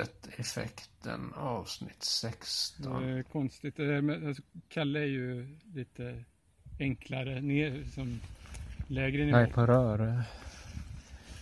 Hagstedt-effekten 0.00 1.32
avsnitt 1.36 2.02
16. 2.02 3.02
Det 3.02 3.18
är 3.18 3.22
konstigt. 3.22 3.80
Alltså, 3.80 4.42
Kalle 4.68 5.00
är 5.00 5.04
ju 5.04 5.58
lite 5.74 6.24
enklare 6.78 7.40
ner, 7.40 7.84
som 7.94 8.20
lägre 8.86 9.24
nivå. 9.24 9.38
Jag 9.38 9.48
är 9.48 9.52
på 9.52 9.66
Röre. 9.66 10.22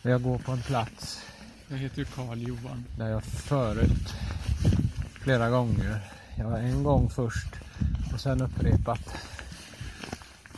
Jag 0.03 0.23
går 0.23 0.39
på 0.39 0.53
en 0.53 0.63
plats 0.63 1.27
Jag 1.69 1.77
heter 1.77 1.99
ju 1.99 2.05
Karl 2.05 2.39
Johan. 2.39 2.85
där 2.99 3.09
jag 3.09 3.25
förut 3.25 4.15
flera 5.23 5.51
gånger, 5.51 6.01
jag 6.37 6.51
var 6.51 6.59
en 6.59 6.83
gång 6.83 7.11
först 7.11 7.55
och 8.13 8.21
sen 8.21 8.43
upprepat, 8.43 9.15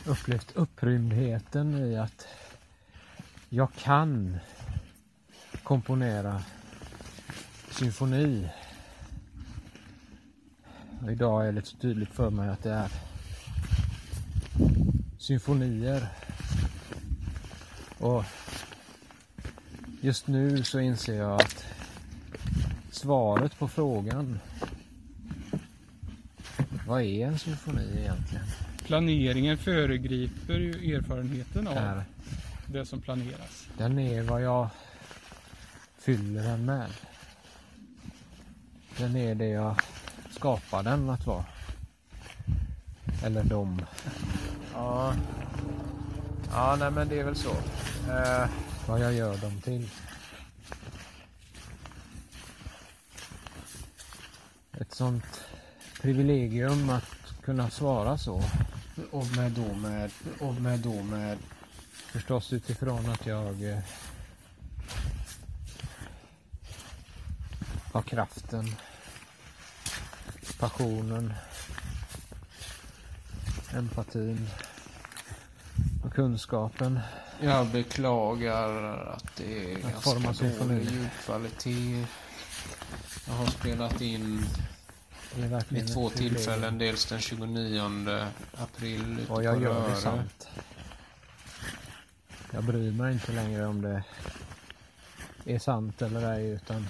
upplevt 0.05 0.51
upprymdheten 0.55 1.75
i 1.75 1.97
att 1.97 2.27
jag 3.49 3.73
kan 3.73 4.39
komponera 5.63 6.41
symfoni. 7.71 8.49
Och 11.03 11.11
idag 11.11 11.47
är 11.47 11.51
det 11.51 11.65
så 11.65 11.77
tydligt 11.77 12.09
för 12.09 12.29
mig 12.29 12.49
att 12.49 12.63
det 12.63 12.71
är 12.71 12.89
symfonier. 15.17 16.07
Och 17.97 18.23
just 20.01 20.27
nu 20.27 20.63
så 20.63 20.79
inser 20.79 21.15
jag 21.15 21.41
att 21.41 21.65
svaret 22.91 23.59
på 23.59 23.67
frågan 23.67 24.39
vad 26.87 27.01
är 27.01 27.27
en 27.27 27.39
symfoni 27.39 27.99
egentligen? 27.99 28.45
Planeringen 28.85 29.57
föregriper 29.57 30.53
ju 30.53 30.95
erfarenheten 30.95 31.67
av 31.67 31.77
Är, 31.77 32.03
det 32.67 32.85
som 32.85 33.01
planeras. 33.01 33.67
den 33.77 33.99
är 33.99 34.21
vad 34.21 34.41
jag 34.43 34.69
fyller 35.97 36.43
den 36.43 36.65
med. 36.65 36.89
Den 39.01 39.15
är 39.15 39.35
det 39.35 39.47
jag 39.47 39.75
skapar 40.31 40.83
den 40.83 41.09
att 41.09 41.25
vara. 41.25 41.45
Eller 43.23 43.43
de. 43.43 43.81
Ja. 44.73 45.13
Ja, 46.51 46.75
nej 46.79 46.91
men 46.91 47.07
det 47.09 47.19
är 47.19 47.23
väl 47.23 47.35
så. 47.35 47.51
Eh, 48.11 48.49
Vad 48.87 48.99
jag 48.99 49.13
gör 49.13 49.37
dem 49.37 49.61
till. 49.61 49.89
Ett 54.79 54.93
sånt 54.93 55.41
privilegium 56.01 56.89
att 56.89 57.43
kunna 57.43 57.69
svara 57.69 58.17
så. 58.17 58.43
och 59.11 59.27
med 59.35 59.51
då 59.51 59.73
med, 59.73 60.11
och 60.39 60.53
med 60.53 60.79
då 60.79 61.03
med, 61.03 61.37
Förstås 61.91 62.53
utifrån 62.53 63.09
att 63.09 63.25
jag 63.25 63.63
eh, 63.63 63.79
har 67.93 68.01
kraften, 68.01 68.75
passionen, 70.61 71.33
empatin 73.73 74.49
och 76.05 76.13
kunskapen. 76.13 76.99
jag 77.41 77.67
beklagar 77.67 78.97
att 79.07 79.35
det 79.37 79.73
är 79.73 79.77
Att 79.85 80.03
ganska 80.23 80.47
dålig 80.47 80.91
ljudkvalitet. 80.91 82.07
Jag 83.27 83.33
har 83.33 83.45
spelat 83.45 84.01
in 84.01 84.45
vid 85.69 85.93
två 85.93 86.09
tillfällen, 86.09 86.77
dels 86.77 87.05
den 87.05 87.19
29 87.19 87.81
april 88.57 89.19
ute 89.19 89.31
Och 89.31 89.43
jag 89.43 89.55
på 89.55 89.61
gör 89.63 89.89
det 89.89 89.95
sant. 89.95 90.47
Jag 92.51 92.63
bryr 92.63 92.91
mig 92.91 93.13
inte 93.13 93.31
längre 93.31 93.65
om 93.65 93.81
det 93.81 94.03
är 95.45 95.59
sant 95.59 96.01
eller 96.01 96.33
ej 96.33 96.49
utan 96.49 96.87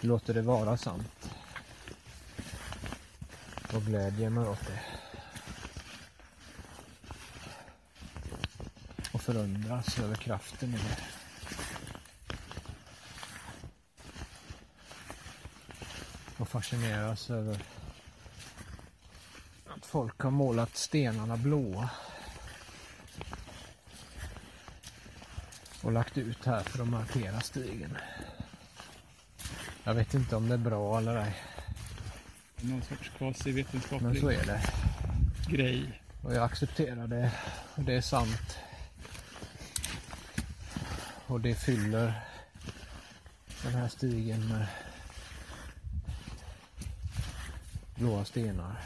låter 0.00 0.34
det 0.34 0.42
vara 0.42 0.76
sant. 0.76 1.32
Och 3.74 3.82
glädjer 3.82 4.30
mig 4.30 4.48
åt 4.48 4.66
det. 4.66 4.80
Och 9.12 9.20
förundras 9.22 9.98
över 9.98 10.14
kraften 10.14 10.68
i 10.68 10.72
det. 10.72 10.98
Och 16.38 16.48
fascineras 16.48 17.30
över 17.30 17.62
att 19.66 19.86
folk 19.86 20.20
har 20.20 20.30
målat 20.30 20.76
stenarna 20.76 21.36
blåa. 21.36 21.90
Och 25.82 25.92
lagt 25.92 26.18
ut 26.18 26.44
här 26.44 26.60
för 26.62 26.82
att 26.82 26.88
markera 26.88 27.40
stigen. 27.40 27.98
Jag 29.84 29.94
vet 29.94 30.14
inte 30.14 30.36
om 30.36 30.48
det 30.48 30.54
är 30.54 30.58
bra 30.58 30.98
eller 30.98 31.16
ej. 31.16 31.36
Någon 32.62 32.82
sorts 32.82 33.10
kvasivetenskaplig 33.18 34.02
Men 34.08 34.20
så 34.20 34.28
är 34.30 34.44
det. 34.46 34.62
grej. 35.48 36.00
Och 36.22 36.34
jag 36.34 36.44
accepterar 36.44 37.06
det. 37.06 37.32
Det 37.76 37.94
är 37.94 38.00
sant. 38.00 38.56
Och 41.26 41.40
det 41.40 41.54
fyller 41.54 42.22
den 43.62 43.74
här 43.74 43.88
stigen 43.88 44.48
med 44.48 44.66
blåa 47.94 48.24
stenar. 48.24 48.76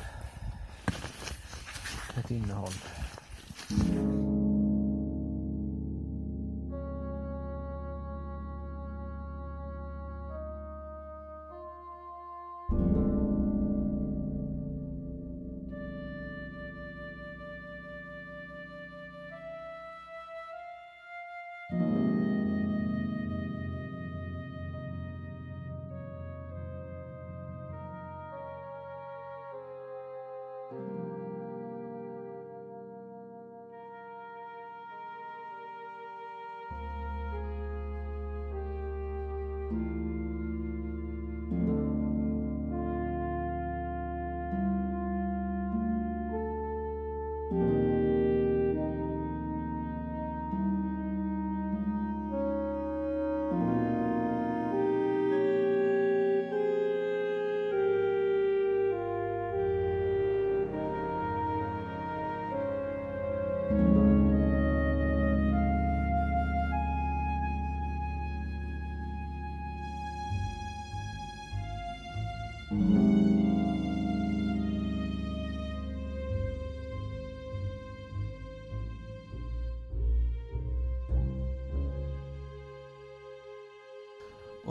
Ett 2.16 2.30
innehåll. 2.30 2.72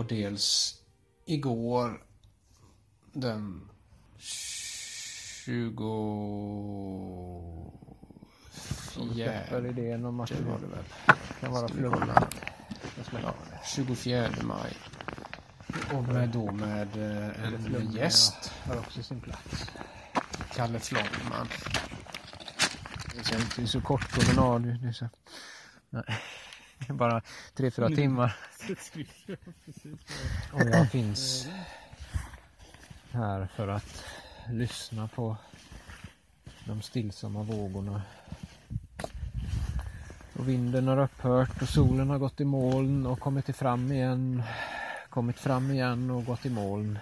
Och 0.05 0.09
dels 0.11 0.75
igår 1.25 2.03
den 3.13 3.69
24 4.17 5.75
Släpper 9.13 9.65
idén 9.65 10.05
om 10.05 10.19
att 10.19 10.29
det 10.29 10.43
var 10.43 10.59
det 10.59 10.67
väl. 10.67 10.83
kan 11.39 11.51
vara 11.51 11.67
släpper 13.05 13.27
Ja, 13.27 13.33
det. 13.51 13.59
24 13.67 14.29
maj. 14.43 14.77
Och 15.93 16.03
med 16.03 16.29
då 16.29 16.51
med 16.51 16.97
eh, 16.97 17.43
en 17.45 17.91
gäst, 17.91 18.51
Har 18.65 18.77
också 18.77 19.03
sin 19.03 19.21
plats. 19.21 19.71
Kalle 20.55 20.79
Flodman. 20.79 21.47
Det 23.15 23.23
inte 23.37 23.67
så 23.67 23.81
kort 23.81 24.11
promenad. 24.11 24.65
Är. 24.65 25.09
Nej. 25.89 26.03
Bara 26.89 27.21
tre, 27.53 27.71
fyra 27.71 27.85
Mm. 27.85 27.95
timmar. 27.97 28.35
Och 30.53 30.61
jag 30.61 30.91
finns 30.91 31.47
här 33.11 33.47
för 33.55 33.67
att 33.67 34.03
lyssna 34.49 35.07
på 35.07 35.37
de 36.65 36.81
stillsamma 36.81 37.43
vågorna. 37.43 38.01
Och 40.33 40.49
vinden 40.49 40.87
har 40.87 40.97
upphört 41.03 41.61
och 41.61 41.69
solen 41.69 42.09
har 42.09 42.17
gått 42.17 42.41
i 42.41 42.45
moln 42.45 43.05
och 43.05 43.19
kommit 43.19 43.57
fram 43.57 43.91
igen. 43.91 44.43
kommit 45.09 45.39
fram 45.39 45.71
igen 45.71 46.09
och 46.11 46.25
gått 46.25 46.45
i 46.45 46.49
moln. 46.49 46.99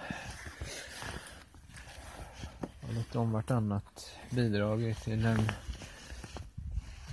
Och 2.82 2.94
lite 2.94 3.18
om 3.20 3.32
vartannat 3.32 4.12
bidragit 4.30 5.04
till 5.04 5.26
en 5.26 5.52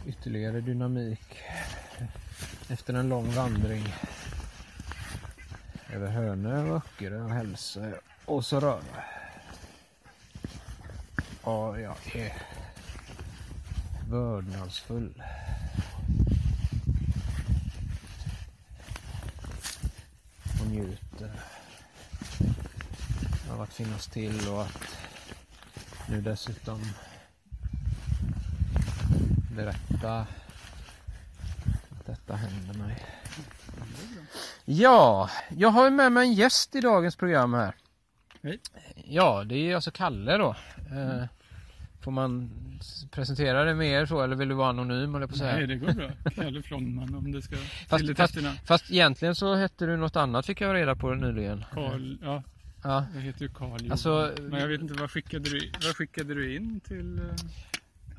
ytterligare 0.07 0.61
dynamik 0.61 1.37
efter 2.71 2.95
en 2.95 3.09
lång 3.09 3.31
vandring 3.31 3.95
över 5.93 6.11
Hönö 6.11 6.77
Öckerö 6.77 7.23
och 7.23 7.31
Hälsö 7.31 7.93
och 8.25 8.45
så 8.45 8.61
Röra. 8.61 9.05
Ja, 11.45 11.79
jag 11.79 11.97
är 12.15 12.33
vördnadsfull. 14.09 15.23
Och 20.61 20.67
njuter 20.67 21.41
av 23.51 23.61
att 23.61 23.73
finnas 23.73 24.07
till 24.07 24.49
och 24.49 24.63
att 24.63 24.97
nu 26.09 26.21
dessutom 26.21 26.81
berätta 29.57 30.27
detta 32.11 32.35
händer 32.35 32.75
mig. 32.75 33.07
Ja, 34.65 35.31
jag 35.57 35.69
har 35.69 35.91
med 35.91 36.13
mig 36.13 36.29
en 36.29 36.35
gäst 36.35 36.75
i 36.75 36.81
dagens 36.81 37.17
program 37.17 37.55
här. 37.55 37.75
Hej. 38.43 38.59
Ja, 39.05 39.45
det 39.45 39.71
är 39.71 39.75
alltså 39.75 39.91
Kalle 39.91 40.37
då. 40.37 40.57
Eh, 40.91 41.25
får 42.03 42.11
man 42.11 42.51
presentera 43.11 43.65
det 43.65 43.75
mer 43.75 44.07
så 44.07 44.23
eller 44.23 44.37
vill 44.37 44.49
du 44.49 44.55
vara 44.55 44.69
anonym 44.69 45.15
eller 45.15 45.27
på 45.27 45.33
att 45.33 45.39
säga? 45.39 45.57
Nej, 45.57 45.67
det 45.67 45.77
går 45.77 45.93
bra. 45.93 46.11
Kalle 46.35 46.63
Flonman 46.63 47.15
om 47.15 47.33
det 47.33 47.43
ska 47.43 47.57
Fast- 47.89 48.07
till 48.07 48.17
fast-. 48.17 48.39
Fast 48.67 48.91
egentligen 48.91 49.35
så 49.35 49.55
hette 49.55 49.87
du 49.87 49.97
något 49.97 50.17
annat 50.17 50.47
fick 50.47 50.61
jag 50.61 50.75
reda 50.75 50.97
på 50.97 51.15
nyligen. 51.15 51.65
Karl, 51.73 52.17
ja, 52.23 52.43
Ja, 52.83 53.07
jag 53.15 53.21
heter 53.21 53.43
ju 53.43 53.49
Karl 53.49 53.91
Alltså. 53.91 54.33
Men 54.41 54.61
jag 54.61 54.69
vet 54.69 54.81
inte, 54.81 54.95
vad 54.95 55.11
skickade 55.11 55.51
du, 55.51 55.73
vad 55.85 55.97
skickade 55.97 56.35
du 56.35 56.57
in 56.57 56.81
till? 56.81 57.21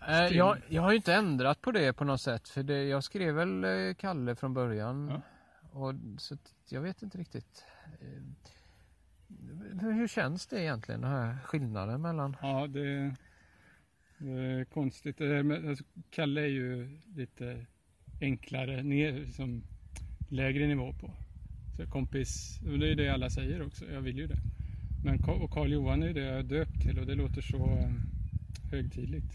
Stil. 0.02 0.38
jag, 0.38 0.58
jag 0.68 0.82
har 0.82 0.92
ju 0.92 0.96
inte 0.96 1.14
ändrat 1.14 1.62
på 1.62 1.72
det 1.72 1.94
på 1.94 2.04
något 2.04 2.22
sätt 2.22 2.50
för 2.50 2.64
det, 2.64 2.84
jag 2.84 3.04
skrev 3.04 3.36
väl 3.36 3.64
eh, 3.64 3.94
Kalle 3.94 4.36
från 4.36 4.54
början. 4.54 5.08
Ja. 5.10 5.22
Och, 5.80 5.94
så 6.18 6.34
att 6.34 6.54
jag 6.70 6.82
vet 6.82 7.02
inte 7.02 7.18
riktigt. 7.18 7.66
Eh, 8.02 8.22
hur, 9.82 9.92
hur 9.92 10.08
känns 10.08 10.48
det 10.48 10.62
egentligen 10.62 11.02
den 11.02 11.12
här 11.12 11.38
skillnaden 11.46 12.02
mellan? 12.02 12.38
Ja, 12.42 12.68
det, 12.68 13.16
det 14.18 14.32
är 14.32 14.66
konstigt. 14.66 15.18
Det 15.18 15.28
där 15.28 15.44
med, 15.44 15.70
alltså, 15.70 15.84
Kalle 16.10 16.42
är 16.42 16.48
ju 16.48 17.00
lite 17.16 17.66
enklare, 18.22 18.84
ner, 18.84 19.26
som 19.26 19.64
lägre 20.30 20.68
nivå 20.68 20.94
på. 20.94 21.12
Så 21.78 21.92
kompis, 21.92 22.60
och 22.72 22.80
det 22.80 22.92
är 22.92 22.96
det 22.96 23.10
alla 23.10 23.30
säger 23.30 23.66
också, 23.66 23.86
jag 23.86 24.02
vill 24.02 24.18
ju 24.18 24.28
det. 24.28 24.38
Men 25.04 25.20
Ka- 25.20 25.42
och 25.44 25.52
Karl 25.52 25.72
Johan 25.72 26.04
är 26.04 26.08
ju 26.08 26.14
det 26.14 26.24
jag 26.26 26.40
är 26.40 26.44
döpt 26.44 26.82
till 26.82 27.00
och 27.00 27.06
det 27.06 27.16
låter 27.16 27.42
så 27.42 27.58
eh, 27.58 27.92
högtidligt. 28.72 29.34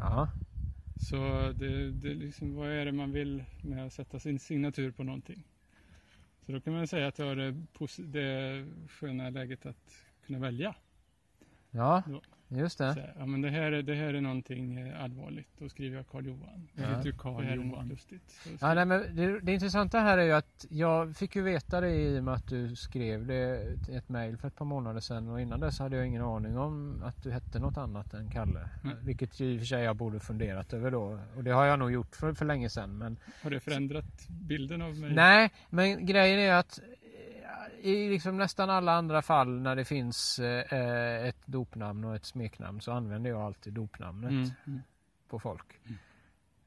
Ja, 0.00 0.28
Så 0.96 1.16
det, 1.52 1.92
det 1.92 2.14
liksom, 2.14 2.54
vad 2.54 2.68
är 2.68 2.84
det 2.84 2.92
man 2.92 3.12
vill 3.12 3.44
med 3.60 3.86
att 3.86 3.92
sätta 3.92 4.20
sin 4.20 4.38
signatur 4.38 4.90
på 4.92 5.04
någonting? 5.04 5.44
Så 6.46 6.52
då 6.52 6.60
kan 6.60 6.72
man 6.72 6.86
säga 6.86 7.06
att 7.08 7.18
jag 7.18 7.26
har 7.26 7.36
det, 7.36 7.54
det 7.98 8.66
sköna 8.88 9.30
läget 9.30 9.66
att 9.66 10.04
kunna 10.26 10.38
välja. 10.38 10.74
ja 11.70 12.02
Ja. 12.06 12.20
Just 12.48 12.76
Så 12.76 12.82
det. 12.84 12.92
här, 12.92 13.14
ja, 13.18 13.26
men 13.26 13.40
det, 13.42 13.50
här 13.50 13.72
är, 13.72 13.82
det 13.82 13.94
här 13.94 14.14
är 14.14 14.20
någonting 14.20 14.76
eh, 14.78 15.02
allvarligt. 15.04 15.48
Då 15.58 15.68
skriver 15.68 15.96
jag 15.96 16.06
Karl 16.08 16.26
Johan. 16.26 16.68
Jag 16.74 16.84
Ja. 16.84 16.88
heter 16.96 17.06
ju 17.06 17.12
Karl 17.12 17.44
något 17.64 17.86
lustigt. 17.86 18.30
Så, 18.30 18.48
Ja, 18.60 18.74
nej, 18.74 18.84
men 18.84 19.16
det, 19.16 19.40
det 19.40 19.52
intressanta 19.52 19.98
här 20.00 20.18
är 20.18 20.24
ju 20.24 20.32
att 20.32 20.66
jag 20.70 21.16
fick 21.16 21.36
ju 21.36 21.42
veta 21.42 21.80
det 21.80 21.90
i 21.90 22.18
och 22.20 22.24
med 22.24 22.34
att 22.34 22.46
du 22.46 22.76
skrev 22.76 23.26
det 23.26 23.76
ett 23.92 24.08
mejl 24.08 24.36
för 24.36 24.48
ett 24.48 24.56
par 24.56 24.64
månader 24.64 25.00
sedan 25.00 25.28
och 25.28 25.40
innan 25.40 25.60
dess 25.60 25.78
hade 25.78 25.96
jag 25.96 26.06
ingen 26.06 26.22
aning 26.22 26.58
om 26.58 27.02
att 27.04 27.22
du 27.22 27.30
hette 27.30 27.58
något 27.58 27.76
annat 27.76 28.14
än 28.14 28.30
Kalle. 28.30 28.68
Nej. 28.82 28.94
Vilket 29.02 29.40
ju 29.40 29.46
i 29.52 29.56
och 29.56 29.60
för 29.60 29.66
sig 29.66 29.82
jag 29.82 29.96
borde 29.96 30.20
funderat 30.20 30.72
över 30.72 30.90
då 30.90 31.18
och 31.36 31.44
det 31.44 31.50
har 31.50 31.64
jag 31.64 31.78
nog 31.78 31.92
gjort 31.92 32.16
för, 32.16 32.32
för 32.32 32.44
länge 32.44 32.68
sedan. 32.70 32.98
Men, 32.98 33.16
har 33.42 33.50
det 33.50 33.60
förändrat 33.60 34.28
bilden 34.28 34.82
av 34.82 34.96
mig? 34.96 35.14
nej, 35.14 35.50
men 35.70 36.06
grejen 36.06 36.38
är 36.40 36.52
att 36.52 36.80
i 37.80 38.08
liksom 38.10 38.36
nästan 38.36 38.70
alla 38.70 38.92
andra 38.92 39.22
fall 39.22 39.60
när 39.60 39.76
det 39.76 39.84
finns 39.84 40.38
eh, 40.38 41.26
ett 41.28 41.46
dopnamn 41.46 42.04
och 42.04 42.14
ett 42.16 42.24
smeknamn 42.24 42.80
så 42.80 42.92
använder 42.92 43.30
jag 43.30 43.40
alltid 43.40 43.72
dopnamnet 43.72 44.30
Mm. 44.30 44.50
Mm. 44.66 44.80
på 45.28 45.38
folk. 45.38 45.80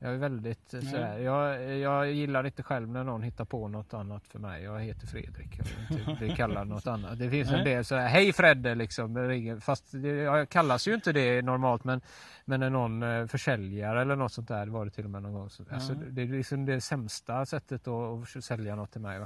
Jag 0.03 0.13
är 0.13 0.17
väldigt 0.17 0.73
eh, 0.73 0.79
sådär, 0.81 1.17
jag, 1.19 1.77
jag 1.77 2.11
gillar 2.11 2.45
inte 2.45 2.63
själv 2.63 2.89
när 2.89 3.03
någon 3.03 3.23
hittar 3.23 3.45
på 3.45 3.67
något 3.67 3.93
annat 3.93 4.27
för 4.27 4.39
mig. 4.39 4.63
Jag 4.63 4.79
heter 4.79 5.07
Fredrik. 5.07 5.59
Jag 5.59 5.65
vill 5.97 6.09
inte 6.09 6.25
bli 6.25 6.35
kallad 6.35 6.67
något 6.67 6.87
annat. 6.95 7.19
Det 7.19 7.29
finns 7.29 7.49
en 7.49 7.55
Nej. 7.55 7.63
del 7.65 7.85
sådär, 7.85 8.07
hej 8.07 8.33
Fredde 8.33 8.75
liksom. 8.75 9.59
Fast 9.61 9.91
det, 9.91 10.07
jag 10.09 10.49
kallas 10.49 10.87
ju 10.87 10.93
inte 10.93 11.11
det 11.13 11.41
normalt 11.41 11.83
men, 11.83 12.01
men 12.45 12.59
när 12.59 12.69
någon 12.69 13.03
eh, 13.03 13.25
försäljare 13.27 14.01
eller 14.01 14.15
något 14.15 14.31
sånt 14.33 14.47
där 14.47 14.67
var 14.67 14.85
det 14.85 14.91
till 14.91 15.03
och 15.05 15.09
med 15.11 15.21
någon 15.23 15.33
gång. 15.33 15.49
Så, 15.49 15.63
alltså, 15.71 15.93
Ja. 15.93 15.99
det 16.09 16.21
är 16.21 16.27
liksom 16.27 16.65
det 16.65 16.81
sämsta 16.81 17.45
sättet 17.45 17.87
att, 17.87 18.35
att 18.37 18.43
sälja 18.43 18.75
något 18.75 18.91
till 18.91 19.01
mig. 19.01 19.17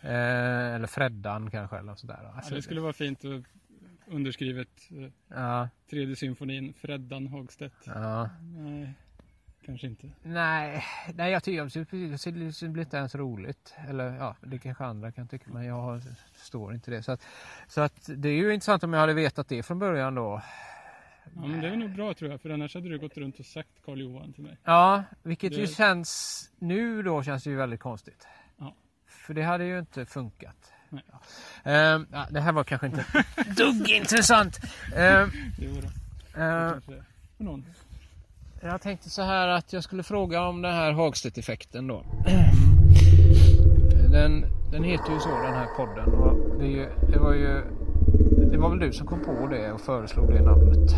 Eh, 0.00 0.74
eller 0.74 0.86
Freddan 0.86 1.50
kanske 1.50 1.76
eller 1.78 1.94
sådär. 1.94 2.14
va. 2.14 2.28
Ja, 2.32 2.36
Alltså, 2.36 2.54
det 2.54 2.62
skulle 2.62 2.80
vara 2.80 2.92
fint 2.92 3.24
att 3.24 3.42
underskrivet 4.06 4.68
eh, 4.90 5.10
ja, 5.28 5.68
tredje 5.90 6.16
symfonin, 6.16 6.74
Freddan 6.74 7.26
Hagstedt. 7.26 7.74
ja. 7.86 8.30
Nej, 8.56 8.94
kanske 9.66 9.86
inte. 9.86 10.08
Nej, 10.22 10.84
nej 11.14 11.32
jag 11.32 11.42
tycker 11.44 11.62
det 12.66 12.68
blir 12.72 12.82
inte 12.82 12.96
ens 12.96 13.14
roligt. 13.14 13.74
Eller 13.88 14.16
ja, 14.16 14.36
det 14.40 14.58
kanske 14.58 14.84
andra 14.84 15.12
kan 15.12 15.28
tycka, 15.28 15.44
men 15.50 15.64
jag 15.64 16.02
förstår 16.32 16.74
inte 16.74 16.90
det. 16.90 17.02
Så 17.02 17.12
att, 17.12 17.26
så 17.68 17.80
att 17.80 18.10
det 18.16 18.28
är 18.28 18.32
ju 18.32 18.54
intressant 18.54 18.84
om 18.84 18.92
jag 18.92 19.00
hade 19.00 19.14
vetat 19.14 19.48
det 19.48 19.62
från 19.62 19.78
början 19.78 20.14
då. 20.14 20.42
Ja, 21.34 21.46
men 21.46 21.60
det 21.60 21.68
är 21.68 21.76
nog 21.76 21.90
bra 21.94 22.14
tror 22.14 22.30
jag, 22.30 22.40
för 22.40 22.50
annars 22.50 22.74
hade 22.74 22.88
du 22.88 22.98
gått 22.98 23.16
runt 23.16 23.38
och 23.38 23.46
sagt 23.46 23.68
Karl 23.84 24.00
Johan 24.00 24.32
till 24.32 24.42
mig. 24.42 24.56
Ja, 24.64 25.02
vilket 25.22 25.52
ju 25.52 25.60
Det- 25.60 25.66
känns, 25.66 26.50
nu 26.58 27.02
då 27.02 27.22
känns 27.22 27.44
det 27.44 27.50
ju 27.50 27.56
väldigt 27.56 27.80
konstigt. 27.80 28.26
Ja. 28.58 28.74
För 29.06 29.34
det 29.34 29.42
hade 29.42 29.64
ju 29.64 29.78
inte 29.78 30.06
funkat. 30.06 30.72
Nej. 30.90 31.02
Ja. 31.64 32.00
Ja, 32.12 32.26
det 32.30 32.40
här 32.40 32.52
var 32.52 32.64
kanske 32.64 32.86
inte 32.86 33.04
dugg 33.56 33.90
intressant. 33.90 34.58
Ehm, 34.96 35.30
Det 35.58 35.68
var 35.68 35.82
det. 35.82 35.88
ehm, 36.42 36.70
Kanske 36.72 37.04
för 37.36 37.44
någon. 37.44 37.64
Jag 38.66 38.80
tänkte 38.80 39.10
så 39.10 39.22
här 39.22 39.48
att 39.48 39.72
jag 39.72 39.84
skulle 39.84 40.02
fråga 40.02 40.42
om 40.42 40.62
den 40.62 40.72
här 40.72 40.92
Hagstedt-effekten 40.92 41.86
då. 41.86 42.02
Den, 44.10 44.44
den 44.72 44.84
heter 44.84 45.12
ju 45.12 45.20
så 45.20 45.28
den 45.28 45.54
här 45.54 45.66
podden 45.76 46.14
och 46.14 46.60
det, 46.60 46.66
ju, 46.66 46.86
det 47.12 47.18
var 47.18 47.32
ju 47.32 47.62
Det 48.50 48.58
var 48.58 48.70
väl 48.70 48.78
du 48.78 48.92
som 48.92 49.06
kom 49.06 49.20
på 49.20 49.46
det 49.50 49.72
och 49.72 49.80
föreslog 49.80 50.34
det 50.34 50.42
namnet 50.42 50.90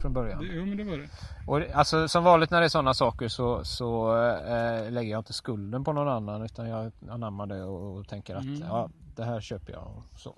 från 0.00 0.12
början. 0.12 0.48
jo 0.52 0.66
men 0.66 0.76
det 0.76 0.84
var 0.84 0.96
det. 0.98 1.08
Och 1.46 1.60
det, 1.60 1.72
alltså 1.72 2.08
som 2.08 2.24
vanligt 2.24 2.50
när 2.50 2.60
det 2.60 2.66
är 2.66 2.68
sådana 2.68 2.94
saker 2.94 3.28
så, 3.28 3.64
så 3.64 4.16
eh, 4.24 4.90
lägger 4.90 5.10
jag 5.10 5.20
inte 5.20 5.32
skulden 5.32 5.84
på 5.84 5.92
någon 5.92 6.08
annan 6.08 6.42
utan 6.42 6.68
jag 6.68 6.92
anammar 7.10 7.46
det 7.46 7.62
och, 7.62 7.96
och 7.98 8.08
tänker 8.08 8.34
att 8.34 8.42
Mm. 8.44 8.62
ja, 8.68 8.88
det 9.16 9.24
här 9.24 9.40
köper 9.40 9.72
jag. 9.72 9.82
Och 10.12 10.20
så. 10.20 10.34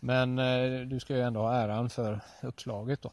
Men 0.00 0.38
eh, 0.38 0.80
du 0.86 1.00
ska 1.00 1.14
ju 1.14 1.20
ändå 1.22 1.40
ha 1.40 1.54
äran 1.54 1.90
för 1.90 2.20
uppslaget 2.42 3.02
då. 3.02 3.10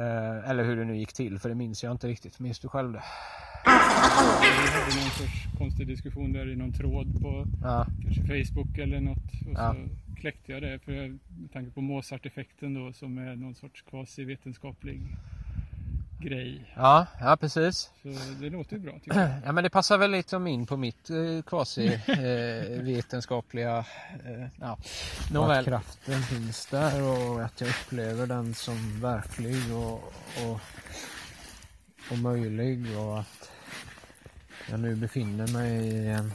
Eh, 0.00 0.50
eller 0.50 0.64
hur 0.64 0.76
det 0.76 0.84
nu 0.84 0.96
gick 0.96 1.12
till 1.12 1.38
för 1.38 1.48
det 1.48 1.54
minns 1.54 1.84
jag 1.84 1.90
inte 1.92 2.06
riktigt. 2.06 2.38
Minns 2.38 2.58
du 2.58 2.68
själv 2.68 2.92
det? 2.92 3.02
Vi 3.64 3.70
hade 3.70 5.00
någon 5.00 5.10
sorts 5.10 5.46
konstig 5.58 5.86
diskussion 5.86 6.32
där 6.32 6.52
i 6.52 6.56
någon 6.56 6.72
tråd 6.72 7.22
på 7.22 7.46
Ja, 7.62 7.86
kanske 8.02 8.44
Facebook 8.44 8.78
eller 8.78 9.00
något. 9.00 9.32
Och 9.46 9.52
Ja. 9.54 9.74
så 9.74 10.20
kläckte 10.20 10.52
jag 10.52 10.62
det 10.62 10.78
för 10.84 10.92
jag, 10.92 11.10
med 11.38 11.52
tanke 11.52 11.70
på 11.70 11.80
Mozart-effekten 11.80 12.74
då 12.74 12.92
som 12.92 13.18
är 13.18 13.36
någon 13.36 13.54
sorts 13.54 13.82
kvasivetenskaplig 13.82 15.02
grej. 16.20 16.72
ja, 16.76 17.06
ja 17.20 17.36
precis. 17.40 17.90
Så 18.02 18.08
det 18.40 18.50
låter 18.50 18.76
ju 18.76 18.82
bra 18.82 18.92
tycker 19.04 19.20
jag. 19.20 19.30
Ja 19.44 19.52
men 19.52 19.64
det 19.64 19.70
passar 19.70 19.98
väl 19.98 20.10
liksom 20.10 20.46
in 20.46 20.66
på 20.66 20.76
mitt 20.76 21.10
eh, 21.10 21.42
kvasi 21.46 21.86
eh, 22.06 22.82
vetenskapliga 22.82 23.78
eh, 24.24 24.46
ja. 24.60 24.78
Nåväl. 25.32 25.58
Att 25.58 25.64
kraften 25.64 26.22
finns 26.22 26.66
där 26.66 27.02
och 27.02 27.44
att 27.44 27.60
jag 27.60 27.70
upplever 27.70 28.26
den 28.26 28.54
som 28.54 29.00
verklig 29.00 29.74
och, 29.74 30.12
och, 30.44 30.60
och 32.10 32.18
möjlig 32.18 32.98
och 32.98 33.18
att 33.20 33.50
jag 34.70 34.80
nu 34.80 34.94
befinner 34.94 35.46
mig 35.46 35.86
i 35.86 36.08
en 36.08 36.32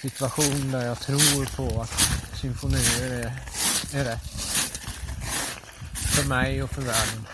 situation 0.00 0.70
där 0.72 0.86
jag 0.86 1.00
tror 1.00 1.56
på 1.56 1.80
att 1.80 1.90
symfonier 2.40 3.12
är, 3.12 3.32
är 4.00 4.04
rätt. 4.04 4.24
För 5.94 6.28
mig 6.28 6.62
och 6.62 6.70
för 6.70 6.82
världen. 6.82 7.26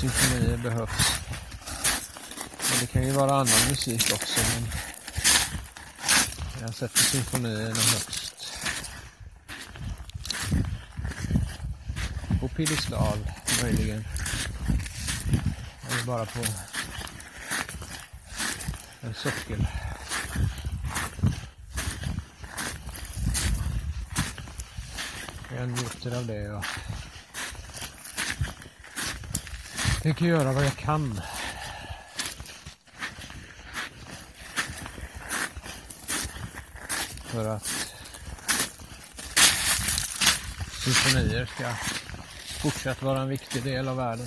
Symfonier 0.00 0.56
behövs. 0.56 0.90
Men 2.70 2.80
det 2.80 2.86
kan 2.86 3.06
ju 3.06 3.10
vara 3.10 3.32
annan 3.32 3.68
musik 3.68 4.10
också 4.12 4.40
men 4.54 4.70
jag 6.60 6.74
sätter 6.74 6.98
symfonierna 6.98 7.64
högst. 7.68 8.17
Piedestal 12.58 13.18
möjligen. 13.62 14.04
Eller 15.90 16.04
bara 16.06 16.26
på 16.26 16.40
en 19.00 19.14
sockel. 19.14 19.66
Jag 25.56 25.68
njuter 25.68 26.16
av 26.16 26.26
det 26.26 26.50
och 26.50 26.64
tänker 30.02 30.24
göra 30.26 30.52
vad 30.52 30.64
jag 30.64 30.76
kan. 30.76 31.20
För 37.24 37.56
att 37.56 37.66
symfonier 40.84 41.46
ska 41.54 41.97
fortsatt 42.70 43.02
vara 43.02 43.20
en 43.20 43.28
viktig 43.28 43.62
del 43.62 43.88
av 43.88 43.96
världen. 43.96 44.26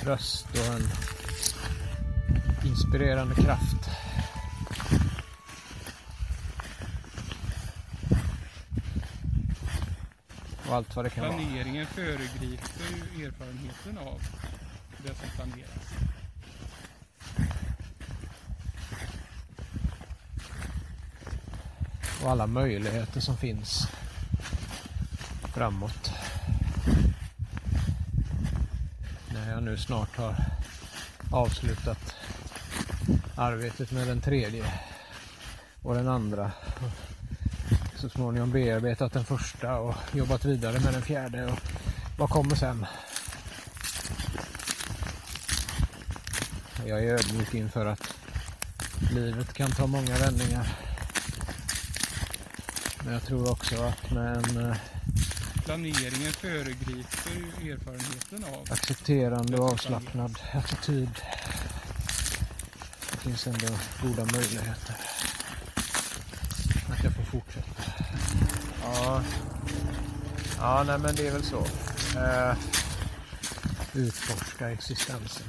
Tröst 0.00 0.46
och 0.50 0.74
en 0.74 0.88
inspirerande 2.70 3.34
kraft. 3.34 3.90
Och 10.68 10.76
allt 10.76 10.96
vad 10.96 11.04
det 11.04 11.10
kan 11.10 11.24
vara. 11.24 11.36
Planeringen 11.36 11.86
föregriper 11.86 13.16
ju 13.16 13.26
erfarenheten 13.26 13.98
av 13.98 14.20
det 14.98 15.14
som 15.14 15.28
planeras. 15.36 15.70
Och 22.22 22.30
alla 22.30 22.46
möjligheter 22.46 23.20
som 23.20 23.36
finns 23.36 23.88
framåt. 25.54 26.19
När 29.34 29.50
jag 29.50 29.62
nu 29.62 29.76
snart 29.76 30.16
har 30.16 30.34
avslutat 31.32 32.14
arbetet 33.36 33.92
med 33.92 34.06
den 34.06 34.20
tredje 34.20 34.64
och 35.82 35.94
den 35.94 36.08
andra. 36.08 36.52
Så 37.96 38.08
småningom 38.08 38.50
bearbetat 38.50 39.12
den 39.12 39.24
första 39.24 39.76
och 39.76 39.94
jobbat 40.12 40.44
vidare 40.44 40.80
med 40.80 40.92
den 40.92 41.02
fjärde. 41.02 41.44
Och 41.44 41.58
vad 42.18 42.30
kommer 42.30 42.54
sen? 42.56 42.86
Jag 46.86 47.04
är 47.04 47.14
ödmjuk 47.14 47.54
inför 47.54 47.86
att 47.86 48.14
livet 49.10 49.52
kan 49.52 49.70
ta 49.70 49.86
många 49.86 50.18
vändningar. 50.18 50.68
Men 53.04 53.12
jag 53.12 53.22
tror 53.22 53.50
också 53.50 53.82
att 53.82 54.10
med 54.10 54.36
en 54.36 54.70
eh, 54.70 54.76
Planeringen 55.70 56.32
föregriper 56.32 57.30
ju 57.62 57.72
erfarenheten 57.72 58.44
av. 58.44 58.72
accepterande 58.72 59.58
och 59.58 59.68
avslappnad 59.72 60.38
attityd 60.52 61.10
det 63.10 63.16
finns 63.16 63.46
ändå 63.46 63.66
goda 64.02 64.24
möjligheter 64.24 64.96
att 66.92 67.04
jag 67.04 67.12
får 67.14 67.22
fortsätta. 67.22 67.82
Ja. 68.82 69.22
Ja, 70.58 70.82
nej 70.86 70.98
men 70.98 71.14
det 71.14 71.26
är 71.26 71.32
väl 71.32 71.44
så. 71.44 71.66
Eh, 72.18 72.54
Utforska 73.94 74.70
existensen. 74.70 75.46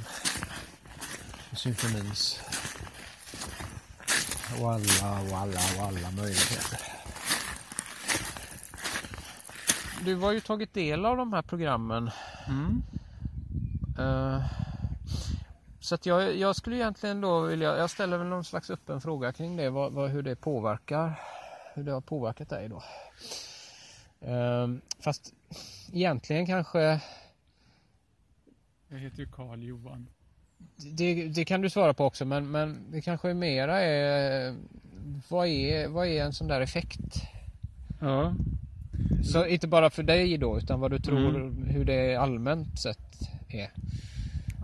Och 1.50 1.58
symfonins. 1.58 2.40
Och 4.60 4.72
alla 4.72 5.20
och 5.30 5.38
alla 5.38 5.60
och 5.76 5.86
alla 5.86 6.10
möjligheter. 6.10 6.91
Du 10.04 10.16
har 10.16 10.32
ju 10.32 10.40
tagit 10.40 10.74
del 10.74 11.06
av 11.06 11.16
de 11.16 11.32
här 11.32 11.42
programmen. 11.42 12.10
Mm. 12.48 12.82
Eh, 13.98 14.44
så 15.80 15.94
att 15.94 16.06
jag, 16.06 16.36
jag 16.36 16.56
skulle 16.56 16.76
egentligen 16.76 17.20
då 17.20 17.40
vilja, 17.40 17.76
jag 17.76 17.90
ställer 17.90 18.18
väl 18.18 18.26
någon 18.26 18.44
slags 18.44 18.70
öppen 18.70 19.00
fråga 19.00 19.32
kring 19.32 19.56
det, 19.56 19.70
vad, 19.70 19.92
vad, 19.92 20.10
hur 20.10 20.22
det 20.22 20.36
påverkar, 20.36 21.20
hur 21.74 21.82
det 21.82 21.92
har 21.92 22.00
påverkat 22.00 22.48
dig 22.48 22.68
då. 22.68 22.82
Eh, 24.28 24.68
fast 25.00 25.34
egentligen 25.92 26.46
kanske, 26.46 27.00
Jag 28.88 28.98
heter 28.98 29.18
ju 29.18 29.26
Karl 29.26 29.62
Johan. 29.62 30.06
det, 30.76 31.28
det 31.28 31.44
kan 31.44 31.60
du 31.60 31.70
svara 31.70 31.94
på 31.94 32.04
också, 32.04 32.24
men, 32.24 32.50
men 32.50 32.90
det 32.90 33.02
kanske 33.02 33.34
mera 33.34 33.80
är, 33.80 34.56
vad 35.28 35.46
är, 35.46 35.88
vad 35.88 36.06
är 36.06 36.24
en 36.24 36.32
sån 36.32 36.48
där 36.48 36.60
effekt? 36.60 37.22
Ja. 38.00 38.34
Så 39.24 39.46
inte 39.46 39.68
bara 39.68 39.90
för 39.90 40.02
dig 40.02 40.38
då, 40.38 40.58
utan 40.58 40.80
vad 40.80 40.90
du 40.90 40.98
tror, 40.98 41.28
Mm. 41.36 41.62
hur 41.66 41.84
det 41.84 42.16
allmänt 42.16 42.78
sett 42.80 43.18
är. 43.48 43.70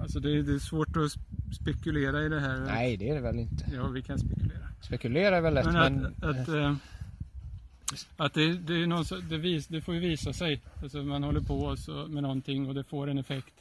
Alltså 0.00 0.20
det 0.20 0.30
är, 0.38 0.42
det 0.42 0.54
är 0.54 0.58
svårt 0.58 0.88
att 0.88 0.94
sp- 0.94 1.52
spekulera 1.60 2.24
i 2.24 2.28
det 2.28 2.40
här. 2.40 2.58
Nej, 2.60 2.96
det 2.96 3.10
är 3.10 3.14
det 3.14 3.20
väl 3.20 3.38
inte. 3.38 3.64
Ja, 3.74 3.86
vi 3.88 4.02
kan 4.02 4.18
spekulera. 4.18 4.68
Spekulera 4.80 5.36
är 5.36 5.40
väl 5.40 5.54
lätt, 5.54 5.64
Men 5.66 5.74
men... 5.94 6.06
att, 6.06 6.22
att, 6.24 6.48
eh, 6.48 6.74
att 8.16 8.34
det, 8.34 8.52
det, 8.58 8.74
är 8.82 8.86
någon, 8.86 9.04
det, 9.28 9.38
vis, 9.38 9.66
det 9.66 9.80
får 9.80 9.94
ju 9.94 10.00
visa 10.00 10.32
sig. 10.32 10.60
Alltså 10.82 11.02
man 11.02 11.22
håller 11.22 11.40
på 11.40 11.76
så, 11.76 11.92
med 12.08 12.22
någonting 12.22 12.68
och 12.68 12.74
det 12.74 12.84
får 12.84 13.10
en 13.10 13.18
effekt. 13.18 13.54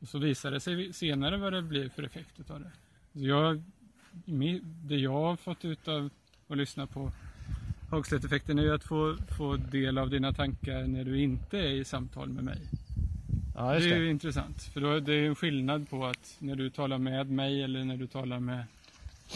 Och 0.00 0.08
så 0.08 0.18
visar 0.18 0.50
det 0.50 0.60
sig 0.60 0.92
senare 0.92 1.36
vad 1.36 1.52
det 1.52 1.62
blir 1.62 1.88
för 1.88 2.02
effekt 2.02 2.40
utav 2.40 2.60
det. 2.60 2.70
Så 3.12 3.26
jag, 3.26 3.62
det 4.84 4.96
jag 4.96 5.12
har 5.12 5.36
fått 5.36 5.64
ut 5.64 5.88
av 5.88 6.10
att 6.48 6.56
lyssna 6.56 6.86
på 6.86 7.12
Hagstedt-effekten 7.90 8.58
är 8.58 8.62
ju 8.62 8.74
att 8.74 8.84
få, 8.84 9.16
få 9.38 9.56
del 9.56 9.98
av 9.98 10.10
dina 10.10 10.32
tankar 10.32 10.82
när 10.86 11.04
du 11.04 11.20
inte 11.22 11.58
är 11.58 11.70
i 11.70 11.84
samtal 11.84 12.28
med 12.28 12.44
mig. 12.44 12.58
ja, 13.56 13.68
Det 13.70 13.74
just 13.74 13.86
är 13.86 13.90
det. 13.90 13.96
ju 14.04 14.10
intressant. 14.10 14.62
För 14.62 14.80
då 14.80 14.90
är 14.92 15.00
det 15.00 15.12
ju 15.14 15.26
en 15.26 15.34
skillnad 15.34 15.90
på 15.90 16.06
att 16.06 16.36
när 16.38 16.56
du 16.56 16.70
talar 16.70 16.98
med 16.98 17.30
mig 17.30 17.62
eller 17.62 17.84
när 17.84 17.96
du 17.96 18.06
talar 18.06 18.40
med 18.40 18.64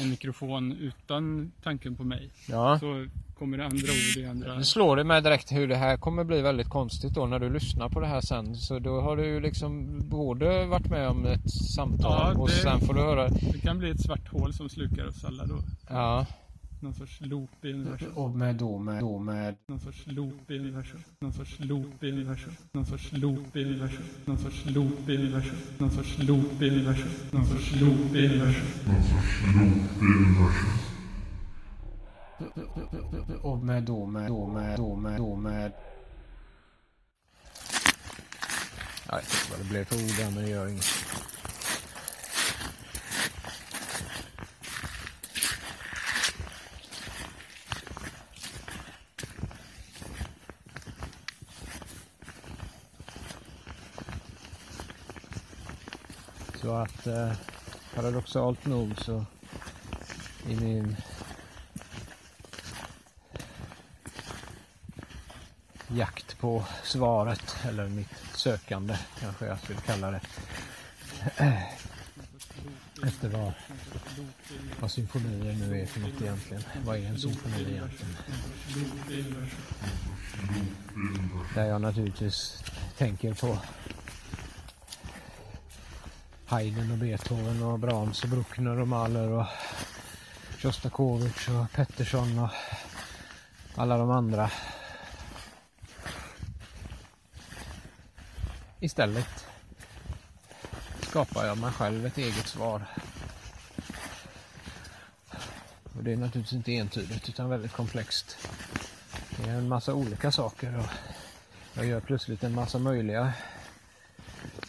en 0.01 0.11
mikrofon 0.11 0.73
utan 0.73 1.53
tanken 1.63 1.97
på 1.97 2.05
mig. 2.05 2.31
Ja. 2.49 2.79
Så 2.79 3.07
kommer 3.39 3.59
det 3.59 3.65
andra 3.65 3.77
ord 3.79 4.17
i 4.23 4.27
andra... 4.27 4.55
Nu 4.57 4.65
slår 4.65 4.97
det 4.97 5.05
mig 5.05 5.23
direkt 5.23 5.53
hur 5.53 5.69
det 5.69 5.77
här 5.77 5.97
kommer 5.97 6.25
bli 6.25 6.41
väldigt 6.43 6.69
konstigt 6.69 7.15
då 7.15 7.27
när 7.27 7.39
du 7.39 7.51
lyssnar 7.51 7.89
på 7.89 8.01
det 8.01 8.07
här 8.07 8.21
sen. 8.21 8.57
Så 8.57 8.79
då 8.79 9.01
har 9.01 9.17
du 9.17 9.25
ju 9.27 9.41
liksom 9.41 9.99
både 10.09 10.67
varit 10.67 10.91
med 10.91 11.09
om 11.09 11.27
ett 11.27 11.51
samtal 11.51 12.35
Ja, 12.35 12.41
och 12.41 12.49
det- 12.49 12.55
sen 12.55 12.81
får 12.81 12.95
du 12.95 13.01
höra... 13.01 13.29
Det 13.29 13.59
kan 13.63 13.79
bli 13.79 13.91
ett 13.91 14.01
svart 14.01 14.29
hål 14.29 14.53
som 14.53 14.69
slukar 14.69 15.07
oss 15.09 15.25
alla 15.25 15.47
då. 15.47 15.59
Ja. 15.89 16.27
Någon 16.83 16.95
sorts 16.95 17.21
loop 17.21 17.65
i 17.65 17.73
universum. 17.73 18.13
Och 18.15 18.31
med 18.31 18.55
då 18.57 18.79
med, 18.79 19.01
då 19.01 19.19
med 19.19 19.57
Någon 19.67 19.81
sorts 19.81 20.07
loop 20.07 20.51
i 20.51 20.59
universum. 20.59 21.01
Någon 21.21 21.33
sorts 21.33 21.61
loop 21.61 22.05
i 22.05 22.13
universum. 22.13 22.55
Någon 22.73 22.87
sorts 22.87 23.13
loop 23.13 23.57
i 23.57 23.65
universum. 23.65 24.05
Någon 24.25 24.39
sorts 24.39 24.67
loop 24.67 25.09
i 25.09 25.17
universum. 25.17 25.57
Någon 25.79 25.91
sorts 25.91 26.19
loop 26.19 26.63
i 26.63 26.69
universum. 26.69 27.09
Någon 27.31 27.45
sorts 27.47 27.81
loop 27.81 28.15
i 28.15 28.27
universum. 28.27 28.67
och 33.43 33.59
med 33.59 33.83
då 33.83 34.07
med 34.07 34.29
då 34.29 34.47
med 34.47 34.77
då 34.79 34.97
med 34.97 35.19
då 35.19 35.37
med 35.37 35.73
Jag 39.07 39.17
vet 39.17 39.25
inte 39.25 39.51
vad 39.51 39.61
det 39.61 39.69
blev 39.69 39.85
för 39.85 39.97
ord 39.97 40.17
där 40.19 40.31
men 40.35 40.45
det 40.45 40.51
gör 40.51 40.69
inget. 40.69 40.85
Så 56.61 56.75
att 56.75 57.07
eh, 57.07 57.33
paradoxalt 57.95 58.67
nog 58.67 59.03
så 59.05 59.25
i 60.49 60.57
min 60.57 60.97
jakt 65.89 66.39
på 66.39 66.65
svaret 66.83 67.57
eller 67.69 67.89
mitt 67.89 68.15
sökande 68.35 68.97
kanske 69.21 69.47
jag 69.47 69.61
skulle 69.61 69.81
kalla 69.81 70.11
det. 70.11 70.21
Efter 73.03 73.29
vad, 73.29 73.53
vad 74.81 74.91
symfonier 74.91 75.53
nu 75.53 75.81
är 75.81 75.87
för 75.87 76.01
något 76.01 76.23
egentligen. 76.23 76.63
Vad 76.85 76.97
är 76.97 77.07
en 77.07 77.19
symfoni 77.19 77.61
egentligen? 77.61 78.17
Där 81.55 81.65
jag 81.65 81.81
naturligtvis 81.81 82.65
tänker 82.99 83.35
på 83.35 83.59
Haydn 86.51 86.91
och 86.91 86.99
Beethoven 86.99 87.63
och 87.63 87.79
Brahms 87.79 88.23
och 88.23 88.29
Bruckner 88.29 88.81
och 88.81 88.89
Mahler 88.89 89.29
och 89.29 89.47
Sjostakovitj 90.59 91.51
och 91.51 91.73
Pettersson 91.73 92.39
och 92.39 92.51
alla 93.75 93.97
de 93.97 94.11
andra. 94.11 94.51
Istället 98.81 99.47
skapar 101.01 101.47
jag 101.47 101.59
mig 101.59 101.73
själv 101.73 102.07
ett 102.07 102.19
eget 102.19 102.47
svar. 102.47 102.87
Och 105.97 106.05
det 106.05 106.13
är 106.13 106.17
naturligtvis 106.17 106.57
inte 106.57 106.73
entydigt 106.73 107.29
utan 107.29 107.49
väldigt 107.49 107.73
komplext. 107.73 108.49
Det 109.37 109.51
är 109.51 109.55
en 109.55 109.69
massa 109.69 109.95
olika 109.95 110.33
saker 110.33 110.79
och 110.79 110.87
jag 111.75 111.87
gör 111.87 112.01
plötsligt 112.01 112.45
en 112.45 112.55
massa 112.55 112.79
möjliga 112.79 113.33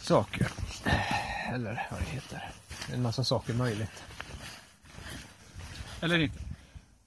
saker. 0.00 0.48
Eller 1.54 1.86
vad 1.90 2.00
det 2.00 2.06
heter. 2.06 2.50
En 2.92 3.02
massa 3.02 3.24
saker 3.24 3.54
möjligt. 3.54 4.04
Eller 6.00 6.18
inte. 6.18 6.38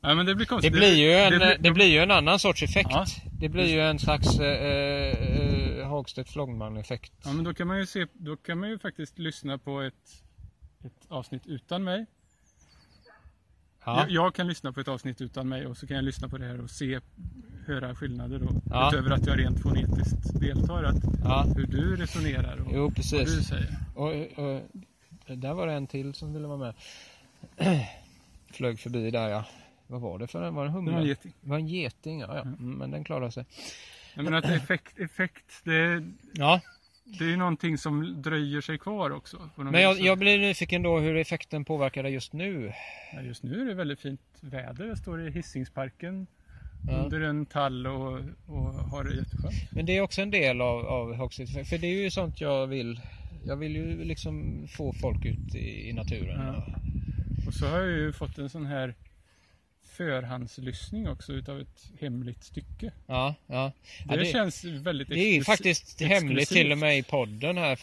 Ja, 0.02 0.16
men 0.16 0.26
det 0.26 0.36
blir 0.36 0.62
Det 0.62 0.72
blir 0.72 0.96
ju 0.96 1.14
en, 1.14 1.40
det 1.40 1.58
det 1.60 1.72
blir 1.72 1.86
ju 1.86 2.00
en 2.00 2.12
annan 2.12 2.40
sorts 2.40 2.64
effekt. 2.64 2.90
Ja. 2.92 3.06
Det 3.40 3.50
blir 3.50 3.66
ju 3.66 3.82
en 3.82 4.00
slags 4.00 4.40
eh, 4.40 4.48
eh, 4.48 5.88
Hagstedt-Flångman-effekt. 5.88 7.14
Ja, 7.24 7.34
men 7.34 7.44
då 7.44 7.54
kan 7.54 7.68
man 7.68 7.78
ju 7.78 7.86
se, 7.86 8.06
då 8.14 8.38
kan 8.38 8.60
man 8.60 8.70
ju 8.70 8.80
faktiskt 8.80 9.20
lyssna 9.20 9.58
på 9.58 9.82
ett, 9.82 10.24
ett 10.86 11.06
avsnitt 11.08 11.48
utan 11.48 11.84
mig. 11.84 12.06
Ja. 13.86 14.00
Jag, 14.02 14.12
jag 14.12 14.36
kan 14.36 14.48
lyssna 14.48 14.72
på 14.74 14.80
ett 14.80 14.88
avsnitt 14.88 15.22
utan 15.22 15.50
mig 15.50 15.66
och 15.66 15.78
så 15.78 15.88
kan 15.88 15.96
jag 15.96 16.06
lyssna 16.06 16.30
på 16.30 16.38
det 16.38 16.46
här 16.46 16.62
och 16.62 16.70
se, 16.70 17.00
höra 17.68 17.96
skillnader 17.96 18.40
då. 18.40 18.62
Ja. 18.70 18.90
Utöver 18.90 19.12
att 19.12 19.28
jag 19.28 19.40
rent 19.40 19.62
fonetiskt 19.62 20.40
deltar. 20.40 20.84
Att 20.84 20.96
Ja. 21.24 21.46
hur 21.56 21.66
du 21.68 21.96
resonerar 21.96 22.58
och 22.62 22.72
Jo, 22.74 22.82
vad 22.82 22.90
du 22.92 22.96
precis. 22.96 23.48
säger. 23.48 23.76
Och, 23.96 24.10
och, 24.46 24.62
där 25.38 25.54
var 25.54 25.68
det 25.68 25.74
en 25.74 25.88
till 25.88 26.14
som 26.14 26.34
ville 26.34 26.48
vara 26.48 26.58
med. 26.58 26.74
Flög 28.52 28.80
förbi 28.80 29.12
där 29.12 29.30
ja. 29.30 29.46
Vad 29.88 30.02
var 30.02 30.20
det 30.20 30.28
för 30.28 30.44
en? 30.44 30.56
Var 30.56 30.64
det 30.66 30.70
en 30.70 30.74
Det 30.74 30.80
humla? 30.80 30.92
var 30.94 31.00
en 31.02 31.08
geting. 31.08 31.34
Det 31.42 31.50
var 31.50 31.58
en 31.58 31.68
geting, 31.68 32.20
ja. 32.20 32.28
ja. 32.36 32.42
Mm, 32.42 32.72
men 32.72 32.92
den 32.92 33.04
klarade 33.04 33.32
sig. 33.32 33.46
Menar 34.16 34.38
att 34.38 34.46
effekt, 34.46 35.00
effekt 35.00 35.52
det, 35.64 36.04
Ja, 36.34 36.62
det 37.06 37.24
är 37.26 37.30
ju 37.30 37.38
någonting 37.38 37.78
som 37.78 38.22
dröjer 38.22 38.62
sig 38.62 38.78
kvar 38.78 39.10
också. 39.10 39.50
men 39.56 39.82
jag, 39.82 40.00
jag 40.00 40.18
blir 40.18 40.40
nyfiken 40.40 40.84
då 40.84 41.00
hur 41.00 41.16
effekten 41.18 41.66
påverkar 41.66 42.04
dig 42.04 42.14
just 42.14 42.34
nu. 42.34 42.74
Ja, 43.14 43.22
just 43.22 43.44
nu 43.44 43.62
är 43.62 43.66
det 43.66 43.74
väldigt 43.74 44.00
fint 44.00 44.22
väder. 44.42 44.86
Jag 44.86 44.98
står 44.98 45.28
i 45.28 45.32
Hisingsparken 45.32 46.28
Ja. 46.88 46.94
under 46.98 47.22
en 47.22 47.46
tall 47.46 47.88
och, 47.88 48.20
och 48.48 48.74
har 48.74 49.04
det 49.04 49.16
jätteskönt. 49.16 49.54
Men 49.72 49.86
det 49.86 49.98
är 49.98 50.02
också 50.02 50.22
en 50.22 50.32
del 50.32 50.62
av, 50.62 50.86
av 50.86 51.16
Hagstedt. 51.16 51.70
För 51.70 51.78
det 51.78 51.88
är 51.88 52.04
ju 52.04 52.12
sånt 52.12 52.42
jag 52.42 52.68
vill. 52.68 53.00
Jag 53.48 53.56
vill 53.56 53.76
ju 53.76 54.04
liksom 54.04 54.66
få 54.78 54.94
folk 54.94 55.26
ut 55.26 55.56
i, 55.56 55.90
i 55.90 55.94
naturen. 55.94 56.42
Ja. 56.46 56.66
Och 57.48 57.54
så 57.54 57.68
har 57.68 57.80
jag 57.80 57.92
ju 57.92 58.14
fått 58.14 58.38
en 58.38 58.50
sån 58.50 58.66
här 58.66 58.94
förhandslyssning 59.98 61.10
också 61.10 61.34
utav 61.34 61.60
ett 61.62 61.92
hemligt 62.02 62.44
stycke. 62.44 62.92
Ja, 63.08 63.36
ja. 63.48 63.72
Det, 64.06 64.14
ja 64.16 64.18
det, 64.20 64.26
känns 64.26 64.64
väldigt 64.64 65.08
det 65.10 65.20
är 65.20 65.44
faktiskt 65.44 66.02
hemligt 66.02 66.42
exklusivt. 66.42 66.50
till 66.64 66.72
och 66.72 66.78
med 66.78 66.98
i 66.98 67.04
podden 67.04 67.58
här. 67.58 67.80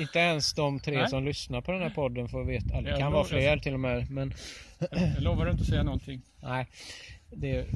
Inte 0.00 0.18
ens 0.18 0.52
de 0.54 0.80
tre 0.80 0.98
Nej. 0.98 1.08
som 1.08 1.24
lyssnar 1.24 1.60
på 1.60 1.72
den 1.72 1.82
här 1.82 1.90
podden 1.90 2.28
får 2.28 2.44
veta. 2.44 2.80
Det 2.80 2.98
kan 2.98 3.12
vara 3.12 3.24
fler 3.24 3.56
till 3.58 3.74
och 3.74 3.80
med. 3.80 4.10
Men 4.10 4.34
Jag 4.90 5.22
lovar 5.22 5.50
inte 5.50 5.60
att 5.62 5.68
säga 5.68 5.82
någonting. 5.82 6.22
nej. 6.42 6.66
det, 7.30 7.66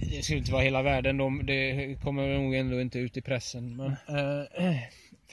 det 0.00 0.22
ska 0.24 0.34
inte 0.34 0.52
vara 0.52 0.62
hela 0.62 0.82
världen. 0.82 1.16
De, 1.16 1.46
det 1.46 1.94
kommer 2.02 2.38
nog 2.38 2.54
ändå 2.54 2.80
inte 2.80 2.98
ut 2.98 3.16
i 3.16 3.20
pressen. 3.22 3.76
Men, 3.76 3.90
äh, 3.90 4.76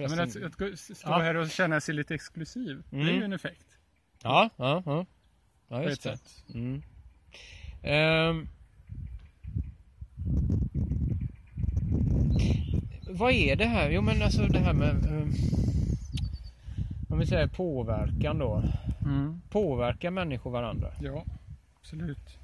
Ja, 0.01 0.07
men 0.09 0.19
att, 0.19 0.61
att 0.63 0.79
stå 0.79 1.11
här 1.11 1.35
och 1.35 1.49
känna 1.49 1.81
sig 1.81 1.95
lite 1.95 2.15
exklusiv, 2.15 2.83
det 2.89 2.97
är 2.97 3.01
Mm. 3.01 3.15
ju 3.15 3.23
en 3.23 3.33
effekt. 3.33 3.65
ja, 4.23 4.49
ja, 4.57 4.83
ja. 4.85 5.05
ja 5.67 5.83
just 5.83 6.03
det. 6.03 6.17
Mm. 6.53 6.81
Ehm. 7.83 8.47
vad 13.19 13.31
är 13.31 13.55
det 13.55 13.65
här? 13.65 13.89
Jo 13.89 14.01
men 14.01 14.21
alltså 14.21 14.41
det 14.41 14.59
här 14.59 14.73
med 14.73 15.05
um, 15.05 15.33
om 17.09 17.19
vi 17.19 17.27
säger 17.27 17.47
påverkan 17.47 18.39
då. 18.39 18.63
Mm. 19.01 19.41
Påverkar 19.49 20.11
människor 20.11 20.51
varandra? 20.51 20.91
Ja, 21.01 21.25
absolut. 21.79 22.37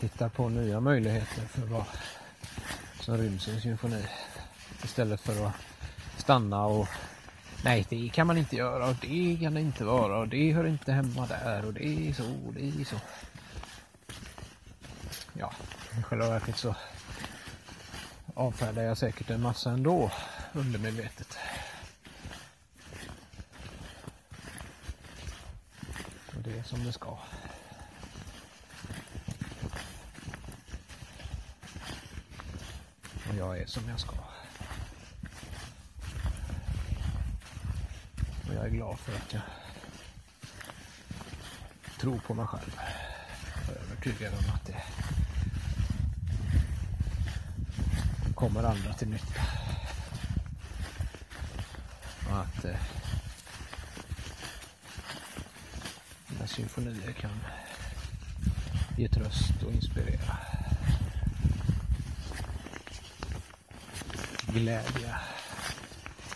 Hitta 0.00 0.28
på 0.28 0.48
nya 0.48 0.80
möjligheter 0.80 1.42
för 1.42 1.66
vad 1.66 1.84
som 3.00 3.16
ryms 3.16 3.48
i 3.48 3.54
en 3.54 3.60
symfoni. 3.60 4.04
Istället 4.84 5.20
för 5.20 5.46
att 5.46 5.54
stanna 6.16 6.66
och 6.66 6.88
nej, 7.64 7.86
det 7.88 8.08
kan 8.08 8.26
man 8.26 8.38
inte 8.38 8.56
göra 8.56 8.86
och 8.88 8.96
det 9.00 9.38
kan 9.40 9.54
det 9.54 9.60
inte 9.60 9.84
vara 9.84 10.18
och 10.18 10.28
det 10.28 10.52
hör 10.52 10.66
inte 10.66 10.92
hemma 10.92 11.26
där 11.26 11.64
och 11.64 11.72
det 11.72 12.08
är 12.08 12.12
så 12.12 12.24
och 12.46 12.54
det 12.54 12.80
är 12.80 12.84
så. 12.84 12.96
Ja, 15.32 15.52
i 15.98 16.02
själva 16.02 16.28
verket 16.28 16.56
så 16.56 16.74
avfärdar 18.34 18.82
jag 18.82 18.98
säkert 18.98 19.30
en 19.30 19.42
massa 19.42 19.70
ändå 19.70 20.10
undermedvetet. 20.52 21.38
Och 26.36 26.42
det 26.42 26.58
är 26.58 26.62
som 26.62 26.84
det 26.84 26.92
ska. 26.92 27.18
Och 33.28 33.36
jag 33.38 33.58
är 33.58 33.66
som 33.66 33.88
jag 33.88 34.00
ska. 34.00 34.29
Och 38.50 38.56
jag 38.56 38.64
är 38.64 38.70
glad 38.70 38.98
för 38.98 39.12
att 39.12 39.32
jag 39.32 39.42
tror 42.00 42.18
på 42.18 42.34
mig 42.34 42.46
själv. 42.46 42.80
Jag 43.66 43.76
är 43.76 43.80
övertygad 43.80 44.32
om 44.32 44.54
att 44.54 44.66
det 44.66 44.82
kommer 48.34 48.62
andra 48.62 48.92
till 48.92 49.08
nytta. 49.08 49.42
Och 52.30 52.38
att 52.38 52.64
eh, 52.64 52.76
mina 56.28 56.46
symfonier 56.46 57.12
kan 57.12 57.40
ge 58.96 59.08
tröst 59.08 59.62
och 59.66 59.72
inspirera. 59.72 60.38
Glädje. 64.46 65.14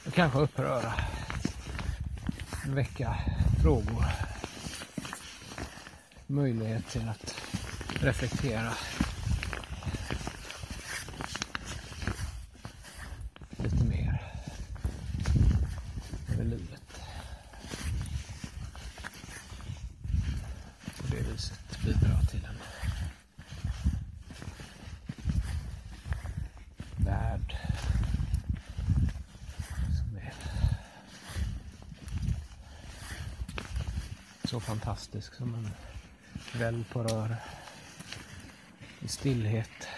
Och 0.06 0.14
kanske 0.14 0.38
uppröra. 0.38 0.94
Väcka 2.66 3.16
frågor. 3.62 4.04
Möjlighet 6.26 6.88
till 6.88 7.08
att 7.08 7.34
reflektera. 8.00 8.72
Lite 13.56 13.84
mer. 13.84 14.22
Över 16.32 16.44
livet. 16.44 17.00
På 20.96 21.06
det 21.10 21.22
viset 21.32 21.78
bidra 21.84 22.20
till 22.30 22.44
en 22.44 22.58
värld 27.04 27.56
som 29.98 30.16
är 30.16 30.34
så 34.44 34.53
fantastisk 34.64 35.34
som 35.34 35.54
en 35.54 35.70
kväll 36.52 36.84
på 36.92 37.02
rör 37.02 37.36
i 39.00 39.08
stillhet. 39.08 39.88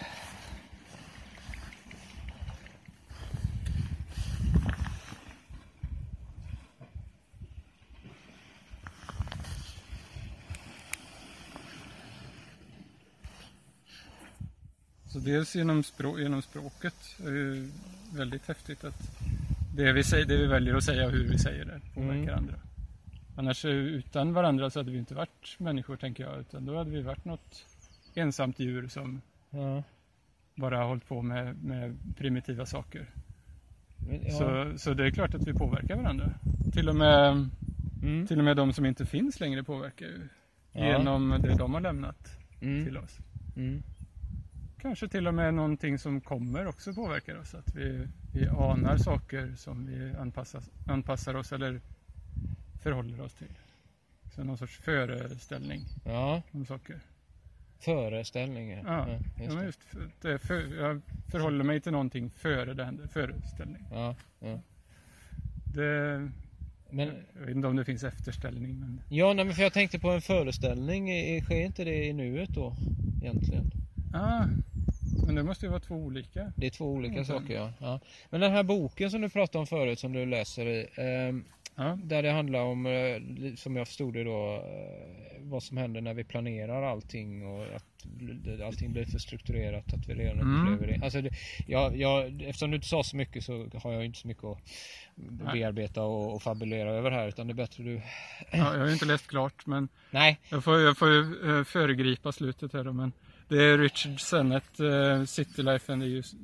Så 15.07 15.19
dels 15.19 15.57
genom, 15.57 15.83
språ 15.85 16.19
genom 16.19 16.43
språket 16.43 16.95
är 17.25 17.31
ju 17.31 17.71
väldigt 18.13 18.47
häftigt 18.49 18.85
att 18.85 19.11
det 19.77 19.93
vi, 19.93 20.05
säger, 20.05 20.25
det 20.25 20.37
vi 20.37 20.47
väljer 20.47 20.75
att 20.75 20.85
säga 20.85 21.07
och 21.07 21.13
hur 21.13 21.29
vi 21.29 21.39
säger 21.39 21.65
det 21.65 21.81
påverkar 21.95 22.23
Mm. 22.23 22.35
andra. 22.35 22.66
Annars 23.37 23.65
utan 23.65 24.33
varandra 24.33 24.71
så 24.71 24.79
hade 24.79 24.91
vi 24.91 24.99
inte 24.99 25.15
varit 25.15 25.57
människor 25.59 25.97
tänker 25.97 26.25
jag, 26.25 26.41
utan 26.41 26.67
då 26.67 26.77
hade 26.79 26.91
vi 26.91 27.03
varit 27.03 27.25
något 27.25 27.65
ensamt 28.15 28.59
djur 28.59 28.89
som 28.89 29.21
Ja. 29.51 29.83
bara 30.55 30.77
har 30.79 30.85
hållit 30.89 31.09
på 31.09 31.23
med, 31.23 31.65
med 31.65 31.99
primitiva 32.19 32.67
saker. 32.67 33.07
Ja. 34.23 34.31
Så, 34.31 34.79
så 34.79 34.95
det 34.95 35.07
är 35.07 35.11
klart 35.11 35.35
att 35.35 35.49
vi 35.49 35.53
påverkar 35.53 35.97
varandra. 35.97 36.31
Till 36.73 36.89
och 36.89 36.97
med, 36.97 37.49
Mm. 38.03 38.27
till 38.27 38.39
och 38.39 38.45
med 38.45 38.57
de 38.57 38.73
som 38.73 38.87
inte 38.87 39.07
finns 39.07 39.41
längre 39.41 39.63
påverkar 39.65 40.07
ju. 40.07 40.29
Ja. 40.73 40.87
Genom 40.87 41.39
det 41.43 41.55
de 41.59 41.75
har 41.75 41.81
lämnat 41.81 42.39
Mm. 42.61 42.85
till 42.85 42.97
oss. 42.99 43.19
Mm. 43.57 43.83
Kanske 44.83 45.09
till 45.09 45.27
och 45.29 45.35
med 45.35 45.55
någonting 45.55 45.99
som 45.99 46.21
kommer 46.21 46.67
också 46.67 46.95
påverkar 46.95 47.39
oss. 47.39 47.55
Att 47.55 47.75
vi, 47.77 48.07
vi 48.35 48.49
anar 48.49 48.97
saker 48.97 49.53
som 49.57 49.87
vi 49.87 50.15
anpassar, 50.15 50.63
anpassar 50.87 51.35
oss 51.35 51.53
eller 51.53 51.81
förhåller 52.91 53.21
oss 53.21 53.35
till. 53.35 53.47
Så 54.35 54.45
någon 54.45 54.59
sorts 54.59 54.77
föreställning 54.79 55.81
Ja, 56.05 56.43
om 56.53 56.67
saker. 56.67 57.01
föreställningar. 57.81 58.83
Ja, 58.87 59.09
just 59.09 59.25
ja, 59.39 59.43
men 59.49 59.57
det. 59.57 59.65
just 59.65 59.83
för, 60.21 60.39
för, 60.39 60.77
jag 60.81 61.01
förhåller 61.31 61.65
mig 61.65 61.81
till 61.81 61.93
någonting 61.93 62.31
före 62.31 62.75
det 62.75 62.85
händer. 62.85 63.07
Föreställning. 63.07 63.83
Ja, 63.91 64.15
ja. 64.41 64.61
Det, 65.75 66.31
Men, 66.91 67.09
jag 67.35 67.41
vet 67.47 67.57
inte 67.57 67.69
om 67.69 67.77
det 67.77 67.85
finns 67.85 68.05
efterställning. 68.05 68.81
Men, 68.81 69.01
ja, 69.09 69.33
nej, 69.33 69.45
men 69.45 69.55
för 69.55 69.63
jag 69.63 69.73
tänkte 69.73 69.99
på 69.99 70.11
en 70.11 70.21
föreställning. 70.23 71.11
I- 71.11 71.41
Sker 71.43 71.61
inte 71.65 71.85
det 71.85 72.05
i 72.05 72.13
nuet 72.13 72.49
då? 72.49 72.77
Egentligen. 73.23 73.71
ah, 74.15 74.45
men 75.27 75.35
det 75.35 75.43
måste 75.43 75.67
ju 75.67 75.71
vara 75.71 75.81
två 75.81 75.95
olika. 75.95 76.53
Det 76.57 76.67
är 76.67 76.71
två 76.71 76.93
olika 76.93 77.13
Mm. 77.15 77.25
saker 77.25 77.55
ja. 77.55 77.73
ja. 77.81 78.01
Men 78.31 78.41
den 78.41 78.53
här 78.53 78.63
boken 78.63 79.11
som 79.11 79.21
du 79.21 79.29
pratade 79.29 79.59
om 79.59 79.67
förut 79.67 79.99
som 79.99 80.13
du 80.13 80.27
läser 80.27 80.67
i. 80.67 80.87
ehm, 80.97 81.45
Ja, 81.79 81.99
Där 82.05 82.23
det 82.23 82.31
handlar 82.31 82.61
om, 82.61 82.87
eh, 82.87 83.55
som 83.57 83.77
jag 83.77 83.87
förstod 83.87 84.15
det 84.15 84.25
då, 84.25 84.55
eh, 84.55 85.41
vad 85.41 85.63
som 85.63 85.77
händer 85.77 86.01
när 86.01 86.15
vi 86.15 86.25
planerar 86.25 86.83
allting 86.83 87.47
och 87.47 87.63
att 87.77 87.85
allting 88.65 88.93
blir 88.93 89.05
för 89.05 89.19
strukturerat, 89.19 89.95
att 89.95 90.09
vi 90.09 90.15
redan 90.15 90.41
Mm. 90.41 90.73
upplever 90.75 90.93
det. 90.99 91.05
Alltså 91.05 91.21
det 91.23 91.31
jag, 91.67 91.97
jag, 91.97 92.43
eftersom 92.43 92.71
du 92.71 92.77
inte 92.77 92.89
sa 92.89 93.03
så 93.03 93.17
mycket 93.17 93.45
så 93.45 93.69
har 93.83 93.93
jag 93.93 94.05
inte 94.05 94.19
så 94.19 94.29
mycket 94.29 94.45
att 94.45 94.59
bearbeta 95.53 96.03
och, 96.03 96.35
och 96.35 96.43
fabulera 96.43 96.91
över 96.91 97.11
här 97.11 97.29
utan 97.29 97.47
det 97.47 97.53
är 97.53 97.55
bättre 97.55 97.85
du... 97.85 97.95
ja, 98.53 98.73
jag 98.73 98.79
har 98.81 98.87
ju 98.87 98.93
inte 98.93 99.05
läst 99.07 99.27
klart 99.27 99.67
men 99.67 99.89
Nej, 100.11 100.39
jag 100.49 100.65
får, 100.65 100.81
jag 100.81 100.99
får 100.99 101.09
eh, 101.51 101.65
föregripa 101.65 102.33
slutet 102.33 102.73
här 102.73 102.85
då. 102.85 102.93
Men 102.93 103.13
det 103.49 103.63
är 103.63 103.79
Richard 103.79 104.21
Sennett, 104.21 104.81
uh, 104.81 105.25
City 105.25 105.63
Life 105.63 105.93
and 105.93 106.03
the, 106.03 106.07
use, 106.09 106.37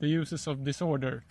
the 0.00 0.06
Uses 0.06 0.46
of 0.46 0.58
Disorder. 0.58 1.22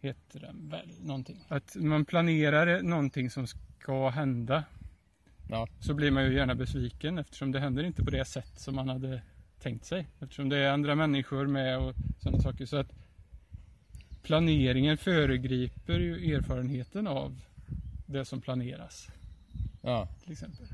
Heter 0.00 0.40
den 0.40 0.68
väl, 0.68 0.88
någonting. 1.00 1.44
Att 1.48 1.76
man 1.76 2.04
planerar 2.04 2.82
någonting 2.82 3.30
som 3.30 3.46
ska 3.46 4.08
hända. 4.08 4.64
Ja. 5.48 5.68
Så 5.80 5.94
blir 5.94 6.10
man 6.10 6.24
ju 6.24 6.34
gärna 6.34 6.54
besviken 6.54 7.18
eftersom 7.18 7.52
det 7.52 7.60
händer 7.60 7.84
inte 7.84 8.04
på 8.04 8.10
det 8.10 8.24
sätt 8.24 8.60
som 8.60 8.74
man 8.74 8.88
hade 8.88 9.22
tänkt 9.58 9.84
sig. 9.84 10.06
Eftersom 10.20 10.48
det 10.48 10.58
är 10.58 10.70
andra 10.70 10.94
människor 10.94 11.46
med 11.46 11.78
och 11.78 11.94
sådana 12.18 12.42
saker. 12.42 12.66
Så 12.66 12.76
att 12.76 12.92
planeringen 14.22 14.98
föregriper 14.98 15.98
ju 16.00 16.34
erfarenheten 16.34 17.06
av 17.06 17.40
det 18.06 18.24
som 18.24 18.40
planeras. 18.40 19.08
ja. 19.82 20.08
Till 20.22 20.32
exempel. 20.32 20.66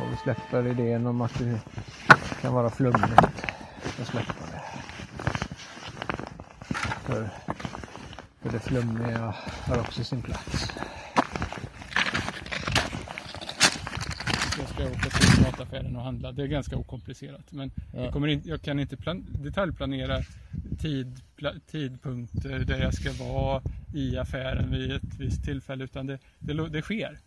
Och 0.00 0.12
vi 0.12 0.16
släpper 0.16 0.66
idén 0.66 1.06
om 1.06 1.20
att 1.20 1.38
det 1.38 1.60
kan 2.42 2.54
vara 2.54 2.70
flummigt. 2.70 3.44
Vi 3.98 4.04
släpper 4.04 4.34
det. 4.52 4.62
För, 7.04 7.28
för 8.42 8.50
det 8.50 8.58
flummiga 8.60 9.34
har 9.66 9.78
också 9.78 10.04
sin 10.04 10.22
plats. 10.22 10.72
Jag 14.58 14.68
ska 14.68 14.84
åka 14.84 15.10
till 15.10 15.42
mataffären 15.42 15.96
och 15.96 16.02
handla. 16.02 16.32
Det 16.32 16.42
är 16.42 16.46
ganska 16.46 16.76
okomplicerat. 16.76 17.52
Men 17.52 17.70
Ja. 17.92 18.00
jag, 18.00 18.12
kommer 18.12 18.28
in, 18.28 18.42
jag 18.44 18.62
kan 18.62 18.78
inte 18.80 18.96
plan, 18.96 19.26
detaljplanera 19.44 20.18
tid, 20.78 21.20
pla, 21.36 21.52
tidpunkter 21.70 22.58
där 22.58 22.78
jag 22.80 22.94
ska 22.94 23.12
vara 23.24 23.62
i 23.94 24.18
affären 24.18 24.70
vid 24.70 24.92
ett 24.92 25.14
visst 25.18 25.44
tillfälle. 25.44 25.84
Utan 25.84 26.06
det, 26.06 26.18
det, 26.38 26.68
det 26.68 26.82
sker. 26.82 27.18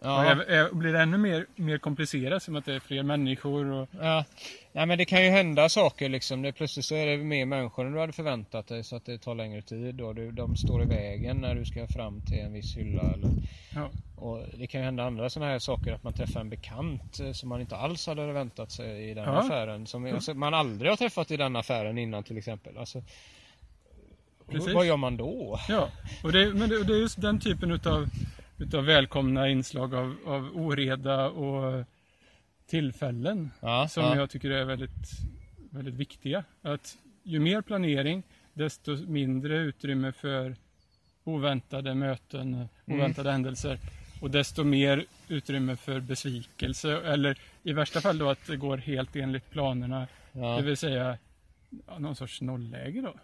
Och 0.00 0.06
Ja, 0.06 0.24
är, 0.44 0.74
blir 0.74 0.92
det 0.92 1.00
ännu 1.00 1.16
mer, 1.18 1.46
mer 1.56 1.78
komplicerat 1.78 2.42
som 2.42 2.56
att 2.56 2.64
det 2.64 2.74
är 2.74 2.80
fler 2.80 3.02
människor 3.02 3.72
och 3.72 3.88
ja. 4.00 4.24
Nej, 4.72 4.86
men 4.86 4.98
det 4.98 5.04
kan 5.04 5.24
ju 5.24 5.30
hända 5.30 5.68
saker 5.68 6.08
liksom. 6.08 6.42
Det, 6.42 6.52
plötsligt 6.52 6.84
så 6.86 6.94
är 6.94 7.06
det 7.06 7.16
mer 7.16 7.44
människor 7.46 7.86
än 7.86 7.92
du 7.92 8.00
hade 8.00 8.12
förväntat 8.12 8.68
dig 8.68 8.84
så 8.84 8.96
att 8.96 9.04
det 9.06 9.18
tar 9.18 9.34
längre 9.34 9.62
tid. 9.62 10.00
Och 10.00 10.14
du, 10.14 10.30
de 10.30 10.56
står 10.56 10.82
i 10.82 10.86
vägen 10.86 11.36
när 11.36 11.54
du 11.54 11.64
ska 11.64 11.86
fram 11.86 12.20
till 12.20 12.38
en 12.38 12.52
viss 12.52 12.76
hylla. 12.76 13.02
Eller, 13.02 13.30
ja, 13.74 13.90
och 14.16 14.44
det 14.58 14.66
kan 14.66 14.80
ju 14.80 14.84
hända 14.84 15.04
andra 15.04 15.30
sådana 15.30 15.52
här 15.52 15.58
saker. 15.58 15.92
Att 15.92 16.02
man 16.02 16.12
träffar 16.12 16.40
en 16.40 16.50
bekant 16.50 17.20
eh, 17.20 17.32
som 17.32 17.48
man 17.48 17.60
inte 17.60 17.76
alls 17.76 18.06
hade 18.06 18.32
väntat 18.32 18.72
sig 18.72 19.10
i 19.10 19.14
den 19.14 19.24
Ja. 19.24 19.30
affären. 19.30 19.86
Som 19.86 20.06
alltså, 20.06 20.34
man 20.34 20.54
aldrig 20.54 20.90
har 20.90 20.96
träffat 20.96 21.30
i 21.30 21.36
den 21.36 21.56
affären 21.56 21.98
innan 21.98 22.24
till 22.24 22.38
exempel. 22.38 22.78
Alltså, 22.78 23.02
Precis. 24.50 24.74
vad 24.74 24.86
gör 24.86 24.96
man 24.96 25.16
då? 25.16 25.60
Ja, 25.68 25.88
och 26.24 26.32
det, 26.32 26.54
men 26.54 26.68
det, 26.68 26.76
och 26.76 26.86
det 26.86 26.92
är 26.92 26.98
just 27.00 27.20
den 27.20 27.40
typen 27.40 27.70
utav, 27.70 28.08
utav 28.60 28.84
välkomna 28.84 29.48
inslag 29.48 29.94
av, 29.94 30.16
av 30.26 30.50
oreda 30.56 31.28
och 31.28 31.84
tillfällen 32.66 33.50
Ja, 33.60 33.88
som 33.88 34.02
ja. 34.02 34.16
jag 34.16 34.30
tycker 34.30 34.50
är 34.50 34.64
väldigt, 34.64 35.08
väldigt 35.70 35.94
viktiga. 35.94 36.44
Att 36.62 36.98
ju 37.22 37.38
mer 37.40 37.62
planering, 37.62 38.22
desto 38.52 38.96
mindre 38.96 39.56
utrymme 39.58 40.12
för 40.12 40.56
oväntade 41.24 41.94
möten, 41.94 42.54
Mm. 42.54 43.00
oväntade 43.00 43.32
händelser 43.32 43.78
och 44.20 44.30
desto 44.30 44.64
mer 44.64 45.04
utrymme 45.28 45.76
för 45.76 46.00
besvikelse 46.00 47.00
eller 47.00 47.38
i 47.62 47.72
värsta 47.72 48.00
fall 48.00 48.18
då 48.18 48.28
att 48.30 48.46
det 48.46 48.56
går 48.56 48.76
helt 48.76 49.16
enligt 49.16 49.50
planerna, 49.50 50.06
Ja, 50.32 50.56
det 50.56 50.62
vill 50.62 50.76
säga 50.76 51.18
ja, 51.86 51.98
någon 51.98 52.16
sorts 52.16 52.40
nollläge 52.40 53.00
då. 53.00 53.14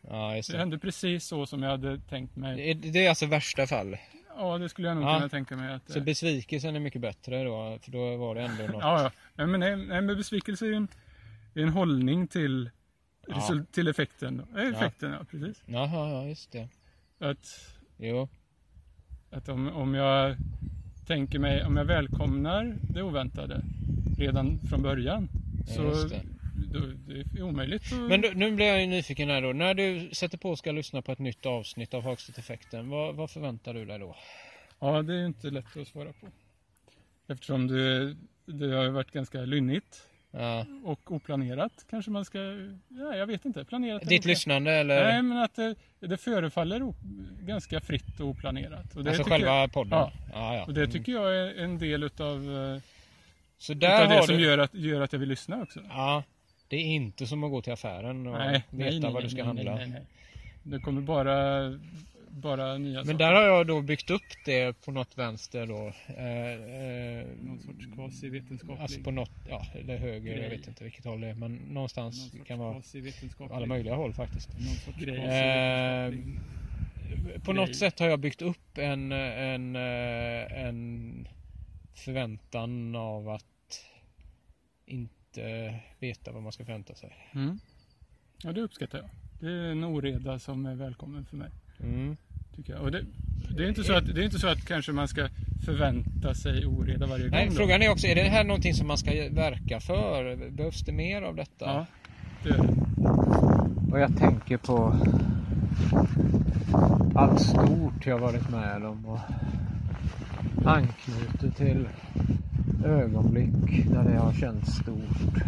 ja, 0.00 0.32
Det 0.34 0.52
det. 0.52 0.58
hände 0.58 0.78
precis 0.78 1.24
så 1.24 1.46
som 1.46 1.62
jag 1.62 1.70
hade 1.70 1.98
tänkt 1.98 2.36
mig. 2.36 2.56
Det 2.56 2.70
är- 2.88 2.92
Det 2.92 3.04
är 3.04 3.08
alltså 3.08 3.26
värsta 3.26 3.66
fall. 3.66 3.96
Ja, 4.38 4.58
det 4.58 4.68
skulle 4.68 4.88
jag 4.88 4.96
nog 4.96 5.04
Ja. 5.04 5.16
kunna 5.16 5.28
tänka 5.28 5.56
mig. 5.56 5.72
Att, 5.74 5.90
Så 5.90 5.98
eh, 5.98 6.04
besvikelsen 6.04 6.76
är 6.76 6.80
mycket 6.80 7.00
bättre 7.00 7.44
då, 7.44 7.78
för 7.82 7.90
då 7.90 8.16
var 8.16 8.34
det 8.34 8.42
ändå 8.42 8.62
något. 8.62 8.82
ja, 8.82 9.02
ja. 9.02 9.10
Nej, 9.34 9.46
men, 9.46 9.60
nej, 9.60 9.76
nej, 9.76 10.02
men 10.02 10.16
besvikelse 10.16 10.64
är 10.64 10.68
ju 10.68 10.74
en, 10.74 10.88
är 11.54 11.62
en 11.62 11.68
hållning 11.68 12.26
till, 12.26 12.70
Ja. 13.26 13.50
till 13.72 13.88
effekten. 13.88 14.42
Eh, 14.56 14.62
Effekten, 14.68 15.10
ja. 15.12 15.18
precis. 15.30 15.62
Jaha, 15.66 16.10
ja 16.10 16.24
just 16.28 16.52
det. 16.52 16.68
Att, 17.18 17.74
Jo. 17.98 18.28
att 19.30 19.48
om, 19.48 19.68
om 19.68 19.94
jag 19.94 20.36
tänker 21.06 21.38
mig, 21.38 21.64
om 21.64 21.76
jag 21.76 21.84
välkomnar 21.84 22.76
det 22.80 23.02
oväntade 23.02 23.62
redan 24.18 24.58
från 24.58 24.82
början. 24.82 25.28
Ja, 25.68 25.74
Så 25.74 26.08
det. 26.56 27.38
är 27.38 27.42
omöjligt. 27.42 27.92
Men 28.08 28.20
då, 28.20 28.28
nu 28.34 28.50
blir 28.52 28.66
jag 28.66 28.80
ju 28.80 28.86
nyfiken 28.86 29.30
här 29.30 29.42
då. 29.42 29.52
När 29.52 29.74
du 29.74 30.10
sätter 30.12 30.38
på 30.38 30.50
och 30.50 30.58
ska 30.58 30.72
lyssna 30.72 31.02
på 31.02 31.12
ett 31.12 31.18
nytt 31.18 31.46
avsnitt 31.46 31.94
av 31.94 32.02
Hagstedt-effekten, 32.02 32.88
vad, 32.90 33.14
vad 33.14 33.30
förväntar 33.30 33.74
du 33.74 33.84
dig 33.84 33.98
då? 33.98 34.16
Ja, 34.80 35.02
det 35.02 35.14
är 35.14 35.18
ju 35.18 35.26
inte 35.26 35.50
lätt 35.50 35.76
att 35.76 35.88
svara 35.88 36.12
på. 36.12 36.26
Eftersom 37.28 37.66
det, 37.66 38.16
det 38.46 38.66
har 38.76 38.88
varit 38.88 39.10
ganska 39.10 39.38
lynnigt 39.40 40.02
Ja. 40.30 40.66
och 40.84 41.12
oplanerat 41.12 41.72
kanske 41.90 42.10
man 42.10 42.24
ska, 42.24 42.38
ja 42.88 43.16
jag 43.16 43.26
vet 43.26 43.44
inte, 43.44 43.64
planerat 43.64 44.00
Ditt 44.02 44.06
oplanerat. 44.06 44.24
lyssnande 44.24 44.72
eller 44.72 45.04
Nej, 45.04 45.22
men 45.22 45.38
att 45.38 45.54
det, 45.54 45.74
det 46.00 46.16
förefaller 46.16 46.92
ganska 47.46 47.80
fritt 47.80 48.20
och 48.20 48.26
oplanerat. 48.28 48.96
Och 48.96 49.04
det 49.04 49.10
alltså 49.10 49.24
själva 49.24 49.46
jag, 49.60 49.72
podden? 49.72 49.98
Ja. 49.98 50.12
ja, 50.32 50.64
och 50.64 50.74
det 50.74 50.80
Mm. 50.80 50.92
tycker 50.92 51.12
jag 51.12 51.36
är 51.36 51.54
en 51.64 51.78
del 51.78 52.02
utav, 52.02 52.36
eh, 52.36 52.82
Så 53.58 53.72
utav 53.72 53.80
det 54.08 54.14
har 54.14 54.22
som 54.22 54.36
du... 54.36 54.42
gör 54.42 54.58
att, 54.58 54.74
gör 54.74 55.00
att 55.00 55.12
jag 55.12 55.20
vill 55.20 55.28
lyssna 55.28 55.62
också. 55.62 55.80
Ja. 55.88 56.22
Det 56.68 56.76
är 56.76 56.84
inte 56.84 57.26
som 57.26 57.44
att 57.44 57.50
gå 57.50 57.62
till 57.62 57.72
affären 57.72 58.26
och 58.26 58.38
nej, 58.38 58.52
veta 58.70 58.90
nej, 58.90 59.00
nej, 59.00 59.12
vad 59.12 59.22
du 59.22 59.28
ska 59.28 59.36
nej, 59.36 59.46
handla. 59.46 59.74
Nej, 59.74 59.88
nej. 59.88 60.02
Det 60.62 60.78
kommer 60.78 61.00
bara, 61.00 61.70
bara 62.30 62.78
nya 62.78 62.98
Men 62.98 63.06
saker. 63.06 63.18
där 63.18 63.32
har 63.32 63.42
jag 63.42 63.66
då 63.66 63.80
byggt 63.80 64.10
upp 64.10 64.22
det 64.44 64.80
på 64.84 64.92
något 64.92 65.18
vänster 65.18 65.66
då. 65.66 65.92
Eh, 66.16 66.50
eh, 66.52 67.26
Någon 67.42 67.58
sorts 67.58 67.86
quasi-vetenskaplig. 67.94 68.82
Alltså 68.82 69.00
på 69.00 69.10
något, 69.10 69.30
ja, 69.48 69.66
eller 69.74 69.96
höger, 69.96 70.30
jag 70.30 70.38
Grej. 70.38 70.58
vet 70.58 70.68
inte 70.68 70.84
vilket 70.84 71.04
håll 71.04 71.20
det 71.20 71.26
är. 71.26 71.34
Men 71.34 71.54
någonstans 71.56 72.32
någon 72.34 72.44
kan 72.44 72.58
vara 72.58 72.82
alla 73.50 73.66
möjliga 73.66 73.94
håll 73.94 74.12
faktiskt. 74.12 74.48
Någon 74.52 74.74
sorts 74.74 75.02
Eh. 75.02 76.12
På 77.44 77.52
Grej. 77.52 77.66
något 77.66 77.76
sätt 77.76 77.98
har 78.00 78.06
jag 78.08 78.20
byggt 78.20 78.42
upp 78.42 78.78
en, 78.78 79.12
en, 79.12 79.76
eh, 79.76 80.66
en 80.66 81.28
förväntan 81.94 82.96
av 82.96 83.28
att 83.28 83.44
inte 84.86 85.15
veta 85.98 86.32
vad 86.32 86.42
man 86.42 86.52
ska 86.52 86.64
förvänta 86.64 86.94
sig. 86.94 87.16
Mm. 87.34 87.58
Ja, 88.42 88.52
det 88.52 88.60
uppskattar 88.60 88.98
jag. 88.98 89.08
Det 89.40 89.46
är 89.46 89.70
en 89.70 89.84
oreda 89.84 90.38
som 90.38 90.66
är 90.66 90.74
välkommen 90.74 91.24
för 91.24 91.36
mig. 91.36 91.50
Mm. 91.80 92.16
Tycker 92.56 92.72
jag. 92.72 92.82
Och 92.82 92.92
det, 92.92 93.04
det, 93.56 93.64
är 93.64 93.68
inte 93.68 93.84
så 93.84 93.92
att, 93.92 94.14
det 94.14 94.20
är 94.20 94.24
inte 94.24 94.38
så 94.38 94.48
att 94.48 94.66
kanske 94.66 94.92
man 94.92 95.08
ska 95.08 95.28
förvänta 95.64 96.34
sig 96.34 96.66
oreda 96.66 97.06
varje 97.06 97.28
Nej, 97.28 97.46
gång. 97.46 97.54
då. 97.54 97.60
frågan 97.60 97.82
är 97.82 97.90
också, 97.90 98.06
är 98.06 98.14
det 98.14 98.22
här 98.22 98.44
någonting 98.44 98.74
som 98.74 98.86
man 98.86 98.98
ska 98.98 99.10
verka 99.30 99.80
för? 99.80 100.50
Behövs 100.50 100.80
det 100.80 100.92
mer 100.92 101.22
av 101.22 101.36
detta? 101.36 101.64
Ja, 101.64 101.86
det 102.42 102.48
är 102.48 102.58
det. 102.58 103.92
Och 103.92 104.00
jag 104.00 104.16
tänker 104.18 104.56
på 104.56 104.96
allt 107.14 107.40
stort 107.40 108.06
jag 108.06 108.18
varit 108.18 108.50
med 108.50 108.84
om 108.84 109.06
och 109.06 109.20
anknyter 110.64 111.50
till 111.56 111.88
ögonblick 112.88 113.86
när 113.92 114.04
det 114.04 114.18
har 114.18 114.32
känts 114.32 114.72
stort. 114.72 115.42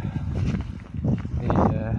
I 1.42 1.46
eh, 1.46 1.94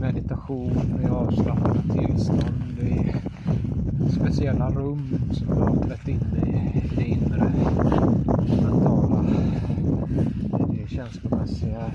meditation, 0.00 1.00
i 1.04 1.08
avslappnat 1.08 1.82
tillstånd, 1.92 2.78
i 2.80 3.14
speciella 4.10 4.70
rum 4.70 5.20
som 5.32 5.48
jag 5.48 5.64
har 5.66 5.76
trätt 5.76 6.08
in 6.08 6.20
i, 6.46 6.82
det 6.96 7.04
inre 7.04 7.52
mentala, 8.62 9.24
det 10.68 10.88
känslomässiga 10.90 11.90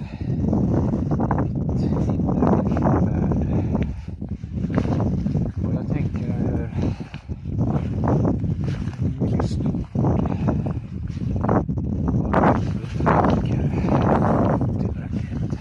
mitt 1.43 1.83
inre 1.83 2.63
lilla 2.69 2.99
värld. 2.99 3.47
Och 5.65 5.73
jag 5.73 5.87
tänker 5.87 6.33
hur 6.33 6.69
mycket 9.21 9.49
stort 9.49 9.95
och 12.13 12.35
aldrig 12.35 12.79
räcker 12.99 13.69
tillräckligt. 14.79 15.59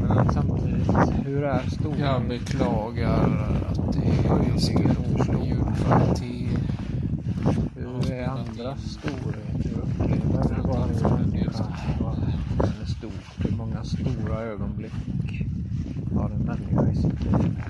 Men 0.00 0.32
samtidigt, 0.32 1.26
hur 1.26 1.42
är 1.44 1.70
stora 1.70 1.98
Jag 1.98 2.22
beklagar 2.28 3.56
att 3.70 3.92
det 3.92 3.98
är 3.98 4.38
ganska 4.48 4.78
dålig 4.78 5.48
ljudkvalitet. 5.48 6.60
Hur 7.76 8.12
är 8.12 8.26
andra 8.28 8.76
storhet? 8.76 9.64
Hur 9.64 9.78
upplever 9.78 10.62
varje 10.68 11.16
människa 11.18 11.64
vad 12.00 12.14
som 12.14 12.82
är 12.82 12.86
stort? 12.86 13.34
Hur 13.38 13.56
många 13.56 13.84
stora 13.84 14.40
ögonblick 14.40 14.92
har 16.14 16.30
en 16.30 16.38
människa 16.42 16.90
i 16.92 16.96
sitt 16.96 17.22
liv? 17.24 17.62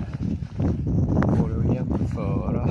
Går 1.37 1.49
det 1.49 1.69
att 1.69 1.75
jämföra? 1.75 2.67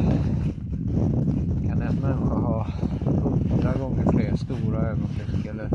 Kan 1.66 1.82
en 1.82 1.96
människa 1.96 2.35
ha 2.35 2.66
hundra 3.04 3.72
gånger 3.72 4.12
fler 4.12 4.37
stora 4.37 4.78
ögonblick 4.80 5.46
eller 5.46 5.68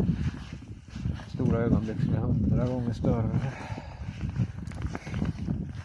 stora 1.28 1.60
ögonblick 1.60 1.98
som 2.02 2.14
är 2.14 2.20
hundra 2.20 2.68
gånger 2.68 2.94
större? 2.94 3.40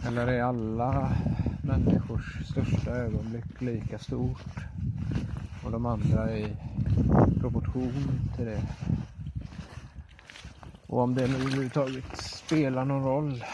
Eller 0.07 0.27
är 0.27 0.42
alla 0.53 1.13
människors 1.63 2.47
största 2.47 2.91
ögonblick 2.91 3.61
lika 3.61 3.99
stort? 3.99 4.55
och 5.65 5.71
de 5.71 5.87
andra 5.87 6.37
i 6.37 6.47
proportion 7.41 8.21
till 8.37 8.45
det. 8.45 8.63
Och 10.87 10.99
om 10.99 11.15
det 11.15 11.27
nu 11.29 11.35
överhuvudtaget 11.35 12.17
spelar 12.17 12.85
någon 12.85 13.05
roll. 13.05 13.45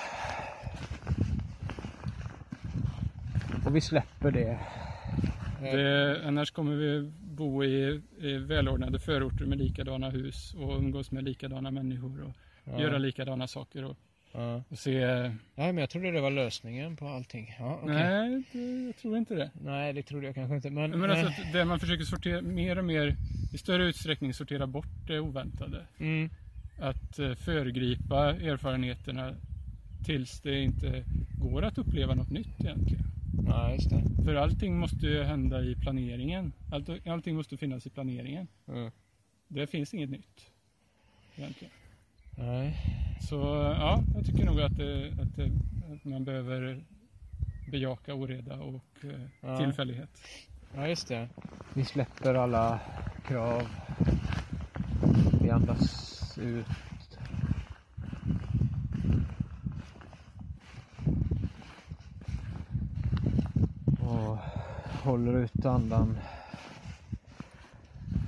Och 3.66 3.76
vi 3.76 3.80
släpper 3.80 4.30
det. 4.30 4.58
Det, 5.60 6.22
annars 6.26 6.50
kommer 6.50 6.74
vi 6.76 7.12
bo 7.20 7.64
i, 7.64 8.02
i 8.18 8.32
välordnade 8.38 8.98
förorter 8.98 9.44
med 9.46 9.58
likadana 9.58 10.10
hus 10.10 10.54
och 10.54 10.78
umgås 10.78 11.10
med 11.10 11.24
likadana 11.24 11.70
människor 11.70 12.22
och 12.22 12.32
Ja. 12.64 12.80
göra 12.80 12.98
likadana 12.98 13.46
saker. 13.46 13.84
Och 13.84 13.96
Ja. 14.32 14.62
och 14.68 14.78
se... 14.78 14.90
ja, 14.92 15.32
men 15.54 15.76
jag 15.78 15.90
trodde 15.90 16.10
det 16.10 16.20
var 16.20 16.30
lösningen 16.30 16.96
på 16.96 17.08
allting. 17.08 17.54
Ja, 17.58 17.80
okej. 17.82 17.94
Nej, 17.94 18.42
det, 18.52 18.86
jag 18.86 18.96
tror 18.96 19.16
inte 19.16 19.34
det. 19.34 19.50
Nej, 19.62 19.92
det 19.92 20.02
trodde 20.02 20.26
jag 20.26 20.34
kanske 20.34 20.54
inte. 20.56 20.70
Men, 20.70 20.90
Men 20.90 21.10
alltså 21.10 21.26
eh, 21.26 21.46
att 21.46 21.52
där 21.52 21.64
man 21.64 21.80
försöker 21.80 22.04
sortera 22.04 22.42
mer 22.42 22.78
och 22.78 22.84
mer 22.84 23.16
i 23.52 23.58
större 23.58 23.84
utsträckning 23.84 24.34
sortera 24.34 24.66
bort 24.66 24.86
det 25.06 25.20
oväntade. 25.20 25.86
mm, 25.98 26.30
Att 26.78 27.18
eh, 27.18 27.34
föregripa 27.34 28.30
erfarenheterna 28.34 29.34
tills 30.04 30.40
det 30.40 30.62
inte 30.62 31.04
går 31.40 31.62
att 31.64 31.78
uppleva 31.78 32.14
något 32.14 32.30
nytt 32.30 32.60
egentligen. 32.60 33.04
ja, 33.46 33.72
just 33.72 33.90
det. 33.90 34.02
För 34.24 34.34
allting 34.34 34.78
måste 34.78 35.06
ju 35.06 35.22
hända 35.22 35.62
i 35.62 35.74
planeringen. 35.74 36.52
Allt, 36.72 37.06
allting 37.06 37.36
måste 37.36 37.56
finnas 37.56 37.86
i 37.86 37.90
planeringen. 37.90 38.46
Mm. 38.68 38.90
Det 39.48 39.66
finns 39.66 39.94
inget 39.94 40.10
nytt. 40.10 40.50
Egentligen. 41.36 41.72
Nej. 42.36 42.76
Så 43.20 43.36
ja, 43.78 44.02
jag 44.14 44.26
tycker 44.26 44.44
nog 44.44 44.60
att, 44.60 44.72
att, 45.20 45.38
att 45.92 46.04
man 46.04 46.24
behöver 46.24 46.84
bejaka 47.70 48.14
oreda 48.14 48.56
och 48.56 49.04
eh, 49.04 49.20
Ja. 49.40 49.58
tillfällighet. 49.58 50.10
Ja, 50.74 50.88
just 50.88 51.08
det. 51.08 51.28
Vi 51.74 51.84
släpper 51.84 52.34
alla 52.34 52.80
krav. 53.26 53.68
Vi 55.42 55.50
andas 55.50 56.38
ut. 56.38 56.66
Och 64.00 64.38
håller 65.04 65.32
ut 65.38 65.64
andan. 65.66 66.18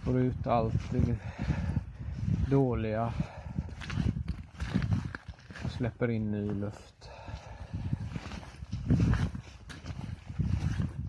Får 0.05 0.19
ut 0.21 0.47
allt 0.47 0.91
det 0.93 1.17
dåliga. 2.51 3.13
Släpper 5.81 6.11
in 6.11 6.31
ny 6.31 6.55
luft. 6.55 7.11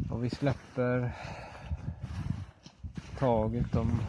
Och 0.10 0.23
vi 0.23 0.29
släpper 0.29 1.12
taget 3.19 3.75
om 3.75 4.01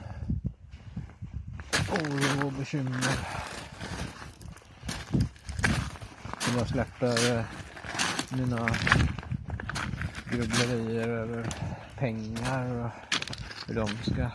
oro 1.91 2.47
och 2.47 2.53
bekymmer. 2.53 3.19
Och 6.37 6.59
jag 6.59 6.69
släpper 6.69 7.39
eh, 7.39 7.45
mina 8.31 8.69
grubblerier 10.31 11.09
över 11.09 11.47
pengar 11.97 12.85
och 12.85 12.91
hur 13.67 13.75
de 13.75 13.89
ska 13.89 14.31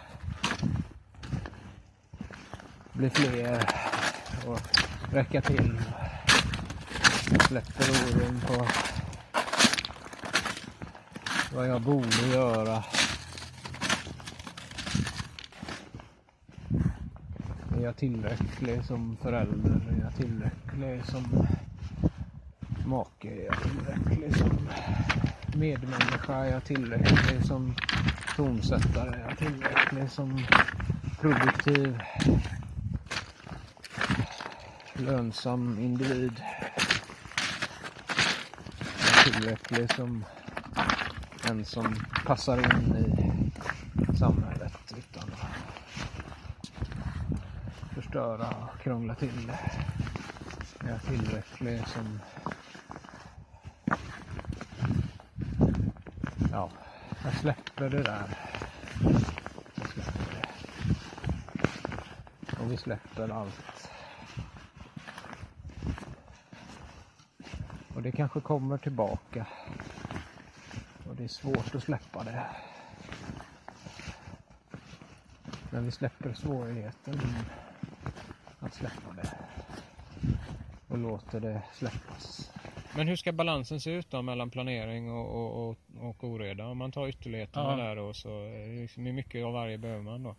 bli 2.93 3.09
fler 3.09 3.65
och 4.47 4.59
räcka 5.11 5.41
till. 5.41 5.79
Jag 7.31 7.41
släpper 7.43 7.89
oron 7.89 8.41
på 8.47 8.67
vad 11.55 11.67
jag 11.69 11.81
borde 11.81 12.27
göra. 12.33 12.83
Är 17.77 17.81
jag 17.83 17.97
tillräcklig 17.97 18.85
som 18.85 19.17
förälder? 19.21 19.81
Är 19.89 20.03
jag 20.03 20.15
tillräcklig 20.15 21.05
som 21.05 21.47
make? 22.85 23.27
Är 23.27 23.45
jag 23.45 23.55
tillräcklig 23.61 24.37
som 24.37 24.69
medmänniska? 25.59 26.33
Är 26.35 26.51
jag 26.51 26.63
tillräcklig 26.63 27.45
som 27.45 27.75
tonsättare? 28.35 29.09
Är 29.09 29.27
jag 29.29 29.37
tillräcklig 29.37 30.09
som 30.09 30.45
produktiv 31.21 31.99
lönsam 34.93 35.79
individ? 35.79 36.41
Tillräcklig 39.27 39.89
som 39.91 40.25
en 41.49 41.65
som 41.65 41.95
passar 42.25 42.57
in 42.57 42.95
i 42.95 43.15
samhället 44.17 44.73
utan 44.97 45.23
att 45.23 45.39
förstöra 47.95 48.47
och 48.49 48.81
krångla 48.81 49.15
till 49.15 49.47
det. 49.47 49.59
Är 50.87 50.91
jag 50.91 51.01
tillräcklig 51.01 51.87
som... 51.87 52.19
Ja, 56.51 56.69
jag 57.23 57.33
släpper 57.33 57.89
det 57.89 58.03
där. 58.03 58.23
Jag 59.75 59.87
släpper 59.87 60.33
det. 60.33 60.45
Och 62.63 62.71
vi 62.71 62.77
släpper 62.77 63.29
allt. 63.29 63.86
Det 68.07 68.11
kanske 68.11 68.39
kommer 68.41 68.77
tillbaka. 68.77 69.47
Och 71.09 71.15
det 71.15 71.23
är 71.23 71.27
svårt 71.27 71.75
att 71.75 71.83
släppa 71.83 72.23
det. 72.23 72.45
Men 75.71 75.85
vi 75.85 75.91
släpper 75.91 76.33
svårigheten 76.33 77.21
att 78.59 78.73
släppa 78.73 79.13
det. 79.15 79.29
Och 80.87 80.97
låter 80.97 81.39
det 81.39 81.61
släppas. 81.73 82.51
Men 82.95 83.07
hur 83.07 83.15
ska 83.15 83.31
balansen 83.31 83.81
se 83.81 83.91
ut 83.91 84.09
då 84.11 84.21
mellan 84.21 84.49
planering 84.49 85.11
och, 85.11 85.35
och, 85.35 85.69
och, 85.69 85.77
och 85.99 86.23
oreda? 86.23 86.65
Om 86.65 86.77
man 86.77 86.91
tar 86.91 87.07
ytterligheterna 87.07 87.71
Ja. 87.71 87.75
där 87.83 87.95
då 87.95 88.13
så 88.13 88.29
är 88.29 88.67
det 88.67 88.81
liksom 88.81 89.05
hur 89.05 89.13
mycket 89.13 89.45
av 89.45 89.53
varje 89.53 89.77
behöver 89.77 90.03
man 90.03 90.23
då? 90.23 90.35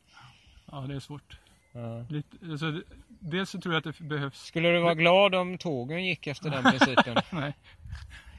Ja, 0.71 0.81
det 0.81 0.95
är 0.95 1.01
svårt. 1.01 1.39
Ja. 1.73 2.05
Lite, 2.09 2.37
alltså, 2.51 2.83
dels 3.21 3.51
så 3.51 3.61
tror 3.61 3.75
jag 3.75 3.89
att 3.89 3.97
det 3.99 4.05
behövs... 4.05 4.39
Skulle 4.43 4.69
du 4.73 4.79
vara 4.81 4.95
glad 4.95 5.35
om 5.35 5.59
tågen 5.59 6.05
gick 6.05 6.27
efter 6.27 6.51
den 6.51 6.63
principen? 6.65 7.17
Nej, 7.31 7.53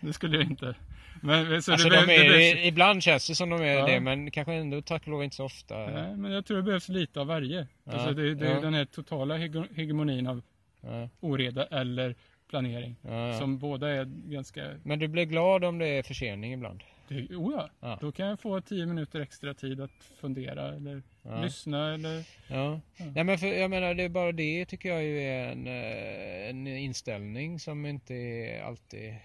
det 0.01 0.13
skulle 0.13 0.37
jag 0.37 0.45
inte. 0.45 0.75
Men, 1.21 1.61
så 1.61 1.71
alltså 1.71 1.89
det, 1.89 1.95
de 2.05 2.13
är, 2.13 2.23
det 2.23 2.29
behövs, 2.29 2.65
ibland 2.65 3.03
känns 3.03 3.27
det 3.27 3.35
som 3.35 3.49
de 3.49 3.61
är 3.61 3.65
Ja. 3.73 3.85
det 3.85 3.99
men 3.99 4.31
kanske 4.31 4.53
ändå 4.53 4.81
tack 4.81 5.01
och 5.01 5.07
lov 5.07 5.23
inte 5.23 5.35
så 5.35 5.45
ofta. 5.45 5.77
nej, 5.77 6.17
men 6.17 6.31
jag 6.31 6.45
tror 6.45 6.57
det 6.57 6.63
behövs 6.63 6.89
lite 6.89 7.19
av 7.21 7.27
varje. 7.27 7.67
Ja, 7.83 7.91
Alltså 7.91 8.13
det, 8.13 8.35
det 8.35 8.47
är 8.47 8.53
ja. 8.55 8.61
den 8.61 8.73
här 8.73 8.85
totala 8.85 9.37
hege- 9.37 9.67
hegemonin 9.75 10.27
av 10.27 10.41
Ja, 10.81 11.09
oreda 11.19 11.65
eller 11.65 12.15
planering. 12.49 12.95
Som 13.39 13.57
båda 13.59 13.89
är 13.89 14.05
ganska... 14.05 14.61
Men 14.83 14.99
du 14.99 15.07
blir 15.07 15.25
glad 15.25 15.63
om 15.63 15.77
det 15.77 15.87
är 15.87 16.03
försening 16.03 16.53
ibland? 16.53 16.83
Det, 17.09 17.35
oh 17.35 17.53
ja, 17.53 17.69
Ja. 17.79 17.97
då 18.01 18.11
kan 18.11 18.27
jag 18.27 18.39
få 18.39 18.61
tio 18.61 18.85
minuter 18.85 19.19
extra 19.19 19.53
tid 19.53 19.81
att 19.81 20.03
fundera 20.21 20.75
eller 20.75 21.01
Ja. 21.23 21.41
lyssna 21.41 21.93
eller... 21.93 22.23
Ja. 22.47 22.79
Ja. 23.15 23.23
men 23.23 23.37
för, 23.37 23.47
jag 23.47 23.69
menar 23.69 23.93
det 23.93 24.03
är 24.03 24.09
bara 24.09 24.31
det 24.31 24.65
tycker 24.65 24.89
jag 24.89 25.03
ju 25.03 25.19
är 25.21 25.51
en, 25.51 25.67
eh, 25.67 26.49
en 26.49 26.67
inställning 26.67 27.59
som 27.59 27.85
inte 27.85 28.13
är 28.15 28.63
alltid 28.63 29.15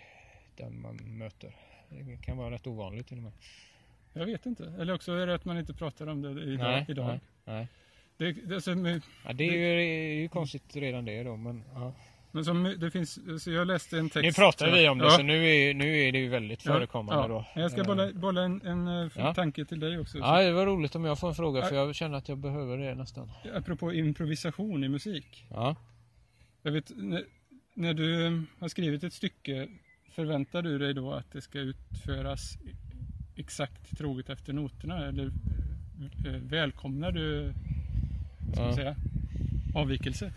den 0.57 0.80
man 0.80 0.97
möter. 1.18 1.57
Det 1.89 2.16
kan 2.22 2.37
vara 2.37 2.51
rätt 2.51 2.66
ovanligt 2.66 3.07
till 3.09 3.16
och 3.16 3.22
med. 3.22 3.32
Jag 4.12 4.26
vet 4.26 4.47
inte. 4.47 4.74
Eller 4.78 4.95
också 4.95 5.12
är 5.12 5.26
det 5.26 5.35
att 5.35 5.45
man 5.45 5.59
inte 5.59 5.74
pratar 5.74 6.07
om 6.07 6.22
det 6.22 6.43
idag. 6.43 6.59
Nej, 6.70 6.85
idag. 6.89 7.07
nej, 7.07 7.20
nej. 7.45 7.68
Det, 8.16 8.32
det, 8.32 8.55
alltså, 8.55 8.74
med, 8.74 9.03
Ja, 9.24 9.32
det 9.32 9.45
är 9.45 9.53
ju, 9.53 9.76
det 9.76 9.82
är 9.82 10.14
ju 10.20 10.28
konstigt 10.28 10.76
redan 10.76 11.05
det 11.05 11.22
då 11.22 11.37
men 11.37 11.64
ja. 11.74 11.93
Men 12.35 12.45
som 12.45 12.74
det 12.78 12.91
finns, 12.91 13.18
så 13.45 13.51
jag 13.51 13.66
läste 13.66 13.99
en 13.99 14.11
text. 14.11 14.22
Nu 14.24 14.32
pratar 14.32 14.70
vi 14.70 14.89
om 14.89 14.99
det 14.99 15.05
Ja. 15.05 15.11
så 15.11 15.22
nu 15.22 15.47
är, 15.49 15.74
nu 15.74 15.97
är 15.99 16.12
det 16.12 16.18
ju 16.18 16.28
väldigt 16.28 16.66
Ja, 16.66 16.72
förekommande 16.72 17.22
ja. 17.22 17.28
då. 17.28 17.61
Jag 17.61 17.70
ska 17.70 17.80
Eh, 17.80 17.87
bolla, 17.87 18.12
bolla 18.12 18.43
en, 18.43 18.62
en 18.66 18.89
eh, 18.89 19.11
Ja. 19.16 19.35
tanke 19.35 19.64
till 19.64 19.80
dig 19.80 19.99
också. 19.99 20.18
Ja 20.18 20.43
det 20.43 20.53
var 20.53 20.66
roligt 20.66 20.95
om 20.95 21.05
jag 21.05 21.18
får 21.18 21.28
en 21.28 21.35
fråga 21.35 21.62
för 21.62 21.76
jag 21.76 21.95
känner 21.95 22.18
att 22.18 22.28
jag 22.28 22.39
behöver 22.39 22.78
det 22.78 22.95
nästan. 22.95 23.30
Apropå 23.55 23.93
improvisation 23.93 24.85
i 24.85 24.89
musik. 24.89 25.47
Ja. 25.51 25.76
Jag 26.62 26.72
vet, 26.72 26.93
när, 26.97 27.22
när 27.74 27.95
du 27.95 28.26
eh, 28.26 28.41
har 28.59 28.68
skrivit 28.68 29.05
ett 29.05 29.12
stycke, 29.12 29.68
förväntar 30.14 30.62
du 30.62 30.78
dig 30.78 30.95
då 30.95 31.12
att 31.12 31.32
det 31.32 31.41
ska 31.41 31.59
utföras 31.59 32.59
exakt 33.37 33.99
troget 33.99 34.30
efter 34.30 34.53
noterna? 34.53 35.07
Eller 35.09 35.30
välkomnar 36.49 37.12
du, 37.12 37.53
vad 38.47 38.55
ska 38.55 38.64
man 38.64 38.74
säga, 38.74 38.97
avvikelse? 39.75 40.33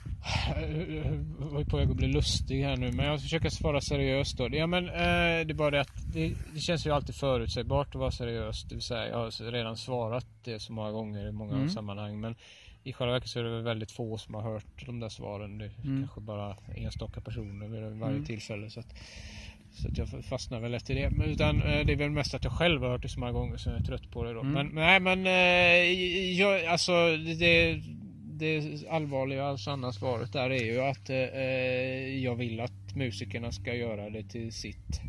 Jag 0.89 1.49
var 1.51 1.63
på 1.63 1.77
väg 1.77 1.89
att 1.89 1.95
bli 1.97 2.07
lustig 2.07 2.63
här 2.63 2.77
nu 2.77 2.91
men 2.91 3.05
jag 3.05 3.21
försöker 3.21 3.49
svara 3.49 3.81
seriöst 3.81 4.37
då. 4.37 4.49
Ja 4.51 4.67
men 4.67 4.85
eh, 4.85 5.45
det 5.45 5.51
är 5.51 5.53
bara 5.53 5.71
det 5.71 5.81
att 5.81 6.13
det, 6.13 6.33
det 6.53 6.59
känns 6.59 6.85
ju 6.87 6.91
alltid 6.91 7.15
förutsägbart 7.15 7.87
att 7.87 7.95
vara 7.95 8.11
seriös. 8.11 8.63
Det 8.63 8.75
vill 8.75 8.81
säga 8.83 9.07
jag 9.07 9.17
har 9.17 9.51
redan 9.51 9.77
svarat 9.77 10.25
det 10.43 10.59
så 10.59 10.73
många 10.73 10.91
gånger 10.91 11.27
i 11.27 11.31
många 11.31 11.53
Mm. 11.55 11.69
sammanhang. 11.69 12.19
Men 12.19 12.35
i 12.83 12.93
själva 12.93 13.13
verket 13.13 13.29
så 13.29 13.39
är 13.39 13.43
det 13.43 13.49
väl 13.49 13.63
väldigt 13.63 13.91
få 13.91 14.17
som 14.17 14.33
har 14.35 14.41
hört 14.41 14.85
de 14.85 14.99
där 14.99 15.09
svaren. 15.09 15.57
Det 15.57 15.65
är 15.65 15.71
Mm. 15.83 15.99
kanske 15.99 16.21
bara 16.21 16.55
enstaka 16.75 17.21
personer 17.21 17.67
vid 17.67 17.99
varje 17.99 18.13
Mm. 18.15 18.25
tillfälle. 18.25 18.69
Så 18.69 18.79
att, 18.79 18.93
så 19.73 19.87
att 19.87 19.97
jag 19.97 20.25
fastnar 20.25 20.59
väl 20.59 20.71
lätt 20.71 20.89
i 20.89 20.93
det. 20.93 21.09
Men 21.09 21.29
utan, 21.29 21.61
eh, 21.61 21.85
det 21.85 21.93
är 21.93 21.95
väl 21.97 22.09
mest 22.09 22.33
att 22.33 22.43
jag 22.43 22.53
själv 22.53 22.81
har 22.81 22.89
hört 22.89 23.01
det 23.01 23.09
så 23.09 23.19
många 23.19 23.31
gånger 23.31 23.57
så 23.57 23.69
jag 23.69 23.79
är 23.79 23.83
trött 23.83 24.11
på 24.11 24.23
det 24.23 24.33
då. 24.33 24.39
Mm. 24.41 24.53
Men 24.53 24.67
nej 24.75 24.99
men 24.99 25.27
eh, 25.27 26.31
jag, 26.39 26.65
alltså 26.65 26.91
det, 27.39 27.81
det 28.39 28.87
allvarliga, 28.89 29.45
alltså 29.45 29.63
sanna 29.63 29.91
svaret 29.91 30.33
där 30.33 30.49
är 30.49 30.65
ju 30.65 30.81
att 30.81 31.09
eh, 31.09 32.23
jag 32.23 32.35
vill 32.35 32.59
att 32.59 32.95
musikerna 32.95 33.51
ska 33.51 33.73
göra 33.73 34.09
det 34.09 34.23
till 34.23 34.51
sitt 34.51 35.01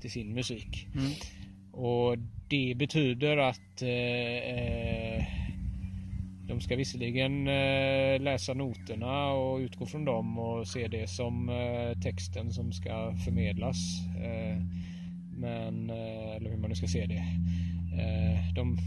till 0.00 0.10
sin 0.10 0.34
musik. 0.34 0.86
de 6.48 6.60
ska 6.60 6.76
visserligen 6.76 7.48
eh, 7.48 8.20
läsa 8.20 8.54
noterna 8.54 9.32
och 9.32 9.58
utgå 9.58 9.86
från 9.86 10.04
dem 10.04 10.38
och 10.38 10.68
se 10.68 10.88
det 10.88 11.06
som 11.10 11.48
eh, 11.48 12.00
texten 12.02 12.52
som 12.52 12.72
ska 12.72 13.14
förmedlas. 13.24 13.76
Eh, 14.16 14.62
men, 15.36 15.90
eh, 15.90 16.36
eller 16.36 16.50
hur 16.50 16.58
man 16.58 16.70
nu 16.70 16.76
ska 16.76 16.86
se 16.86 17.06
det. 17.06 17.24
Eh, 18.02 18.54
de, 18.54 18.78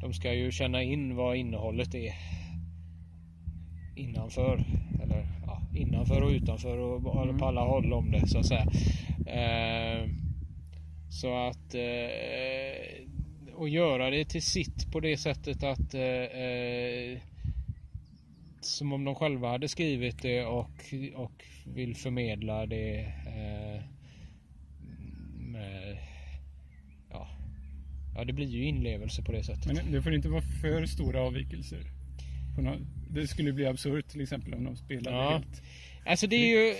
de 0.00 0.12
ska 0.12 0.34
ju 0.34 0.50
känna 0.50 0.82
in 0.82 1.16
vad 1.16 1.36
innehållet 1.36 1.94
är 1.94 2.14
innanför. 4.00 4.64
Eller 5.02 5.26
ja, 5.46 5.62
innanför 5.74 6.22
och 6.22 6.30
utanför 6.30 6.78
och 6.78 7.24
mm. 7.24 7.38
på 7.38 7.44
alla 7.44 7.60
håll 7.60 7.92
om 7.92 8.10
det 8.10 8.28
så 8.28 8.38
att 8.38 8.46
säga. 8.46 8.66
Eh, 9.26 10.08
så 11.10 11.46
att 11.48 11.74
eh, 11.74 13.06
och 13.54 13.68
göra 13.68 14.10
det 14.10 14.24
till 14.24 14.42
sitt 14.42 14.92
på 14.92 15.00
det 15.00 15.16
sättet 15.16 15.62
att 15.62 15.94
eh, 15.94 16.02
eh, 16.02 17.18
som 18.60 18.92
om 18.92 19.04
de 19.04 19.14
själva 19.14 19.48
hade 19.48 19.68
skrivit 19.68 20.22
det 20.22 20.44
och, 20.44 20.94
och 21.14 21.44
vill 21.74 21.96
förmedla 21.96 22.66
det 22.66 23.00
eh, 23.26 23.82
med, 25.38 25.98
ja, 27.10 27.28
ja, 28.14 28.24
det 28.24 28.32
blir 28.32 28.46
ju 28.46 28.64
inlevelse 28.64 29.22
på 29.22 29.32
det 29.32 29.44
sättet. 29.44 29.66
Men 29.66 29.92
det 29.92 30.02
får 30.02 30.14
inte 30.14 30.28
vara 30.28 30.42
för 30.42 30.86
stora 30.86 31.20
avvikelser. 31.20 31.82
Det 33.14 33.26
skulle 33.26 33.52
bli 33.52 33.66
absurt 33.66 34.08
till 34.08 34.20
exempel 34.20 34.54
om 34.54 34.64
de 34.64 34.76
spelade 34.76 35.16
ja. 35.16 35.30
helt 35.30 35.62
Alltså 36.06 36.26
det 36.26 36.36
är 36.36 36.48
ju 36.48 36.74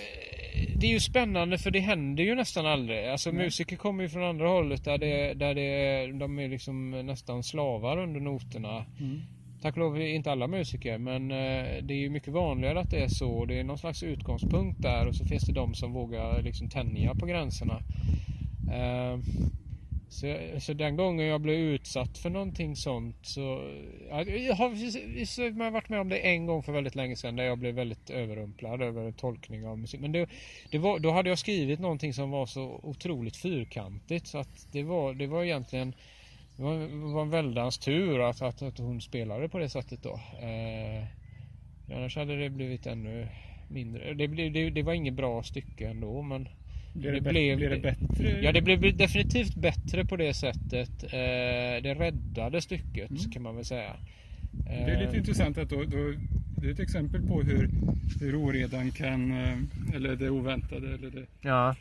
det 0.75 0.87
är 0.87 0.91
ju 0.91 0.99
spännande 0.99 1.57
för 1.57 1.71
det 1.71 1.79
händer 1.79 2.23
ju 2.23 2.35
nästan 2.35 2.65
aldrig. 2.65 3.07
Alltså 3.07 3.29
mm. 3.29 3.43
musiker 3.43 3.75
kommer 3.75 4.03
ju 4.03 4.09
från 4.09 4.23
andra 4.23 4.47
hållet 4.47 4.83
där, 4.83 4.97
det, 4.97 5.33
där 5.33 5.55
det, 5.55 6.19
de 6.19 6.39
är 6.39 6.49
liksom 6.49 6.91
nästan 6.91 7.43
slavar 7.43 7.97
under 7.97 8.19
noterna. 8.19 8.85
Mm. 8.99 9.21
Tack 9.61 9.73
och 9.73 9.79
lov 9.79 10.01
inte 10.01 10.31
alla 10.31 10.47
musiker 10.47 10.97
men 10.97 11.31
eh, 11.31 11.83
det 11.83 11.93
är 11.93 11.97
ju 11.97 12.09
mycket 12.09 12.33
vanligare 12.33 12.79
att 12.79 12.89
det 12.89 13.03
är 13.03 13.07
så. 13.07 13.45
Det 13.45 13.59
är 13.59 13.63
någon 13.63 13.77
slags 13.77 14.03
utgångspunkt 14.03 14.81
där 14.81 15.07
och 15.07 15.15
så 15.15 15.25
finns 15.25 15.43
det 15.43 15.53
de 15.53 15.73
som 15.73 15.93
vågar 15.93 16.41
liksom 16.41 16.69
tänja 16.69 17.15
på 17.15 17.25
gränserna. 17.25 17.81
Eh, 18.73 19.19
så, 20.11 20.37
så 20.59 20.73
den 20.73 20.95
gången 20.95 21.25
jag 21.25 21.41
blev 21.41 21.55
utsatt 21.55 22.17
för 22.17 22.29
någonting 22.29 22.75
sånt 22.75 23.15
så... 23.21 23.71
Jag 24.09 24.55
har, 24.55 24.75
jag 25.37 25.71
varit 25.71 25.89
med 25.89 25.99
om 25.99 26.09
det 26.09 26.17
en 26.17 26.45
gång 26.45 26.63
för 26.63 26.71
väldigt 26.71 26.95
länge 26.95 27.15
sedan 27.15 27.35
där 27.35 27.43
jag 27.43 27.57
blev 27.57 27.75
väldigt 27.75 28.09
överrumplad 28.09 28.81
över 28.81 29.05
en 29.05 29.13
tolkning 29.13 29.67
av 29.67 29.79
musik. 29.79 30.01
Men 30.01 30.11
det, 30.11 30.29
det 30.71 30.77
var, 30.77 30.99
då 30.99 31.11
hade 31.11 31.29
jag 31.29 31.39
skrivit 31.39 31.79
någonting 31.79 32.13
som 32.13 32.31
var 32.31 32.45
så 32.45 32.79
otroligt 32.83 33.37
fyrkantigt 33.37 34.27
så 34.27 34.37
att 34.37 34.67
det 34.71 34.83
var, 34.83 35.13
det 35.13 35.27
var 35.27 35.43
egentligen... 35.43 35.95
Det 36.57 36.63
var, 36.63 36.79
det 36.79 37.13
var 37.13 37.21
en 37.21 37.29
väldans 37.29 37.77
tur 37.77 38.19
att, 38.19 38.41
att, 38.41 38.61
att 38.61 38.77
hon 38.77 39.01
spelade 39.01 39.49
på 39.49 39.59
det 39.59 39.69
sättet 39.69 40.03
då. 40.03 40.19
Eh, 40.41 41.05
annars 41.95 42.15
hade 42.15 42.37
det 42.37 42.49
blivit 42.49 42.85
ännu 42.85 43.27
mindre. 43.69 44.13
Det, 44.13 44.27
det, 44.27 44.69
det 44.69 44.83
var 44.83 44.93
inget 44.93 45.13
bra 45.13 45.43
stycke 45.43 45.87
ändå 45.87 46.21
men... 46.21 46.49
Blev 46.93 47.13
det, 47.13 47.19
det 47.19 47.29
blev, 47.29 47.57
blev 47.57 47.69
det 47.69 47.79
bättre? 47.79 48.41
Ja, 48.41 48.51
det 48.51 48.61
blev 48.61 48.97
definitivt 48.97 49.55
bättre 49.55 50.05
på 50.05 50.15
det 50.15 50.33
sättet. 50.33 51.03
Eh, 51.03 51.83
det 51.83 51.95
räddade 51.99 52.61
stycket 52.61 53.09
mm. 53.09 53.31
kan 53.31 53.43
man 53.43 53.55
väl 53.55 53.65
säga. 53.65 53.95
Det 54.51 54.73
är 54.73 54.99
lite 54.99 55.11
eh. 55.11 55.17
intressant 55.17 55.57
att 55.57 55.69
då, 55.69 55.83
då, 55.83 56.13
det 56.57 56.67
är 56.67 56.71
ett 56.71 56.79
exempel 56.79 57.21
på 57.21 57.41
hur, 57.41 57.69
hur 58.19 58.35
oredan 58.35 58.91
kan, 58.91 59.31
eh, 59.31 59.57
eller 59.95 60.15
det 60.15 60.29
oväntade, 60.29 60.93
eller 60.93 61.09
det 61.09 61.25
ja. 61.41 61.75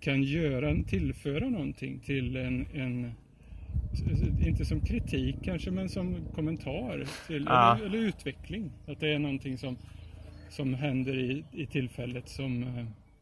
kan 0.00 0.22
göra, 0.22 0.82
tillföra 0.84 1.48
någonting 1.48 1.98
till 1.98 2.36
en, 2.36 2.66
en 2.74 3.12
inte 4.46 4.64
som 4.64 4.80
kritik 4.80 5.36
kanske, 5.44 5.70
men 5.70 5.88
som 5.88 6.16
kommentar 6.34 7.04
till, 7.26 7.44
ja. 7.48 7.76
eller, 7.76 7.86
eller, 7.86 7.98
utveckling. 7.98 8.70
Att 8.86 9.00
det 9.00 9.12
är 9.12 9.18
någonting 9.18 9.58
som, 9.58 9.76
som 10.50 10.74
händer 10.74 11.18
i, 11.18 11.44
i 11.52 11.66
tillfället 11.66 12.28
som 12.28 12.64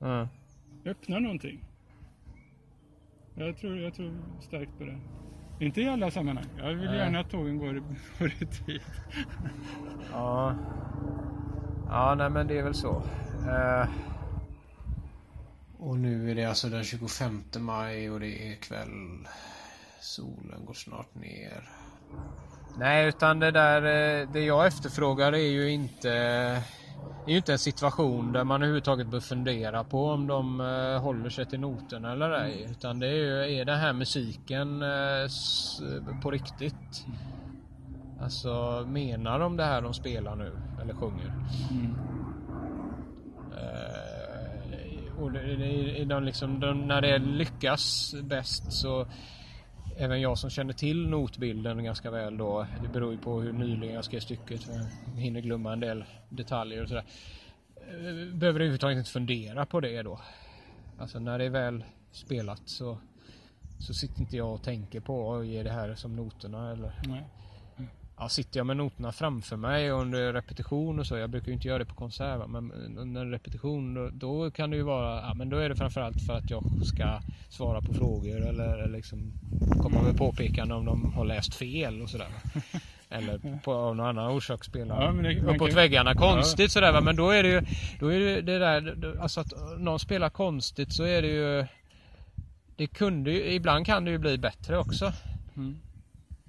Mm. 0.01 0.27
Öppnar 0.85 1.21
någonting. 1.21 1.65
Jag 3.35 3.59
tror, 3.59 3.79
jag 3.79 3.95
tror 3.95 4.15
starkt 4.41 4.79
på 4.79 4.85
det. 4.85 4.99
Inte 5.61 5.81
i 5.81 5.89
alla 5.89 6.11
sammanhang. 6.11 6.47
Jag 6.57 6.69
vill 6.75 6.85
Nej. 6.85 6.97
gärna 6.97 7.21
att 7.21 7.31
tågen 7.31 7.59
går, 7.59 7.73
går 8.19 8.33
i 8.41 8.47
tid. 8.47 8.81
ja. 10.13 10.55
Ja, 11.89 12.15
nej 12.15 12.31
men 12.31 12.47
det 12.47 12.59
är 12.59 12.63
väl 12.63 12.75
så. 12.75 13.03
Uh... 13.47 13.89
Och 15.79 15.99
nu 15.99 16.31
är 16.31 16.35
det 16.35 16.45
alltså 16.45 16.69
den 16.69 16.85
25 16.85 17.43
maj 17.59 18.11
och 18.11 18.21
det 18.21 18.53
är 18.53 18.57
kväll. 18.57 19.29
Solen 20.01 20.65
går 20.65 20.75
snart 20.75 21.15
ner. 21.15 21.69
Nej, 22.79 23.09
utan 23.09 23.41
det 23.41 23.51
där 23.51 23.83
eh, 23.83 24.29
det 24.33 24.41
jag 24.41 24.67
efterfrågar 24.67 25.33
är 25.33 25.51
ju 25.51 25.71
inte 25.71 26.63
är 27.27 27.33
ju 27.33 27.37
inte 27.37 27.53
en 27.53 27.59
situation 27.59 28.33
där 28.33 28.45
man 28.45 28.63
överhuvudtaget 28.63 29.07
bör 29.07 29.21
fundera 29.21 29.85
på 29.85 30.11
om 30.11 30.27
de 30.27 30.61
eh, 30.61 31.03
håller 31.03 31.31
sig 31.31 31.47
till 31.47 31.61
noterna 31.61 32.13
eller 32.13 32.31
ej. 32.31 32.67
Utan 32.71 32.99
det 32.99 33.07
är 33.07 33.15
ju, 33.15 33.59
är 33.59 33.65
den 33.65 33.79
här 33.79 33.93
musiken 33.93 34.83
eh, 34.83 36.21
på 36.23 36.31
riktigt? 36.31 37.07
Alltså 38.21 38.85
menar 38.89 39.39
de 39.39 39.57
det 39.57 39.65
här 39.65 39.83
de 39.83 39.95
spelar 39.95 40.37
nu 40.37 40.53
eller 40.83 40.95
sjunger? 40.95 41.33
Mm. 41.71 41.95
Eh, 43.53 45.23
och 45.23 45.33
det, 45.33 45.57
det, 45.57 46.05
de 46.05 46.25
liksom, 46.25 46.61
de, 46.61 46.81
när 46.81 47.01
det 47.01 47.19
lyckas 47.19 48.15
bäst 48.23 48.73
så 48.73 49.07
även 49.97 50.21
jag 50.21 50.39
som 50.39 50.51
känner 50.51 50.73
till 50.73 51.09
notbilden 51.09 51.85
ganska 51.85 52.11
väl 52.11 52.37
då. 52.37 52.67
Det 52.83 52.89
beror 52.89 53.13
ju 53.13 53.19
på 53.19 53.41
hur 53.41 53.53
nyligen 53.53 53.95
jag 53.95 54.05
skrev 54.05 54.21
stycket. 54.21 54.69
Jag 55.15 55.21
hinner 55.21 55.41
glömma 55.41 55.73
en 55.73 55.81
del 55.81 56.05
detaljer 56.29 56.83
och 56.83 56.89
sådär. 56.89 57.05
Behöver 58.33 58.47
överhuvudtaget 58.47 58.99
inte 58.99 59.11
fundera 59.11 59.67
på 59.67 59.81
det 59.81 60.03
då. 60.03 60.21
Alltså 60.99 61.19
när 61.19 61.39
det 61.39 61.45
är 61.45 61.51
väl 61.51 61.85
spelat 62.13 62.63
så, 62.65 62.99
så 63.79 63.95
sitter 63.95 64.21
inte 64.21 64.37
jag 64.37 64.55
och 64.55 64.63
tänker 64.63 65.01
på, 65.01 65.45
ger 65.45 65.65
det 65.65 65.73
här 65.73 65.95
som 65.95 66.17
noterna 66.17 66.73
eller? 66.73 67.01
Nej. 67.07 67.25
Ja, 68.19 68.29
sitter 68.29 68.61
jag 68.61 68.67
med 68.67 68.77
noterna 68.77 69.13
framför 69.13 69.57
mig 69.57 69.91
under 69.91 70.33
repetition 70.33 70.99
och 70.99 71.07
så, 71.07 71.17
jag 71.17 71.31
brukar 71.31 71.47
ju 71.47 71.53
inte 71.55 71.69
göra 71.69 71.79
det 71.79 71.85
på 71.85 71.95
konsert 71.95 72.49
men 72.49 72.73
under 72.99 73.27
repetition 73.27 73.95
då, 73.95 74.11
då, 74.13 74.51
kan 74.51 74.71
det 74.71 74.77
ju 74.77 74.83
vara, 74.83 75.21
ja 75.21 75.35
men 75.35 75.49
då 75.49 75.57
är 75.57 75.69
det 75.69 75.77
framförallt 75.77 76.27
för 76.27 76.33
att 76.33 76.51
jag 76.51 76.65
ska 76.85 77.21
svara 77.49 77.81
på 77.81 77.95
frågor 77.95 78.49
eller, 78.49 78.89
liksom 78.89 79.33
komma 79.83 80.03
med 80.03 80.17
påpekanden 80.17 80.79
om 80.79 80.85
de 80.85 81.13
har 81.13 81.25
läst 81.25 81.55
fel 81.55 82.03
och 82.03 82.11
sådär. 82.11 82.29
Eller 83.09 83.61
på, 83.65 83.75
av 83.75 83.97
någon 83.97 84.07
annan 84.07 84.31
orsak 84.31 84.65
spela 84.65 85.05
ja, 85.05 85.13
det, 85.13 85.41
uppåt 85.41 85.69
kan... 85.69 85.77
väggarna 85.77 86.15
konstigt 86.15 86.65
ja. 86.65 86.69
sådär 86.69 86.93
va? 86.93 87.01
men 87.01 87.17
då 87.17 87.31
är 87.31 87.43
det 87.43 87.49
ju, 87.49 87.63
då 88.01 88.13
är 88.13 88.21
det, 88.21 88.43
det 88.43 88.59
där, 88.59 89.17
alltså 89.21 89.41
att 89.41 89.53
någon 89.79 89.99
spelar 89.99 90.31
konstigt 90.31 90.93
så 90.93 91.05
är 91.05 91.23
det 91.23 91.29
ju 91.29 91.67
det 92.77 92.87
kunde 92.87 93.31
ju, 93.31 93.53
ibland 93.53 93.87
kan 93.87 94.05
det 94.05 94.11
ju 94.11 94.19
bli 94.19 94.39
bättre 94.39 94.79
också. 94.79 95.13
Mm. 95.57 95.77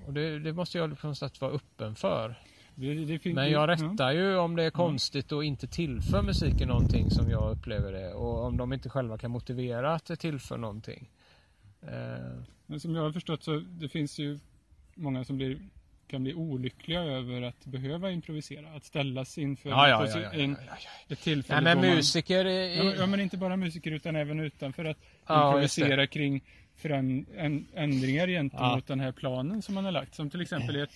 Och 0.08 0.14
det, 0.14 0.40
det, 0.40 0.54
måste 0.54 0.78
jag 0.78 1.00
på 1.00 1.08
något 1.08 1.18
sätt 1.18 1.42
vara 1.42 1.52
öppen 1.52 1.96
för. 1.96 2.36
Det, 2.76 2.94
det 2.94 3.34
Men 3.34 3.52
jag 3.52 3.70
rättar 3.70 4.12
ju 4.12 4.38
om 4.38 4.56
det 4.56 4.64
är 4.64 4.70
konstigt 4.70 5.32
och 5.32 5.44
inte 5.44 5.68
tillför 5.68 6.22
musiken 6.22 6.68
någonting 6.68 7.10
som 7.10 7.30
jag 7.30 7.52
upplever 7.52 7.92
det. 7.92 8.14
Och 8.14 8.46
om 8.46 8.58
de 8.58 8.74
inte 8.74 8.90
själva 8.90 9.18
kan 9.18 9.32
motivera 9.32 9.94
att 9.94 10.06
det 10.06 10.16
tillför 10.16 10.58
någonting. 10.58 11.10
Eh. 11.82 11.90
Men 12.66 12.80
som 12.80 12.96
jag 12.96 13.02
har 13.02 13.12
förstått 13.12 13.44
så 13.44 13.60
det 13.60 13.90
finns 13.90 14.20
ju 14.20 14.40
många 14.96 15.24
som 15.24 15.38
blir, 15.38 15.60
kan 16.08 16.24
bli 16.24 16.34
olyckliga 16.34 17.02
över 17.02 17.42
att 17.42 17.66
behöva 17.66 18.12
improvisera. 18.12 18.76
Att 18.76 18.86
ställas 18.86 19.38
inför 19.38 19.70
ja, 19.70 19.90
ja, 19.90 20.08
ja, 20.08 20.32
en, 20.32 20.58
ett 21.08 21.20
tillfälle. 21.20 21.62
Nej, 21.62 21.76
men 21.76 21.96
musiker 21.96 22.44
man, 22.44 22.54
är... 22.54 23.00
ja, 23.00 23.08
men 23.08 23.20
inte 23.20 23.38
bara 23.38 23.58
musiker 23.58 23.92
utan 23.92 24.16
även 24.16 24.40
utanför 24.40 24.86
att 24.86 24.98
improvisera 25.30 26.08
kring 26.08 26.44
ändringar 26.86 28.28
gentemot 28.28 28.62
ja. 28.62 28.82
den 28.88 29.00
här 29.00 29.12
planen 29.12 29.62
som 29.62 29.76
man 29.76 29.86
har 29.86 29.92
lagt. 29.92 30.16
Som 30.16 30.30
till 30.30 30.42
exempel 30.42 30.76
ett, 30.76 30.94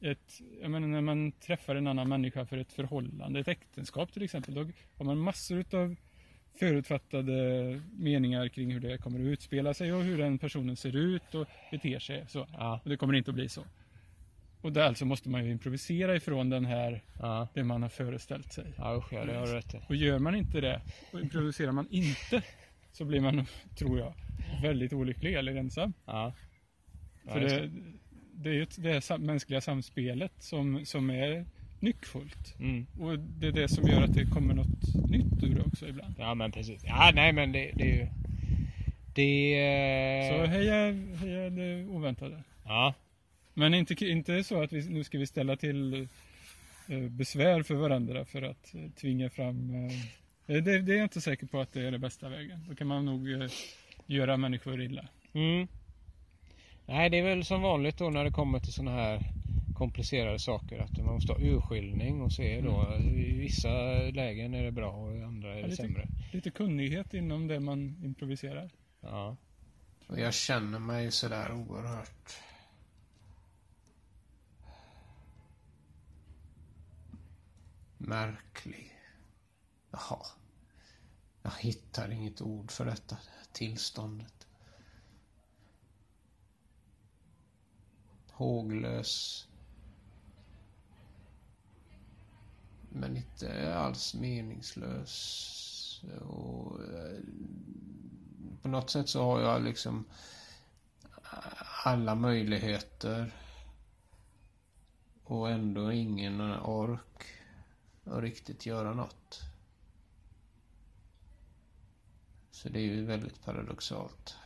ett 0.00 0.40
jag 0.62 0.70
menar, 0.70 0.88
när 0.88 1.00
man 1.00 1.32
träffar 1.32 1.76
en 1.76 1.86
annan 1.86 2.08
människa 2.08 2.46
för 2.46 2.58
ett 2.58 2.72
förhållande, 2.72 3.40
ett 3.40 3.48
äktenskap 3.48 4.12
till 4.12 4.22
exempel. 4.22 4.54
Då 4.54 4.66
har 4.96 5.04
man 5.04 5.18
massor 5.18 5.64
av 5.72 5.96
förutfattade 6.58 7.80
meningar 7.92 8.48
kring 8.48 8.72
hur 8.72 8.80
det 8.80 8.98
kommer 8.98 9.20
att 9.20 9.26
utspela 9.26 9.74
sig 9.74 9.92
och 9.92 10.02
hur 10.02 10.18
den 10.18 10.38
personen 10.38 10.76
ser 10.76 10.96
ut 10.96 11.34
och 11.34 11.46
beter 11.70 11.98
sig. 11.98 12.24
Så. 12.28 12.46
Ja. 12.52 12.80
Och 12.84 12.90
det 12.90 12.96
kommer 12.96 13.14
inte 13.14 13.30
att 13.30 13.34
bli 13.34 13.48
så. 13.48 13.64
Och 14.62 14.72
där 14.72 14.82
alltså 14.82 15.04
måste 15.04 15.28
man 15.28 15.44
ju 15.44 15.50
improvisera 15.50 16.16
ifrån 16.16 16.50
den 16.50 16.64
här, 16.64 17.02
ja. 17.18 17.48
det 17.54 17.64
man 17.64 17.82
har 17.82 17.88
föreställt 17.88 18.52
sig. 18.52 18.74
Ja 18.78 18.96
usch 18.96 19.12
ja, 19.12 19.24
det 19.24 19.34
har 19.34 19.46
du 19.46 19.52
rätt 19.52 19.74
Och 19.88 19.96
gör 19.96 20.18
man 20.18 20.34
inte 20.34 20.60
det, 20.60 20.80
och 21.12 21.20
improviserar 21.20 21.72
man 21.72 21.86
inte, 21.90 22.42
så 22.92 23.04
blir 23.04 23.20
man, 23.20 23.46
tror 23.78 23.98
jag, 23.98 24.14
väldigt 24.62 24.92
olycklig 24.92 25.34
eller 25.34 25.56
ensam. 25.56 25.92
Ja. 26.06 26.34
För 27.28 27.40
det, 27.40 27.70
det 28.34 28.50
är 28.50 28.54
ju 28.54 28.66
det 28.76 29.18
mänskliga 29.18 29.60
samspelet 29.60 30.32
som, 30.38 30.86
som 30.86 31.10
är 31.10 31.46
nyckfullt. 31.80 32.58
Mm. 32.58 32.86
Och 32.98 33.18
det 33.18 33.46
är 33.46 33.52
det 33.52 33.68
som 33.68 33.88
gör 33.88 34.02
att 34.02 34.14
det 34.14 34.24
kommer 34.24 34.54
något 34.54 35.10
nytt 35.10 35.42
ur 35.42 35.54
det 35.54 35.62
också 35.62 35.88
ibland. 35.88 36.14
Ja 36.18 36.34
men 36.34 36.52
precis. 36.52 36.84
Ja 36.84 37.12
nej 37.14 37.32
men 37.32 37.52
det, 37.52 37.70
det 37.74 37.90
är 37.90 37.96
ju... 37.96 38.06
Det... 39.14 40.30
Så 40.30 40.46
heja, 40.46 40.92
heja 41.16 41.50
det 41.50 41.84
oväntade. 41.84 42.42
Ja. 42.64 42.94
Men 43.54 43.74
inte, 43.74 44.06
inte 44.06 44.44
så 44.44 44.62
att 44.62 44.72
vi, 44.72 44.88
nu 44.88 45.04
ska 45.04 45.18
vi 45.18 45.26
ställa 45.26 45.56
till 45.56 46.08
eh, 46.88 46.98
besvär 47.10 47.62
för 47.62 47.74
varandra 47.74 48.24
för 48.24 48.42
att 48.42 48.74
eh, 48.74 48.90
tvinga 48.90 49.30
fram 49.30 49.74
eh, 49.74 49.92
det, 50.46 50.60
det 50.60 50.92
är 50.92 50.96
jag 50.96 51.04
inte 51.04 51.20
säker 51.20 51.46
på 51.46 51.60
att 51.60 51.72
det 51.72 51.80
är 51.80 51.90
den 51.90 52.00
bästa 52.00 52.28
vägen. 52.28 52.66
Då 52.68 52.74
kan 52.74 52.86
man 52.86 53.04
nog 53.04 53.28
göra 54.06 54.36
människor 54.36 54.82
illa. 54.82 55.08
Mm. 55.32 55.68
Nej, 56.86 57.10
det 57.10 57.18
är 57.18 57.22
väl 57.22 57.44
som 57.44 57.62
vanligt 57.62 57.98
då 57.98 58.10
när 58.10 58.24
det 58.24 58.30
kommer 58.30 58.58
till 58.58 58.72
sådana 58.72 58.96
här 58.96 59.20
komplicerade 59.76 60.38
saker 60.38 60.78
att 60.78 60.96
man 60.98 61.14
måste 61.14 61.32
ha 61.32 61.40
urskiljning 61.40 62.22
och 62.22 62.32
se 62.32 62.60
då 62.60 62.80
Mm. 62.86 63.08
i 63.08 63.32
vissa 63.38 63.68
lägen 64.12 64.54
är 64.54 64.62
det 64.64 64.72
bra 64.72 64.90
och 64.92 65.16
i 65.16 65.22
andra 65.22 65.48
är 65.48 65.56
Ja, 65.56 65.62
det 65.62 65.68
lite- 65.68 65.82
sämre. 65.82 66.08
Lite 66.32 66.50
kunnighet 66.50 67.14
inom 67.14 67.46
det 67.48 67.60
man 67.60 67.96
improviserar. 68.04 68.70
Ja. 69.00 69.36
Och 70.06 70.20
jag 70.20 70.34
känner 70.34 70.78
mig 70.78 71.10
sådär 71.10 71.52
oerhört 71.52 72.32
märklig. 77.98 78.90
Jaha. 79.90 80.18
Jag 81.42 81.50
hittar 81.50 82.10
inget 82.10 82.40
ord 82.40 82.70
för 82.70 82.84
detta 82.84 83.16
tillståndet. 83.52 84.46
Håglös. 88.30 89.48
Men 92.88 93.16
inte 93.16 93.74
alls 93.74 94.14
meningslös. 94.14 96.04
Och, 96.20 96.82
eh, 96.82 97.18
på 98.62 98.68
något 98.68 98.90
sätt 98.90 99.08
så 99.08 99.22
har 99.22 99.40
jag 99.40 99.62
liksom 99.62 100.04
alla 101.84 102.14
möjligheter 102.14 103.34
och 105.24 105.50
ändå 105.50 105.92
ingen 105.92 106.40
ork 106.60 107.24
att 108.04 108.22
riktigt 108.22 108.66
göra 108.66 108.94
något. 108.94 109.51
Så 112.62 112.68
det 112.68 112.78
är 112.78 112.82
ju 112.82 113.04
väldigt 113.04 113.44
paradoxalt. 113.44 114.36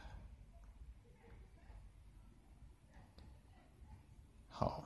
Ja. 4.61 4.85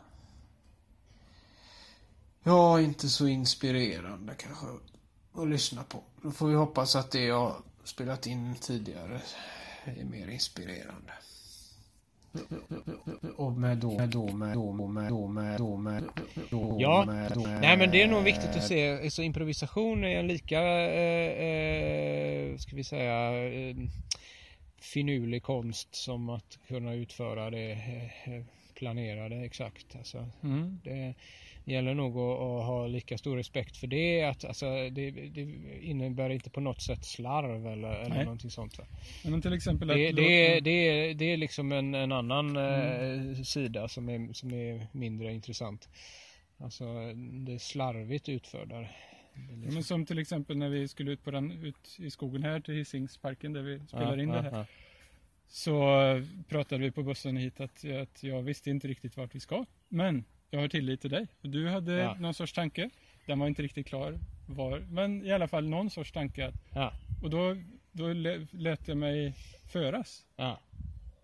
Ja, 2.42 2.80
inte 2.80 3.08
så 3.08 3.26
inspirerande 3.26 4.34
kanske 4.34 4.66
att 5.32 5.48
lyssna 5.48 5.84
på. 5.84 6.02
Då 6.22 6.30
får 6.30 6.48
vi 6.48 6.54
hoppas 6.54 6.96
att 6.96 7.10
det 7.10 7.24
jag 7.24 7.62
spelat 7.84 8.26
in 8.26 8.54
tidigare 8.54 9.22
är 9.84 10.04
mer 10.04 10.28
inspirerande. 10.28 11.12
Ja. 16.78 17.04
Nej 17.60 17.76
men 17.76 17.90
det 17.90 18.02
är 18.02 18.08
nog 18.08 18.22
viktigt 18.22 18.56
att 18.56 18.66
se, 18.66 19.10
så 19.10 19.22
improvisation 19.22 20.04
är 20.04 20.18
en 20.18 20.26
lika, 20.26 20.60
eh, 20.90 21.32
eh, 21.46 22.56
ska 22.56 22.76
vi 22.76 22.84
säga, 22.84 23.46
eh, 23.48 23.76
finurlig 24.80 25.42
konst 25.42 25.94
som 25.94 26.28
att 26.28 26.58
kunna 26.68 26.94
utföra 26.94 27.50
det 27.50 27.72
eh, 27.72 28.44
planerade 28.80 29.36
exakt. 29.36 29.96
Alltså, 29.96 30.28
Mm. 30.42 30.80
det 30.84 31.14
gäller 31.64 31.94
nog 31.94 32.16
att, 32.16 32.40
att 32.40 32.66
ha 32.66 32.86
lika 32.86 33.18
stor 33.18 33.36
respekt 33.36 33.76
för 33.76 33.86
det. 33.86 34.22
Att, 34.24 34.44
alltså, 34.44 34.66
det, 34.90 35.10
det 35.10 35.40
innebär 35.82 36.30
inte 36.30 36.50
på 36.50 36.60
något 36.60 36.82
sätt 36.82 37.04
slarv 37.04 37.66
eller, 37.66 37.90
eller 37.92 38.08
Nej. 38.14 38.24
någonting 38.24 38.50
sånt. 38.50 38.78
Va? 38.78 38.84
Men 39.24 39.42
till 39.42 39.52
exempel 39.52 39.88
Det, 39.88 39.94
låta- 40.12 40.22
det, 40.22 40.56
är, 40.56 40.60
det, 40.60 40.70
är, 40.70 41.14
det 41.14 41.24
är 41.24 41.36
liksom 41.36 41.72
en, 41.72 41.94
en 41.94 42.12
annan 42.12 42.56
Mm. 42.56 43.30
eh, 43.36 43.42
sida 43.42 43.88
som 43.88 44.08
är, 44.08 44.32
som 44.32 44.52
är 44.54 44.86
mindre 44.92 45.32
intressant. 45.32 45.88
Alltså 46.58 46.84
det 47.46 47.52
är 47.52 47.58
slarvigt 47.58 48.28
utförda. 48.28 48.76
Det 48.80 48.88
Ja, 49.34 49.56
liksom- 49.56 49.74
men 49.74 49.84
som 49.84 50.06
till 50.06 50.18
exempel 50.18 50.56
när 50.58 50.68
vi 50.68 50.88
skulle 50.88 51.10
ut, 51.12 51.24
på 51.24 51.30
den, 51.30 51.52
ut 51.52 51.96
i 51.98 52.10
skogen 52.10 52.42
här 52.42 52.60
till 52.60 52.74
Hisingsparken 52.74 53.52
där 53.52 53.62
vi 53.62 53.80
spelar 53.88 54.20
in 54.20 54.28
det 54.28 54.42
här. 54.42 54.50
ja. 54.52 54.66
Så 55.52 55.82
pratade 56.48 56.84
vi 56.84 56.90
på 56.90 57.02
bussen 57.02 57.36
hit 57.36 57.60
att, 57.60 57.84
att 57.84 58.22
jag 58.22 58.42
visste 58.42 58.70
inte 58.70 58.88
riktigt 58.88 59.16
vart 59.16 59.34
vi 59.34 59.40
ska. 59.40 59.64
Men 59.88 60.24
jag 60.50 60.60
har 60.60 60.68
tillit 60.68 61.00
till 61.00 61.10
dig. 61.10 61.26
Och 61.42 61.48
Du 61.48 61.68
hade 61.68 61.92
Ja. 61.92 62.14
någon 62.14 62.34
sorts 62.34 62.52
tanke. 62.52 62.90
Den 63.26 63.38
var 63.38 63.46
inte 63.46 63.62
riktigt 63.62 63.86
klar 63.86 64.18
var. 64.46 64.78
Men 64.78 65.26
i 65.26 65.32
alla 65.32 65.48
fall 65.48 65.68
någon 65.68 65.90
sorts 65.90 66.12
tanke. 66.12 66.46
Att, 66.46 66.54
Ja. 66.74 66.92
och 67.22 67.30
då, 67.30 67.56
då 67.92 68.12
lä- 68.12 68.46
lät 68.50 68.88
jag 68.88 68.96
mig 68.96 69.34
föras. 69.72 70.26
Ja. 70.36 70.60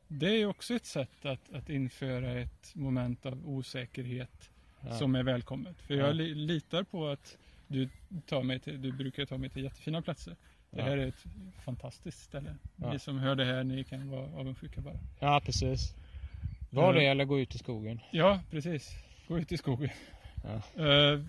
Det 0.09 0.27
är 0.29 0.37
ju 0.39 0.47
också 0.47 0.75
ett 0.75 0.87
sätt 0.87 1.25
att, 1.27 1.53
att 1.53 1.71
införa 1.71 2.33
ett 2.41 2.75
moment 2.75 3.27
av 3.27 3.49
osäkerhet 3.49 4.51
som 4.99 5.15
är 5.15 5.23
välkommet. 5.23 5.83
För 5.83 5.95
Ja. 5.95 6.07
jag 6.07 6.17
li, 6.17 6.35
litar 6.35 6.83
på 6.83 7.07
att 7.09 7.39
du, 7.67 7.89
tar 8.27 8.43
mig 8.43 8.61
till, 8.61 8.83
du 8.83 8.93
brukar 8.93 9.27
ta 9.27 9.39
mig 9.39 9.51
till 9.51 9.65
jättefina 9.65 10.03
platser. 10.03 10.37
Det 10.71 10.83
här 10.83 10.97
är 10.99 11.07
ett 11.07 11.25
fantastiskt 11.65 12.19
ställe. 12.23 12.55
Ja. 12.77 12.93
Ni 12.93 12.99
som 12.99 13.19
hör 13.19 13.35
det 13.35 13.45
här, 13.45 13.65
ni 13.65 13.85
kan 13.85 14.11
vara 14.11 14.27
avundsjuka 14.41 14.81
bara. 14.81 14.99
ja, 15.21 15.41
precis. 15.45 15.95
Var 16.71 16.95
det 16.95 17.07
eller 17.07 17.25
gå 17.25 17.41
ut 17.41 17.55
i 17.55 17.59
skogen. 17.59 18.01
Ja, 18.13 18.41
precis. 18.51 18.91
Gå 19.29 19.39
ut 19.39 19.53
i 19.53 19.57
skogen. 19.57 19.91
Ja. 20.45 20.85
Eh, 20.85 21.21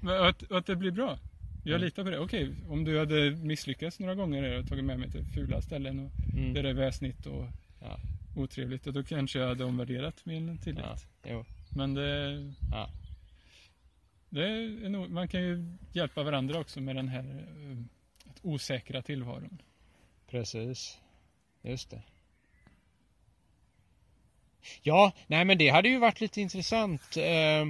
men 0.00 0.22
att, 0.28 0.52
att 0.52 0.66
det 0.66 0.76
blir 0.76 0.90
bra. 0.90 1.18
Jag 1.64 1.74
Mm. 1.74 1.84
litar 1.84 2.04
på 2.04 2.10
det. 2.10 2.18
Okej, 2.18 2.54
om 2.68 2.84
du 2.84 2.98
hade 2.98 3.30
misslyckats 3.30 4.00
några 4.00 4.14
gånger 4.14 4.58
och 4.58 4.68
tagit 4.68 4.84
med 4.84 4.98
mig 4.98 5.10
till 5.10 5.24
fula 5.24 5.60
ställen 5.62 5.98
och 5.98 6.10
Mm. 6.36 6.54
där 6.54 6.62
det 6.62 6.68
är 6.68 6.74
väsnigt 6.74 7.26
och 7.26 7.46
Ja. 7.80 7.98
otrevligt, 8.36 8.84
då 8.84 9.02
kanske 9.04 9.38
jag 9.38 9.48
hade 9.48 9.64
omvärderat 9.64 10.26
min 10.26 10.58
tillit. 10.58 10.84
Ja. 10.84 10.96
Jo. 11.30 11.44
Men 11.76 11.94
det, 11.94 12.32
Ja. 12.72 12.90
det 14.28 14.44
är 14.48 15.08
man 15.08 15.28
kan 15.28 15.42
ju 15.42 15.76
hjälpa 15.92 16.22
varandra 16.22 16.58
också 16.58 16.80
med 16.80 16.96
den 16.96 17.08
här 17.08 17.44
eh, 17.70 17.76
osäkra 18.42 19.02
tillvaron. 19.02 19.62
Precis. 20.30 20.98
Just 21.62 21.90
det. 21.90 22.02
Ja, 24.82 25.12
nej 25.26 25.44
men 25.44 25.58
det 25.58 25.68
hade 25.68 25.88
ju 25.88 25.98
varit 25.98 26.20
lite 26.20 26.40
intressant. 26.40 27.16
Eh, 27.16 27.64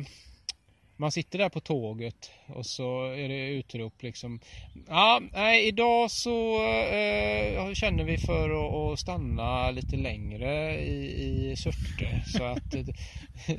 Man 0.96 1.12
sitter 1.12 1.38
där 1.38 1.48
på 1.48 1.60
tåget 1.60 2.30
och 2.46 2.66
så 2.66 3.04
är 3.12 3.28
det 3.28 3.48
utrop 3.48 4.02
liksom. 4.02 4.40
Ja, 4.88 5.20
nej 5.32 5.66
idag 5.68 6.10
så 6.10 6.64
eh, 6.66 7.72
känner 7.74 8.04
vi 8.04 8.18
för 8.18 8.50
att, 8.50 8.92
att 8.92 8.98
stanna 8.98 9.70
lite 9.70 9.96
längre 9.96 10.80
i, 10.80 11.50
i 11.50 11.56
Surte. 11.56 12.22
Så 12.26 12.44
att, 12.44 12.74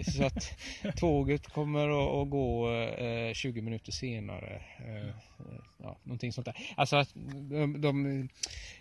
så 0.16 0.24
att 0.24 0.58
tåget 0.98 1.48
kommer 1.48 1.90
att, 1.90 2.22
att 2.22 2.30
gå 2.30 2.72
eh, 2.72 3.34
20 3.34 3.62
minuter 3.62 3.92
senare. 3.92 4.62
Eh, 4.78 5.16
ja, 5.84 5.98
någonting 6.04 6.32
sånt 6.34 6.46
där. 6.46 6.56
Alltså 6.78 6.96
att 6.96 7.10
de, 7.50 7.82
de 7.82 8.30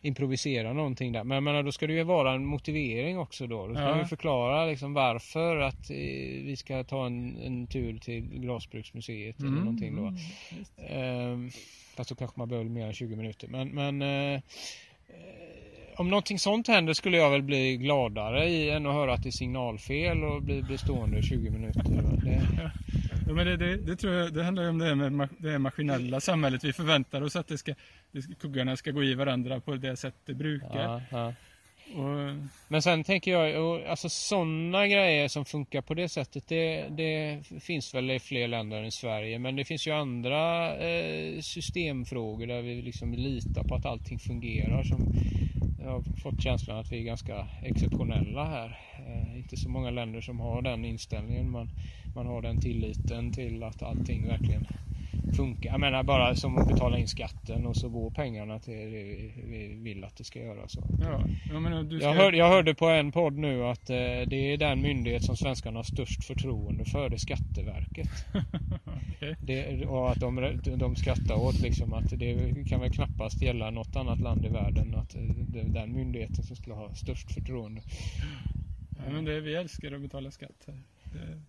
improviserar 0.03 0.75
någonting 0.75 1.13
där. 1.13 1.25
Men 1.25 1.45
menar, 1.45 1.63
då 1.63 1.73
ska 1.73 1.87
det 1.87 1.93
ju 1.93 2.03
vara 2.03 2.33
en 2.33 2.47
motivering 2.47 3.19
också 3.19 3.47
då. 3.47 3.67
Då 3.67 3.75
ska 3.75 3.83
Ja. 3.83 3.99
ju 3.99 4.05
förklara 4.05 4.67
liksom 4.67 4.95
varför 4.95 5.57
att 5.57 5.91
eh, 5.91 5.97
vi 6.45 6.55
ska 6.57 6.85
ta 6.85 7.07
en, 7.07 7.37
en 7.37 7.67
tur 7.67 7.99
till 7.99 8.21
Glasbruksmuseet 8.23 9.41
eller 9.41 9.51
någonting 9.51 9.97
då. 9.97 10.13
just. 10.59 10.73
Ehm, 10.91 11.51
fast 11.97 12.11
då 12.11 12.17
kanske 12.17 12.39
man 12.41 12.49
behöver 12.49 12.71
mer 12.71 12.87
än 12.87 12.93
20 12.93 13.17
minuter. 13.17 13.49
Men, 13.49 13.69
men 13.69 14.03
eh, 14.03 14.35
eh, 14.35 14.41
om 15.97 16.11
någonting 16.11 16.39
sånt 16.39 16.69
händer 16.69 16.93
skulle 16.93 17.17
jag 17.17 17.31
väl 17.31 17.43
bli 17.43 17.77
gladare 17.77 18.49
i 18.49 18.71
än 18.71 18.87
att 18.87 18.95
höra 18.95 19.13
att 19.15 19.23
det 19.23 19.29
är 19.29 19.31
signalfel 19.31 20.25
och 20.25 20.43
bli, 20.43 20.63
bli 20.63 20.79
stående 20.79 21.19
i 21.19 21.23
20 21.23 21.51
minuter. 21.51 21.83
Det, 22.25 22.71
Ja, 23.27 23.33
men 23.33 23.47
det, 23.47 23.57
det, 23.57 23.77
det 23.77 23.97
tror 23.97 24.15
jag, 24.15 24.33
det 24.33 24.45
handlar 24.45 24.63
ju 24.63 24.69
om 24.69 24.79
det 24.79 24.85
här 24.85 24.95
med 24.95 25.29
det 25.39 25.51
här 25.51 25.59
maskinella 25.59 26.21
samhället. 26.21 26.65
Vi 26.65 26.73
förväntar 26.73 27.23
oss 27.23 27.37
att 27.37 27.49
det 27.49 27.59
ska, 27.59 27.75
det, 28.13 28.39
kuggarna 28.41 28.77
ska 28.77 28.91
gå 28.91 29.05
i 29.05 29.15
varandra 29.15 29.61
på 29.61 29.75
det 29.75 29.97
sätt 29.97 30.15
det 30.25 30.35
brukar. 30.35 30.79
ja, 30.79 31.03
ja. 31.11 31.35
Och, 31.93 32.37
Men 32.69 32.83
sen 32.83 33.05
tänker 33.05 33.31
jag, 33.31 33.83
alltså 33.87 34.09
sådana 34.09 34.87
grejer 34.87 35.29
som 35.29 35.45
funkar 35.45 35.81
på 35.83 35.95
det 35.95 36.09
sättet, 36.09 36.49
det, 36.49 36.89
det 36.89 37.43
finns 37.61 37.95
väl 37.95 38.11
i 38.11 38.21
fler 38.21 38.49
länder 38.49 38.83
än 38.83 38.93
Sverige. 38.93 39.39
Men 39.39 39.57
det 39.57 39.65
finns 39.65 39.87
ju 39.87 39.93
andra 39.93 40.77
eh, 40.77 41.41
systemfrågor 41.41 42.47
där 42.47 42.63
vi 42.63 42.83
liksom 42.83 43.13
litar 43.15 43.65
på 43.65 43.75
att 43.75 43.87
allting 43.87 44.19
fungerar. 44.19 44.83
Som 44.83 45.13
jag 45.85 45.91
har 45.91 46.03
fått 46.03 46.43
känslan 46.43 46.79
att 46.79 46.93
vi 46.93 47.01
är 47.01 47.05
ganska 47.05 47.47
exceptionella 47.63 48.45
här. 48.45 48.79
Eh, 49.07 49.39
inte 49.39 49.57
så 49.57 49.69
många 49.69 49.91
länder 49.91 50.21
som 50.21 50.41
har 50.41 50.63
den 50.63 50.85
inställningen. 50.85 51.51
Man, 51.51 51.69
man 52.15 52.27
har 52.27 52.43
den 52.43 52.61
tilliten 52.61 53.33
till 53.33 53.63
att 53.63 53.83
allting 53.83 54.29
verkligen 54.29 54.67
funkar. 55.33 55.71
Jag 55.71 55.81
menar 55.81 56.03
bara 56.03 56.35
som 56.35 56.59
att 56.59 56.69
betala 56.69 56.99
in 56.99 57.09
skatten 57.09 57.67
och 57.67 57.77
så 57.77 57.89
går 57.89 58.11
pengarna 58.11 58.59
till 58.59 58.75
det 58.75 58.87
vi- 58.87 59.33
vi 59.47 59.75
vill 59.75 60.05
att 60.05 60.17
det 60.17 60.25
ska 60.25 60.39
göra. 60.39 60.69
Så. 60.69 60.83
ja, 61.01 61.21
jag 61.53 61.63
menar, 61.63 61.83
du 61.83 61.99
ska, 62.01 62.09
Jag, 62.09 62.15
hör, 62.15 62.33
jag 62.33 62.49
hörde 62.49 62.75
på 62.75 62.87
en 62.89 63.13
podd 63.13 63.39
nu 63.39 63.65
att 63.65 63.91
eh, 63.91 63.97
det 64.27 64.37
är 64.53 64.57
den 64.57 64.83
myndighet 64.83 65.25
som 65.25 65.37
svenskarna 65.37 65.79
har 65.79 65.85
störst 65.85 66.25
förtroende 66.25 66.85
för, 66.85 67.09
det 67.09 67.17
är 67.17 67.19
Skatteverket. 67.19 68.09
Okej. 69.17 69.37
Det, 69.41 69.87
och 69.87 70.11
att 70.13 70.21
de, 70.21 70.61
de 70.77 70.97
skrattar 70.97 71.35
åt 71.35 71.61
liksom 71.61 71.93
att 71.93 72.11
det 72.19 72.65
kan 72.69 72.81
väl 72.81 72.91
knappast 72.91 73.43
gälla 73.43 73.71
något 73.71 73.97
annat 73.97 74.21
land 74.21 74.45
i 74.45 74.49
världen 74.49 74.95
att 74.95 75.15
eh, 75.15 75.23
det 75.23 75.61
är 75.61 75.65
den 75.69 75.93
myndigheten 75.93 76.45
som 76.45 76.57
skulle 76.57 76.75
ha 76.75 76.95
störst 76.95 77.33
förtroende. 77.33 77.83
Ja, 79.07 79.13
men 79.13 79.25
det, 79.25 79.41
vi 79.41 79.55
älskar 79.55 79.93
att 79.93 80.01
betala 80.01 80.31
skatt 80.31 80.65
här. 80.67 80.79
Det, 81.13 81.41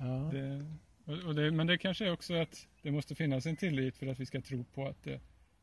Ja. 0.00 0.30
det, 0.32 0.66
och 1.06 1.14
och 1.24 1.34
det, 1.34 1.50
men 1.50 1.66
det 1.66 1.78
kanske 1.78 2.06
är 2.06 2.12
också 2.12 2.34
att 2.34 2.66
det 2.82 2.90
måste 2.90 3.14
finnas 3.14 3.46
en 3.46 3.56
tillit 3.56 3.96
för 3.96 4.06
att 4.06 4.20
vi 4.20 4.26
ska 4.26 4.40
tro 4.40 4.64
på 4.64 4.88
att 4.88 5.02
det 5.02 5.20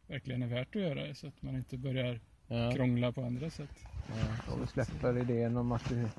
verkligen 0.08 0.44
är 0.44 0.48
värt 0.48 0.76
att 0.76 0.82
göra 0.82 1.04
det 1.08 1.16
så 1.16 1.28
att 1.28 1.42
man 1.42 1.56
inte 1.56 1.78
börjar 1.78 2.20
Ja. 2.48 2.72
krångla 2.72 3.12
på 3.12 3.24
andra 3.24 3.50
sätt. 3.50 3.70
Ja. 4.08 4.54
Och 4.54 4.62
vi 4.64 4.68
släpper 4.68 5.18
idén 5.18 5.58
om 5.58 5.72
att 5.72 5.90
det 5.90 6.10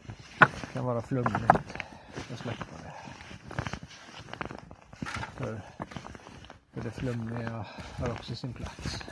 kan 0.72 0.84
vara 0.84 1.02
flummigt. 1.02 1.54
Jag 2.30 2.38
släpper 2.38 2.66
det. 2.82 2.92
För, 5.36 5.60
för 6.72 6.82
det 6.82 6.90
flummiga 6.90 7.66
har 7.98 8.10
också 8.10 8.34
sin 8.36 8.52
plats. 8.52 9.02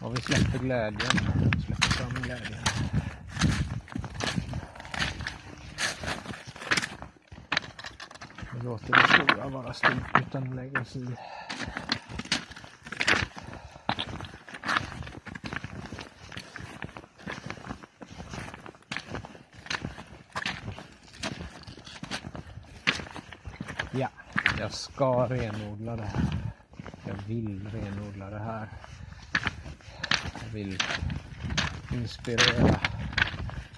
Och 0.00 0.16
vi 0.16 0.20
släpper 0.20 0.58
glädjen. 0.58 1.10
Vi 1.56 1.62
släpper 1.62 1.88
fram 1.88 2.22
glädjen. 2.22 2.58
Låter 8.68 8.92
det 8.92 9.08
stora 9.08 9.48
vara 9.48 9.72
stort 9.74 10.20
utan 10.20 10.56
lägger 10.56 10.80
oss 10.80 10.96
i. 10.96 11.06
Ja, 23.90 24.08
jag 24.58 24.72
ska 24.72 25.26
renodla 25.28 25.96
det 25.96 26.02
här. 26.02 26.52
Jag 27.06 27.14
vill 27.26 27.68
renodla 27.72 28.30
det 28.30 28.38
här. 28.38 28.68
Jag 30.42 30.48
vill 30.52 30.78
inspirera 31.92 32.80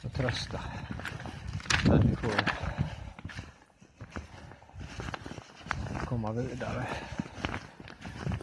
och 0.04 0.12
trösta 0.12 0.60
människor. 1.86 2.59
Komma 6.20 6.32
vidare. 6.32 6.86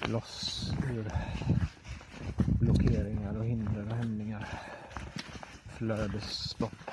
Loss 0.08 0.72
ur 0.92 1.12
blockeringar 2.60 3.38
och 3.38 3.46
hinder 3.46 3.88
och 3.90 3.96
hämningar. 3.98 4.48
Flödesstopp. 5.78 6.92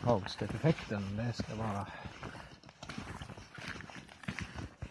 Hagstedt-effekten, 0.00 1.16
det 1.16 1.32
ska 1.32 1.54
vara 1.54 1.86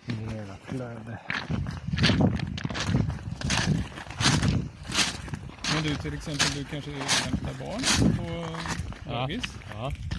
mera 0.06 0.56
flöde. 0.64 1.20
Men 5.74 5.84
du 5.84 5.96
till 5.96 6.14
exempel, 6.14 6.48
du 6.56 6.64
kanske 6.64 6.92
hämtar 6.92 7.54
barn 7.60 8.16
på 8.18 8.46
dagis. 9.12 9.44
Ja. 9.60 9.65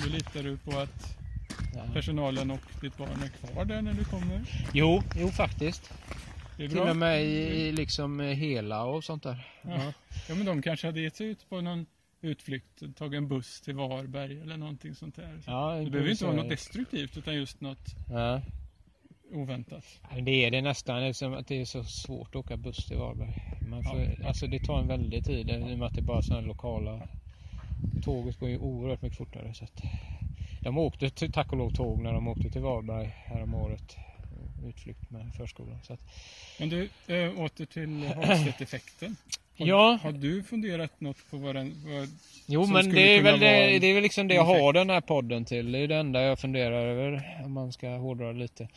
Då 0.05 0.09
litar 0.12 0.42
du 0.42 0.57
på 0.57 0.78
att 0.78 1.16
personalen 1.94 2.51
och 2.51 2.61
ditt 2.80 2.97
barn 2.97 3.22
är 3.22 3.28
kvar 3.53 3.64
där 3.64 3.82
när 3.82 3.92
du 3.92 4.05
kommer. 4.05 4.40
Jo, 4.72 5.03
jo 5.16 5.28
faktiskt. 5.28 5.92
Till 6.57 6.78
och 6.78 6.97
med 6.97 7.24
i, 7.24 7.72
liksom 7.72 8.20
hela 8.20 8.84
och 8.84 9.05
sånt 9.05 9.22
där. 9.22 9.47
Ja. 9.62 9.92
ja, 10.28 10.34
men 10.34 10.44
de 10.47 10.62
kanske 10.62 10.86
hade 10.86 11.01
gett 11.01 11.16
sig 11.16 11.26
ut 11.26 11.49
på 11.49 11.61
någon 11.61 11.86
utflykt, 12.20 12.82
tagit 12.97 13.18
en 13.18 13.28
buss 13.28 13.61
till 13.61 13.74
Varberg 13.74 14.40
eller 14.40 14.57
någonting 14.57 14.94
sånt 14.94 15.16
där. 15.16 15.38
Så 15.44 15.51
Ja, 15.51 15.74
det 15.74 15.90
behöver 15.90 16.11
inte 16.11 16.24
vara 16.24 16.36
så- 16.36 16.42
något 16.42 16.51
destruktivt 16.51 17.16
utan 17.16 17.34
just 17.34 17.61
något 17.61 17.86
Ja. 18.11 18.42
oväntat. 19.32 19.84
Det 20.22 20.44
är 20.44 20.51
det 20.51 20.61
nästan. 20.62 21.01
Det 21.01 21.07
är, 21.09 21.12
som 21.12 21.34
att 21.34 21.47
det 21.49 21.61
är 21.61 21.64
så 21.64 21.84
svårt 21.84 22.28
att 22.28 22.36
åka 22.36 22.57
buss 22.57 22.86
till 22.86 22.97
Varberg. 22.97 23.42
Man 23.70 23.82
får, 23.84 24.26
Alltså 24.26 24.47
det 24.47 24.59
tar 24.59 24.80
en 24.80 24.88
väldig 24.88 25.24
tid 25.24 25.51
i 25.51 25.74
och 25.74 25.78
med 25.78 25.82
att 25.82 25.94
det 25.94 26.01
är 26.01 26.05
bara 26.05 26.22
sådana 26.22 26.47
lokala... 26.47 27.09
Tåget 28.07 28.38
går 28.40 28.48
ju 28.48 28.59
oerhört 28.59 29.02
mycket 29.02 29.18
fortare. 29.18 29.54
Så 29.54 29.64
att 29.64 29.82
de 30.61 30.78
åkte 30.78 31.11
till, 31.11 31.32
tack 31.32 31.52
och 31.52 31.59
lov 31.59 31.70
tåg 31.70 32.02
när 32.02 32.12
de 32.12 32.28
åkte 32.28 32.50
till 32.50 32.61
Varberg 32.61 33.07
härom 33.07 33.54
året. 33.54 33.96
Utflykt 34.68 35.11
med 35.11 35.34
förskolan. 35.36 35.78
Så 35.82 35.92
att, 35.92 36.00
Men 36.59 36.68
du, 36.68 36.88
äh, 37.07 37.40
åter 37.40 37.64
till 37.64 38.07
Hagstedt-effekten. 38.07 39.16
Har, 39.59 39.66
Ja. 39.66 39.98
har 40.02 40.12
du 40.12 40.42
funderat 40.42 41.00
något 41.00 41.30
på 41.30 41.36
vad 41.36 41.54
den... 41.54 41.74
Vad, 41.84 42.09
Jo 42.46 42.66
men 42.66 42.94
det 42.94 43.16
är, 43.16 43.22
väl 43.22 43.40
det, 43.40 43.78
det 43.78 43.86
är 43.86 43.94
väl 43.94 44.02
liksom 44.02 44.28
det 44.28 44.34
jag 44.34 44.44
har 44.44 44.72
den 44.72 44.90
här 44.90 45.00
podden 45.00 45.44
till. 45.44 45.72
Det 45.72 45.78
är 45.78 45.88
det 45.88 45.96
enda 45.96 46.22
jag 46.22 46.38
funderar 46.38 46.86
över 46.86 47.40
om 47.44 47.52
man 47.52 47.72
ska 47.72 47.88
hårdra 47.88 48.32
lite. 48.32 48.68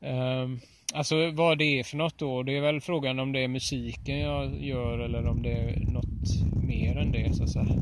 Um, 0.00 0.60
alltså 0.94 1.30
vad 1.30 1.58
det 1.58 1.64
är 1.78 1.84
för 1.84 1.96
något 1.96 2.18
då. 2.18 2.42
Det 2.42 2.56
är 2.56 2.60
väl 2.60 2.80
frågan 2.80 3.18
om 3.18 3.32
det 3.32 3.40
är 3.40 3.48
musiken 3.48 4.18
jag 4.18 4.64
gör 4.64 4.98
eller 4.98 5.26
om 5.26 5.42
det 5.42 5.52
är 5.52 5.80
något 5.80 6.54
mer 6.64 6.96
än 6.96 7.12
det 7.12 7.34
så 7.34 7.42
att 7.44 7.50
säga. 7.50 7.76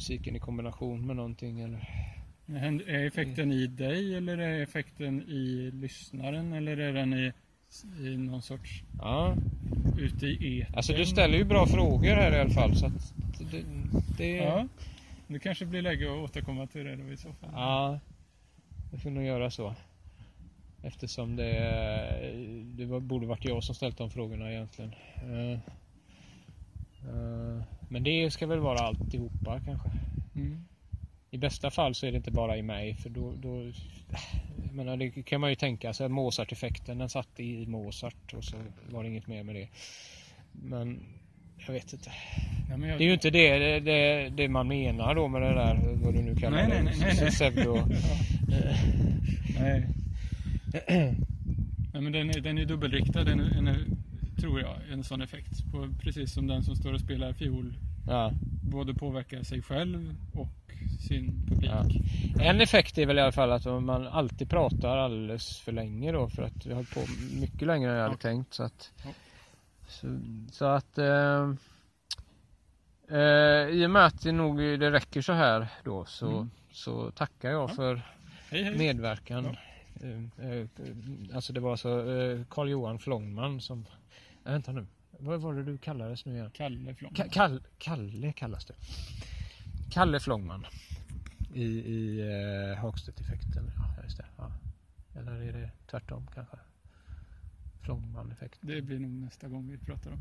Musiken 0.00 0.36
i 0.36 0.38
kombination 0.38 1.06
med 1.06 1.16
någonting 1.16 1.60
eller? 1.60 1.88
är 2.86 3.06
effekten 3.06 3.52
i 3.52 3.66
dig 3.66 4.14
eller 4.16 4.38
är 4.38 4.62
effekten 4.62 5.22
i 5.22 5.70
lyssnaren 5.74 6.52
eller 6.52 6.76
är 6.76 6.92
den 6.92 7.14
i, 7.14 7.32
i 8.00 8.16
någon 8.16 8.42
sorts 8.42 8.82
Ja, 8.98 9.36
ute 9.98 10.26
i 10.26 10.60
etern? 10.60 10.74
alltså 10.76 10.92
du 10.92 11.06
ställer 11.06 11.38
ju 11.38 11.44
bra 11.44 11.66
frågor 11.66 12.14
här 12.14 12.36
i 12.36 12.40
alla 12.40 12.50
fall 12.50 12.76
så 12.76 12.86
att 12.86 13.14
det, 13.50 13.62
det 14.18 14.36
Ja, 14.36 14.68
det 15.26 15.38
kanske 15.38 15.66
blir 15.66 15.82
läge 15.82 16.04
att 16.12 16.18
återkomma 16.30 16.66
till 16.66 16.84
det 16.84 16.96
då 16.96 17.12
i 17.12 17.16
så 17.16 17.32
fall. 17.32 17.50
Ja, 17.52 18.00
det 18.92 18.98
får 18.98 19.10
nog 19.10 19.24
göra 19.24 19.50
så. 19.50 19.74
Eftersom 20.82 21.36
det, 21.36 21.52
det 22.64 22.84
var- 22.86 23.00
borde 23.00 23.26
varit 23.26 23.44
jag 23.44 23.64
som 23.64 23.74
ställt 23.74 23.98
de 23.98 24.10
frågorna 24.10 24.52
egentligen. 24.52 24.94
Eh, 25.16 25.52
eh, 27.08 27.62
Men 27.92 28.02
det 28.02 28.30
ska 28.30 28.46
väl 28.46 28.58
vara 28.58 28.78
alltihopa 28.78 29.60
kanske. 29.64 29.88
Mm. 30.34 30.64
I 31.30 31.38
bästa 31.38 31.70
fall 31.70 31.94
så 31.94 32.06
är 32.06 32.10
det 32.10 32.16
inte 32.16 32.30
bara 32.30 32.56
i 32.56 32.62
mig 32.62 32.94
för 32.94 33.10
då, 33.10 33.34
då 33.36 33.72
jag 34.64 34.74
menar, 34.74 34.96
det 34.96 35.10
kan 35.10 35.40
man 35.40 35.50
ju 35.50 35.56
tänka 35.56 35.92
sig. 35.92 36.08
Mozart-effekten 36.08 36.98
den 36.98 37.08
satt 37.08 37.40
i 37.40 37.66
Mozart 37.66 38.34
och 38.34 38.44
så 38.44 38.56
var 38.90 39.02
det 39.02 39.08
inget 39.08 39.26
mer 39.26 39.42
med 39.42 39.54
det. 39.54 39.68
Men 40.52 41.00
jag 41.66 41.72
vet 41.72 41.92
inte. 41.92 42.10
Ja, 42.68 42.86
jag, 42.86 42.98
Det 42.98 43.04
är 43.04 43.06
ju 43.06 43.12
inte 43.12 43.30
det, 43.30 43.58
det, 43.58 43.80
det, 43.80 44.28
det 44.28 44.48
man 44.48 44.68
menar 44.68 45.14
då 45.14 45.28
med 45.28 45.42
det 45.42 45.54
där, 45.54 45.96
vad 46.02 46.14
du 46.14 46.22
nu 46.22 46.36
kallar 46.36 46.56
Nej, 46.56 46.68
det. 46.70 46.82
nej, 46.82 46.94
nej, 47.00 47.16
nej. 47.20 47.30
Pseudo. 47.30 47.78
Nej. 49.60 49.86
Nej 51.92 52.02
men 52.02 52.12
den 52.12 52.30
är, 52.30 52.40
den 52.40 52.58
är 52.58 52.64
dubbelriktad, 52.64 53.24
den 53.24 53.40
är, 53.40 53.54
den 53.54 53.66
är, 53.66 53.84
tror 54.40 54.60
jag, 54.60 54.76
en 54.92 55.04
sån 55.04 55.22
effekt. 55.22 55.72
På, 55.72 55.88
precis 56.00 56.32
som 56.32 56.46
den 56.46 56.62
som 56.62 56.76
står 56.76 56.92
och 56.92 57.00
spelar 57.00 57.32
fiol 57.32 57.74
Ja, 58.06 58.32
både 58.70 58.94
påverkar 58.94 59.42
sig 59.42 59.62
själv 59.62 60.14
och 60.34 60.48
sin 61.08 61.46
publik. 61.48 61.70
ja. 61.70 61.84
En 62.42 62.60
effekt 62.60 62.98
är 62.98 63.06
väl 63.06 63.18
i 63.18 63.20
alla 63.20 63.32
fall 63.32 63.52
att 63.52 63.64
man 63.82 64.06
alltid 64.06 64.50
pratar 64.50 64.96
alldeles 64.96 65.58
för 65.58 65.72
länge 65.72 66.12
då 66.12 66.28
för 66.28 66.42
att 66.42 66.66
vi 66.66 66.70
har 66.70 66.76
hållit 66.76 66.94
på 66.94 67.00
mycket 67.40 67.66
längre 67.68 67.90
än 67.90 67.96
jag 67.96 68.02
hade 68.02 68.14
Ja. 68.14 68.18
tänkt. 68.30 68.54
Så 68.54 68.62
att, 68.62 68.92
så, 69.88 70.20
så 70.52 70.64
att 70.64 70.98
eh, 70.98 71.50
eh, 73.10 73.68
i 73.68 73.86
och 73.86 73.90
med 73.90 74.04
att 74.06 74.22
det 74.22 74.32
nog 74.32 74.58
det 74.58 74.90
räcker 74.90 75.22
så 75.22 75.32
här 75.32 75.68
då 75.84 76.04
så, 76.04 76.30
Mm. 76.30 76.50
så 76.72 77.10
tackar 77.10 77.50
jag 77.50 77.70
Ja. 77.70 77.74
för 77.74 78.02
Hej 78.50 78.62
hej! 78.64 78.78
medverkan. 78.78 79.46
Eh, 80.02 80.50
eh, 80.50 80.66
alltså 81.34 81.52
det 81.52 81.60
var 81.60 81.76
så 81.76 82.10
eh, 82.20 82.40
Carl-Johan 82.50 82.98
Flångman 82.98 83.60
som... 83.60 83.86
Äh, 84.44 84.52
vänta 84.52 84.72
nu. 84.72 84.86
Vad 85.18 85.40
var 85.40 85.54
det 85.54 85.62
du 85.64 85.78
kallades 85.78 86.24
nu 86.24 86.34
igen? 86.34 86.50
Kalle 86.54 86.94
Flång. 86.94 87.12
Ka- 87.12 87.28
Kall, 87.28 87.62
Kalle 87.78 88.32
kallas 88.32 88.64
det. 88.64 88.74
Kalle 89.90 90.20
Flångman. 90.20 90.66
I, 91.54 91.62
i 91.64 92.20
eh, 92.20 92.78
Hagstedt-effekten. 92.78 93.70
Ja, 93.76 94.02
just 94.02 94.16
det. 94.16 94.26
Ja. 94.38 94.52
Eller 95.20 95.32
är 95.32 95.52
det 95.52 95.70
tvärtom 95.90 96.26
kanske? 96.34 96.56
Flångman-effekten. 97.82 98.68
Det 98.68 98.82
blir 98.82 98.98
nog 98.98 99.10
nästa 99.10 99.48
gång 99.48 99.68
vi 99.70 99.78
pratar 99.78 100.10
om. 100.10 100.18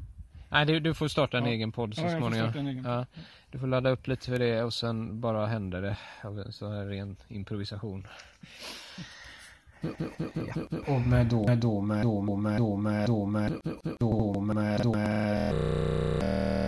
Nej, 0.51 0.65
du, 0.65 0.79
du 0.79 0.93
får 0.93 1.07
starta 1.07 1.37
en 1.37 1.43
Ja. 1.45 1.49
egen 1.49 1.71
podd 1.71 1.95
så 1.95 2.01
Ja, 2.01 2.17
småningom. 2.17 2.67
egen. 2.67 2.83
Ja, 2.85 3.05
du 3.51 3.59
får 3.59 3.67
ladda 3.67 3.89
upp 3.89 4.07
lite 4.07 4.25
för 4.25 4.39
det 4.39 4.63
och 4.63 4.73
sen 4.73 5.21
bara 5.21 5.45
händer 5.47 5.81
det 5.81 5.97
sån 6.51 6.71
här 6.71 6.85
ren 6.85 7.15
improvisation. 7.27 8.07
Och 9.81 11.01
med 11.07 11.25
då, 11.27 11.47
med 11.47 11.57
då, 11.57 11.81
med 11.81 12.03
då, 12.03 12.21
med 12.21 12.57
då, 12.57 12.75
med 12.75 13.07
då, 13.07 13.25
med 13.25 13.53
då, 13.99 14.41
med 14.41 14.79
då, 14.83 14.91
med 14.93 16.58